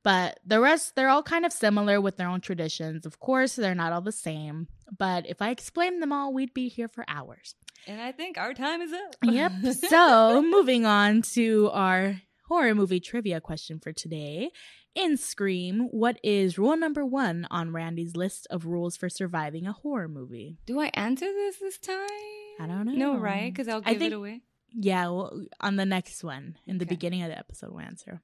But 0.03 0.39
the 0.47 0.61
rest, 0.61 0.95
they're 0.95 1.09
all 1.09 1.23
kind 1.23 1.45
of 1.45 1.53
similar 1.53 2.01
with 2.01 2.17
their 2.17 2.29
own 2.29 2.41
traditions. 2.41 3.07
Of 3.07 3.19
course, 3.19 3.57
they're 3.57 3.75
not 3.75 3.93
all 3.93 4.01
the 4.01 4.13
same. 4.13 4.69
But 4.97 5.29
if 5.29 5.43
I 5.43 5.51
explained 5.51 6.03
them 6.03 6.13
all, 6.13 6.33
we'd 6.33 6.55
be 6.55 6.69
here 6.69 6.89
for 6.89 7.05
hours. 7.09 7.55
And 7.87 8.01
I 8.01 8.13
think 8.13 8.39
our 8.39 8.55
time 8.55 8.81
is 8.81 8.93
up. 8.93 9.17
Yep. 9.23 9.53
so 9.89 10.43
moving 10.43 10.87
on 10.87 11.23
to 11.35 11.71
our 11.73 12.21
horror 12.49 12.75
movie 12.75 13.01
trivia 13.01 13.41
question 13.41 13.81
for 13.81 13.93
today. 13.93 14.51
In 14.95 15.19
Scream, 15.19 15.89
what 15.91 16.19
is 16.23 16.57
rule 16.57 16.77
number 16.77 17.05
one 17.05 17.47
on 17.51 17.73
Randy's 17.73 18.17
list 18.17 18.47
of 18.51 18.65
rules 18.65 18.97
for 18.97 19.11
surviving 19.11 19.67
a 19.67 19.73
horror 19.73 20.09
movie? 20.09 20.57
Do 20.65 20.81
I 20.81 20.91
answer 20.95 21.27
this 21.27 21.59
this 21.59 21.79
time? 21.79 22.46
I 22.61 22.67
don't 22.67 22.87
know. 22.87 22.93
No, 22.93 23.17
right? 23.19 23.53
Because 23.53 23.69
I'll 23.69 23.83
I 23.85 23.93
give 23.93 24.01
think- 24.01 24.13
it 24.13 24.17
away. 24.17 24.41
Yeah, 24.79 25.09
well, 25.09 25.47
on 25.61 25.77
the 25.77 25.87
next 25.87 26.23
one, 26.23 26.59
in 26.67 26.77
the 26.79 26.85
beginning 26.87 27.23
of 27.23 27.29
the 27.31 27.39
episode, 27.39 27.71
we'll 27.71 27.81
answer. 27.81 28.21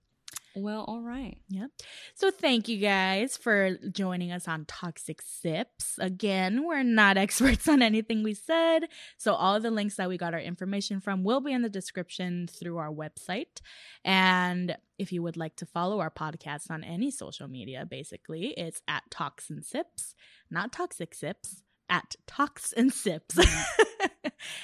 Well, 0.54 0.84
all 0.86 1.00
right. 1.00 1.38
Yep. 1.48 1.70
So 2.14 2.30
thank 2.30 2.68
you 2.68 2.76
guys 2.76 3.38
for 3.38 3.78
joining 3.90 4.32
us 4.32 4.46
on 4.46 4.66
Toxic 4.66 5.22
Sips. 5.22 5.94
Again, 5.98 6.66
we're 6.66 6.82
not 6.82 7.16
experts 7.24 7.66
on 7.68 7.80
anything 7.80 8.22
we 8.22 8.34
said, 8.34 8.88
so 9.16 9.32
all 9.32 9.60
the 9.60 9.70
links 9.70 9.96
that 9.96 10.10
we 10.10 10.18
got 10.18 10.34
our 10.34 10.40
information 10.40 11.00
from 11.00 11.24
will 11.24 11.40
be 11.40 11.52
in 11.52 11.62
the 11.62 11.70
description 11.70 12.46
through 12.48 12.76
our 12.76 12.90
website. 12.90 13.62
And 14.04 14.76
if 14.98 15.10
you 15.10 15.22
would 15.22 15.38
like 15.38 15.56
to 15.56 15.64
follow 15.66 16.00
our 16.00 16.10
podcast 16.10 16.70
on 16.70 16.84
any 16.84 17.10
social 17.10 17.48
media, 17.48 17.86
basically, 17.88 18.48
it's 18.58 18.82
at 18.86 19.04
Tox 19.10 19.48
and 19.48 19.64
Sips, 19.64 20.14
not 20.50 20.70
Toxic 20.70 21.14
Sips, 21.14 21.62
at 21.88 22.16
Tox 22.26 22.74
and 22.74 22.92
Sips. 22.92 23.36
Mm. 23.36 24.08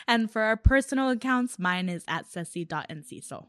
and 0.06 0.30
for 0.30 0.42
our 0.42 0.56
personal 0.56 1.10
accounts, 1.10 1.58
mine 1.58 1.88
is 1.88 2.04
at 2.08 2.30
ceci.nciso. 2.30 3.46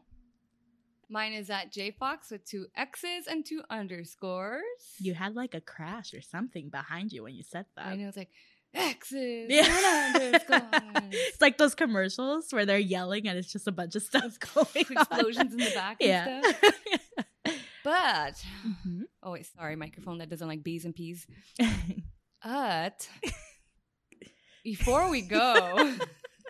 Mine 1.08 1.32
is 1.32 1.50
at 1.50 1.72
jfox 1.72 2.30
with 2.30 2.44
two 2.44 2.66
X's 2.76 3.26
and 3.26 3.44
two 3.44 3.62
underscores. 3.68 4.62
You 4.98 5.14
had 5.14 5.34
like 5.34 5.54
a 5.54 5.60
crash 5.60 6.14
or 6.14 6.20
something 6.22 6.68
behind 6.68 7.12
you 7.12 7.24
when 7.24 7.34
you 7.34 7.42
said 7.42 7.66
that. 7.76 7.86
I 7.86 7.96
know 7.96 8.06
it's 8.08 8.16
like 8.16 8.30
X's 8.72 9.46
Yeah. 9.50 9.64
and 9.66 10.16
underscores. 10.24 11.10
it's 11.12 11.40
like 11.40 11.58
those 11.58 11.74
commercials 11.74 12.52
where 12.52 12.64
they're 12.64 12.78
yelling 12.78 13.26
and 13.26 13.36
it's 13.36 13.50
just 13.52 13.66
a 13.66 13.72
bunch 13.72 13.96
of 13.96 14.02
stuff 14.02 14.38
going 14.38 14.66
on. 14.88 14.96
Explosions 14.98 15.52
in 15.52 15.58
the 15.58 15.72
back 15.74 15.96
and 16.00 16.08
Yeah. 16.08 16.40
stuff. 16.52 16.74
But 17.82 18.44
Mhm. 18.64 19.04
oh 19.22 19.32
wait, 19.32 19.46
sorry, 19.46 19.74
microphone 19.74 20.18
that 20.18 20.28
doesn't 20.28 20.46
like 20.46 20.62
B's 20.62 20.84
and 20.84 20.94
P's. 20.94 21.26
But 22.44 23.08
before 24.62 25.10
we 25.10 25.22
go, 25.22 25.94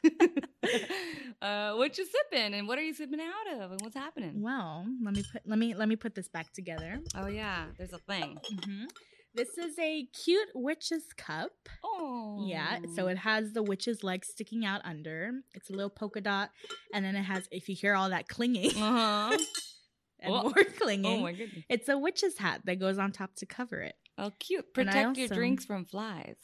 uh, 1.43 1.75
what 1.75 1.97
you 1.99 2.07
sipping 2.07 2.55
and 2.55 2.69
what 2.69 2.79
are 2.79 2.83
you 2.83 2.95
sipping 2.95 3.21
out 3.21 3.61
of 3.61 3.73
and 3.73 3.81
what's 3.81 3.97
happening? 3.97 4.41
well, 4.43 4.87
let 5.03 5.15
me 5.15 5.23
put 5.33 5.43
let 5.47 5.59
me 5.59 5.75
let 5.75 5.89
me 5.89 5.97
put 5.97 6.15
this 6.15 6.29
back 6.29 6.53
together. 6.53 7.01
Oh 7.15 7.27
yeah, 7.27 7.67
there's 7.79 7.93
a 7.93 7.99
thing. 7.99 8.39
Mhm. 8.53 8.87
This 9.33 9.57
is 9.59 9.79
a 9.79 10.07
cute 10.07 10.49
witch's 10.55 11.05
cup. 11.17 11.53
Oh 11.85 12.45
Yeah, 12.47 12.79
so 12.97 13.07
it 13.07 13.19
has 13.19 13.53
the 13.53 13.63
witch's 13.63 14.03
leg 14.03 14.25
sticking 14.25 14.65
out 14.65 14.81
under. 14.85 15.31
It's 15.55 15.71
a 15.71 15.73
little 15.73 15.91
polka 15.91 16.21
dot, 16.21 16.51
and 16.93 17.05
then 17.05 17.15
it 17.15 17.23
has. 17.23 17.47
If 17.53 17.69
you 17.69 17.77
hear 17.77 17.95
all 17.95 18.11
that 18.11 18.29
clinging 18.29 18.71
Uh 18.77 19.31
huh. 19.31 19.39
and 20.21 20.35
Oh. 20.35 20.43
more 20.43 20.65
clinging, 20.79 21.21
Oh 21.21 21.23
my 21.23 21.33
goodness. 21.33 21.65
it's 21.69 21.89
a 21.89 21.97
witch's 21.97 22.39
hat 22.39 22.63
that 22.65 22.79
goes 22.81 22.99
on 22.99 23.13
top 23.13 23.35
to 23.37 23.47
cover 23.47 23.81
it. 23.81 23.95
Oh, 24.21 24.31
cute. 24.39 24.75
Protect 24.75 25.17
your 25.17 25.29
drinks 25.29 25.65
from 25.65 25.85
flies. 25.87 26.37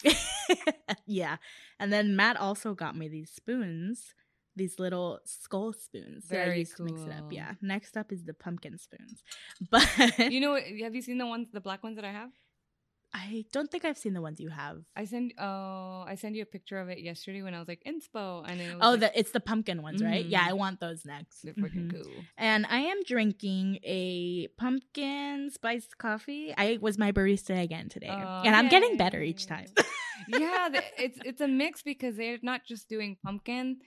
yeah. 1.07 1.37
And 1.79 1.93
then 1.93 2.17
Matt 2.17 2.37
also 2.39 2.75
got 2.75 2.97
me 2.97 3.09
these 3.09 3.31
spoons, 3.31 4.15
these 4.55 4.79
little 4.79 5.19
skull 5.27 5.73
spoons 5.75 6.29
that 6.29 6.41
I 6.41 6.45
Very 6.47 6.59
used 6.61 6.77
to 6.79 6.85
mix 6.85 7.03
it 7.03 7.11
up. 7.13 7.21
cool. 7.21 7.33
Yeah. 7.35 7.53
Next 7.61 7.97
up 7.97 8.13
is 8.13 8.25
the 8.25 8.33
pumpkin 8.35 8.79
spoons. 8.79 9.23
But 9.71 9.87
you 10.33 10.41
know, 10.41 10.55
have 10.83 10.95
you 10.95 11.03
seen 11.03 11.19
the 11.19 11.27
ones, 11.27 11.49
the 11.53 11.61
black 11.61 11.83
ones 11.85 11.97
that 11.97 12.05
I 12.05 12.13
have? 12.13 12.31
I 13.15 13.45
don't 13.53 13.71
think 13.71 13.85
I've 13.85 13.97
seen 13.99 14.13
the 14.13 14.21
ones 14.21 14.41
you 14.41 14.51
have. 14.51 14.83
I 14.95 15.05
send 15.05 15.33
oh 15.39 16.05
I 16.07 16.17
sent 16.17 16.35
you 16.35 16.43
a 16.43 16.47
picture 16.47 16.79
of 16.79 16.89
it 16.89 16.99
yesterday 17.01 17.43
when 17.43 17.55
I 17.55 17.59
was 17.59 17.69
like 17.69 17.83
inspo 17.87 18.45
and 18.47 18.61
it 18.61 18.75
was 18.75 18.79
Oh, 18.83 18.91
like, 18.91 19.01
the, 19.01 19.19
it's 19.19 19.31
the 19.31 19.41
pumpkin 19.41 19.83
ones, 19.83 20.03
right? 20.03 20.25
Mhm. 20.25 20.31
Yeah, 20.31 20.45
I 20.47 20.53
want 20.53 20.81
those 20.81 21.05
next. 21.05 21.43
they're 21.43 21.55
freaking 21.55 21.91
Mhm. 21.91 22.03
cool. 22.03 22.25
And 22.37 22.67
I 22.69 22.81
am 22.81 23.03
drinking 23.05 23.79
a 23.85 24.49
pumpkin 24.59 25.51
spice 25.51 25.89
coffee. 25.97 26.53
I 26.57 26.79
was 26.81 26.99
my 26.99 27.13
barista 27.13 27.61
again 27.63 27.89
today. 27.89 28.11
Oh, 28.17 28.43
and 28.45 28.55
I'm 28.55 28.69
getting 28.69 28.97
better 28.97 29.23
each 29.23 29.47
time. 29.47 29.67
yeah, 30.29 30.69
the, 30.71 30.83
it's 31.03 31.19
it's 31.25 31.41
a 31.41 31.49
mix 31.49 31.83
because 31.83 32.17
they're 32.17 32.39
not 32.43 32.65
just 32.65 32.89
doing 32.89 33.17
pumpkin; 33.25 33.79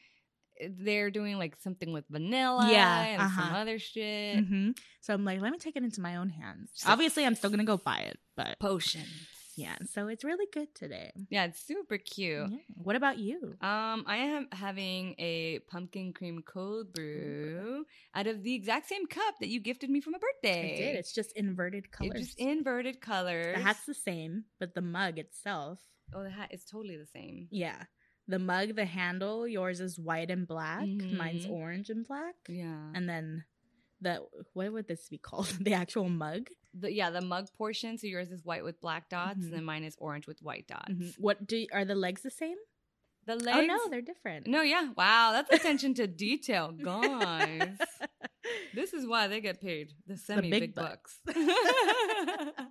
they're 0.68 1.10
doing 1.12 1.38
like 1.38 1.56
something 1.62 1.92
with 1.94 2.06
vanilla, 2.10 2.68
Yeah, 2.72 3.02
and 3.06 3.22
some 3.22 3.40
uh-huh. 3.44 3.58
other 3.58 3.80
shit. 3.80 4.40
hmm 4.46 4.72
So 5.02 5.14
I'm 5.14 5.26
like, 5.26 5.42
let 5.42 5.52
me 5.52 5.58
take 5.58 5.76
it 5.76 5.84
into 5.84 6.02
my 6.02 6.18
own 6.18 6.30
hands. 6.30 6.72
So- 6.74 6.90
Obviously, 6.92 7.26
I'm 7.26 7.36
still 7.36 7.50
going 7.50 7.60
to 7.60 7.66
go 7.66 7.78
buy 7.78 8.00
it, 8.00 8.18
but 8.36 8.60
Potions. 8.60 9.08
yeah. 9.56 9.76
So 9.94 10.08
it's 10.08 10.24
really 10.24 10.48
good 10.54 10.74
today. 10.76 11.12
yeah, 11.30 11.46
it's 11.46 11.62
super 11.66 11.98
cute. 11.98 12.50
Yeah. 12.52 12.58
What 12.76 12.96
about 12.96 13.18
you? 13.20 13.56
Um, 13.62 14.04
I 14.08 14.18
am 14.18 14.48
having 14.52 15.16
a 15.20 15.60
pumpkin 15.70 16.14
cream 16.14 16.42
cold 16.46 16.94
brew 16.94 17.86
out 18.16 18.28
of 18.28 18.44
the 18.44 18.54
exact 18.56 18.88
same 18.88 19.06
cup 19.08 19.36
that 19.40 19.50
you 19.50 19.60
gifted 19.60 19.90
me 19.90 20.02
for 20.02 20.12
my 20.12 20.18
birthday. 20.20 20.74
I 20.74 20.78
did. 20.78 20.96
It's 20.96 21.14
just 21.14 21.32
inverted 21.34 21.92
colors. 21.92 22.12
It's 22.16 22.26
just 22.28 22.40
inverted 22.40 23.02
colors. 23.02 23.56
the 23.56 23.62
hat's 23.62 23.86
the 23.86 23.94
same, 23.94 24.46
but 24.60 24.76
the 24.76 24.82
mug 24.82 25.20
itself, 25.20 25.80
oh, 26.14 26.24
the 26.24 26.30
hat 26.30 26.50
is 26.54 26.64
totally 26.66 26.98
the 26.98 27.08
same. 27.08 27.48
yeah. 27.52 27.84
The 28.30 28.40
mug, 28.40 28.76
the 28.76 28.86
handle, 28.86 29.46
yours 29.48 29.80
is 29.82 30.00
white 30.00 30.30
and 30.32 30.48
black. 30.48 30.88
Mine's 30.88 31.46
Mhm. 31.48 31.52
orange 31.52 31.90
and 31.90 32.06
black. 32.08 32.36
Yeah. 32.48 32.92
And 32.96 33.10
then 33.10 33.44
the 34.02 34.24
what 34.54 34.72
would 34.72 34.88
this 34.88 35.10
be 35.10 35.18
called? 35.18 35.48
the 35.68 35.74
actual 35.74 36.08
mug. 36.10 36.50
the 36.74 36.92
yeah, 36.94 37.10
the 37.10 37.22
mug 37.22 37.48
portion. 37.58 37.98
So 37.98 38.06
yours 38.06 38.30
is 38.30 38.46
white 38.46 38.64
with 38.64 38.80
black 38.80 39.10
dots, 39.10 39.40
Mhm. 39.40 39.46
and 39.46 39.54
then 39.54 39.64
mine 39.66 39.84
is 39.84 39.96
orange 40.00 40.28
with 40.28 40.40
white 40.44 40.68
dots. 40.68 40.92
Mhm. 40.94 41.16
What 41.18 41.48
do 41.48 41.66
are 41.74 41.84
the 41.86 41.96
legs 41.96 42.22
the 42.22 42.30
same? 42.44 42.58
The 43.26 43.36
legs. 43.36 43.58
Oh 43.58 43.66
no, 43.66 43.90
they're 43.90 44.04
different. 44.14 44.46
no, 44.48 44.62
yeah. 44.62 44.92
Wow, 44.96 45.32
that's 45.34 45.52
attention 45.52 45.96
to 45.96 46.06
detail, 46.08 46.72
guys. 46.92 47.78
This 48.76 48.94
is 48.94 49.08
why 49.08 49.28
they 49.28 49.42
get 49.42 49.60
paid 49.60 49.94
the 50.06 50.18
semi 50.18 50.50
big 50.52 50.62
big 50.62 50.76
bucks. 50.76 51.20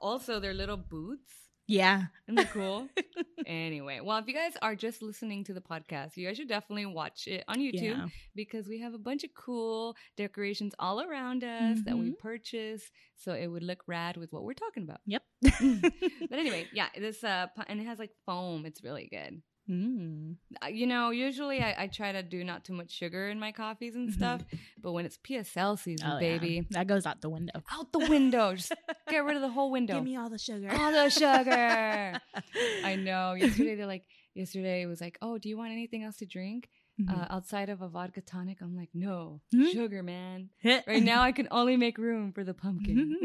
also, 0.00 0.40
their 0.40 0.54
little 0.54 0.76
boots. 0.76 1.32
Yeah. 1.66 2.04
Isn't 2.28 2.36
that 2.36 2.50
cool? 2.52 2.88
anyway, 3.46 4.00
well, 4.02 4.18
if 4.18 4.26
you 4.26 4.34
guys 4.34 4.52
are 4.62 4.74
just 4.74 5.02
listening 5.02 5.44
to 5.44 5.54
the 5.54 5.60
podcast, 5.60 6.16
you 6.16 6.26
guys 6.26 6.36
should 6.36 6.48
definitely 6.48 6.86
watch 6.86 7.26
it 7.26 7.44
on 7.48 7.56
YouTube 7.56 7.82
Yeah. 7.82 8.06
because 8.34 8.68
we 8.68 8.80
have 8.80 8.94
a 8.94 8.98
bunch 8.98 9.24
of 9.24 9.30
cool 9.34 9.96
decorations 10.16 10.74
all 10.78 11.00
around 11.02 11.44
us 11.44 11.78
that 11.84 11.96
we 11.96 12.10
Mhm. 12.10 12.18
purchase, 12.18 12.90
so 13.16 13.32
it 13.32 13.46
would 13.46 13.62
look 13.62 13.82
rad 13.86 14.16
with 14.16 14.32
what 14.32 14.42
we're 14.44 14.54
talking 14.54 14.82
about. 14.82 15.00
Yep. 15.06 15.22
But 16.30 16.38
anyway, 16.38 16.68
yeah, 16.72 16.88
this 16.98 17.22
uh, 17.24 17.46
and 17.68 17.80
it 17.80 17.84
has 17.86 17.98
like 17.98 18.12
foam. 18.26 18.66
It's 18.66 18.82
really 18.82 19.08
good. 19.10 19.42
Mm. 19.70 20.36
You 20.70 20.86
know, 20.86 21.10
usually 21.10 21.60
I, 21.62 21.74
I 21.84 21.86
try 21.86 22.12
to 22.12 22.22
do 22.22 22.44
not 22.44 22.64
too 22.64 22.74
much 22.74 22.90
sugar 22.90 23.28
in 23.30 23.40
my 23.40 23.50
coffees 23.52 23.94
and 23.94 24.12
stuff, 24.12 24.42
but 24.82 24.92
when 24.92 25.06
it's 25.06 25.18
PSL 25.18 25.78
season, 25.78 26.06
Mm-hmm. 26.06 26.16
Oh, 26.16 26.20
yeah. 26.20 26.38
baby, 26.38 26.66
That 26.70 26.86
goes 26.86 27.06
out 27.06 27.20
the 27.22 27.30
window. 27.30 27.62
out 27.72 27.90
the 27.92 28.00
window. 28.00 28.54
Just 28.54 28.72
get 29.08 29.24
rid 29.24 29.36
of 29.36 29.42
the 29.42 29.48
whole 29.48 29.70
window. 29.70 29.94
Give 29.94 30.04
me 30.04 30.16
all 30.16 30.28
the 30.28 30.38
sugar. 30.38 30.68
all 30.70 30.92
the 30.92 31.08
sugar. 31.08 32.20
I 32.84 32.96
know. 32.96 33.32
Yesterday 33.34 33.74
they're 33.74 33.86
like, 33.86 34.04
yesterday 34.34 34.82
it 34.82 34.86
was 34.86 35.00
like, 35.00 35.16
oh, 35.22 35.38
do 35.38 35.48
you 35.48 35.56
want 35.56 35.72
anything 35.72 36.02
else 36.04 36.16
to 36.18 36.26
drink 36.26 36.68
Mhm. 37.00 37.10
uh, 37.10 37.26
outside 37.34 37.70
of 37.70 37.82
a 37.82 37.88
vodka 37.88 38.20
tonic? 38.20 38.58
I'm 38.60 38.76
like, 38.76 38.90
no, 38.94 39.40
Mhm. 39.52 39.72
sugar, 39.72 40.02
man. 40.04 40.50
Right 40.62 41.02
now 41.02 41.22
I 41.22 41.32
can 41.32 41.48
only 41.50 41.76
make 41.76 41.98
room 41.98 42.32
for 42.32 42.44
the 42.44 42.54
pumpkin. 42.54 43.16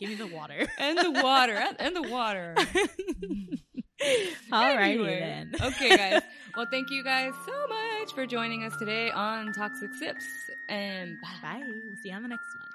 Give 0.00 0.10
me 0.10 0.14
the 0.16 0.26
water. 0.26 0.66
and 0.78 0.98
the 0.98 1.10
water. 1.22 1.58
And 1.78 1.96
the 1.96 2.02
water. 2.02 2.54
Alrighty 4.52 4.78
Anyway. 4.94 5.20
then. 5.20 5.54
okay, 5.62 5.96
guys. 5.96 6.22
Well, 6.56 6.66
thank 6.70 6.90
you 6.90 7.02
guys 7.04 7.32
so 7.46 7.66
much 7.68 8.12
for 8.14 8.26
joining 8.26 8.64
us 8.64 8.76
today 8.76 9.10
on 9.10 9.52
Toxic 9.52 9.94
Sips. 9.94 10.50
And 10.68 11.20
bye. 11.20 11.28
Bye. 11.42 11.62
We'll 11.66 11.96
see 12.02 12.10
you 12.10 12.14
on 12.14 12.22
the 12.22 12.28
next 12.28 12.46
one. 12.54 12.67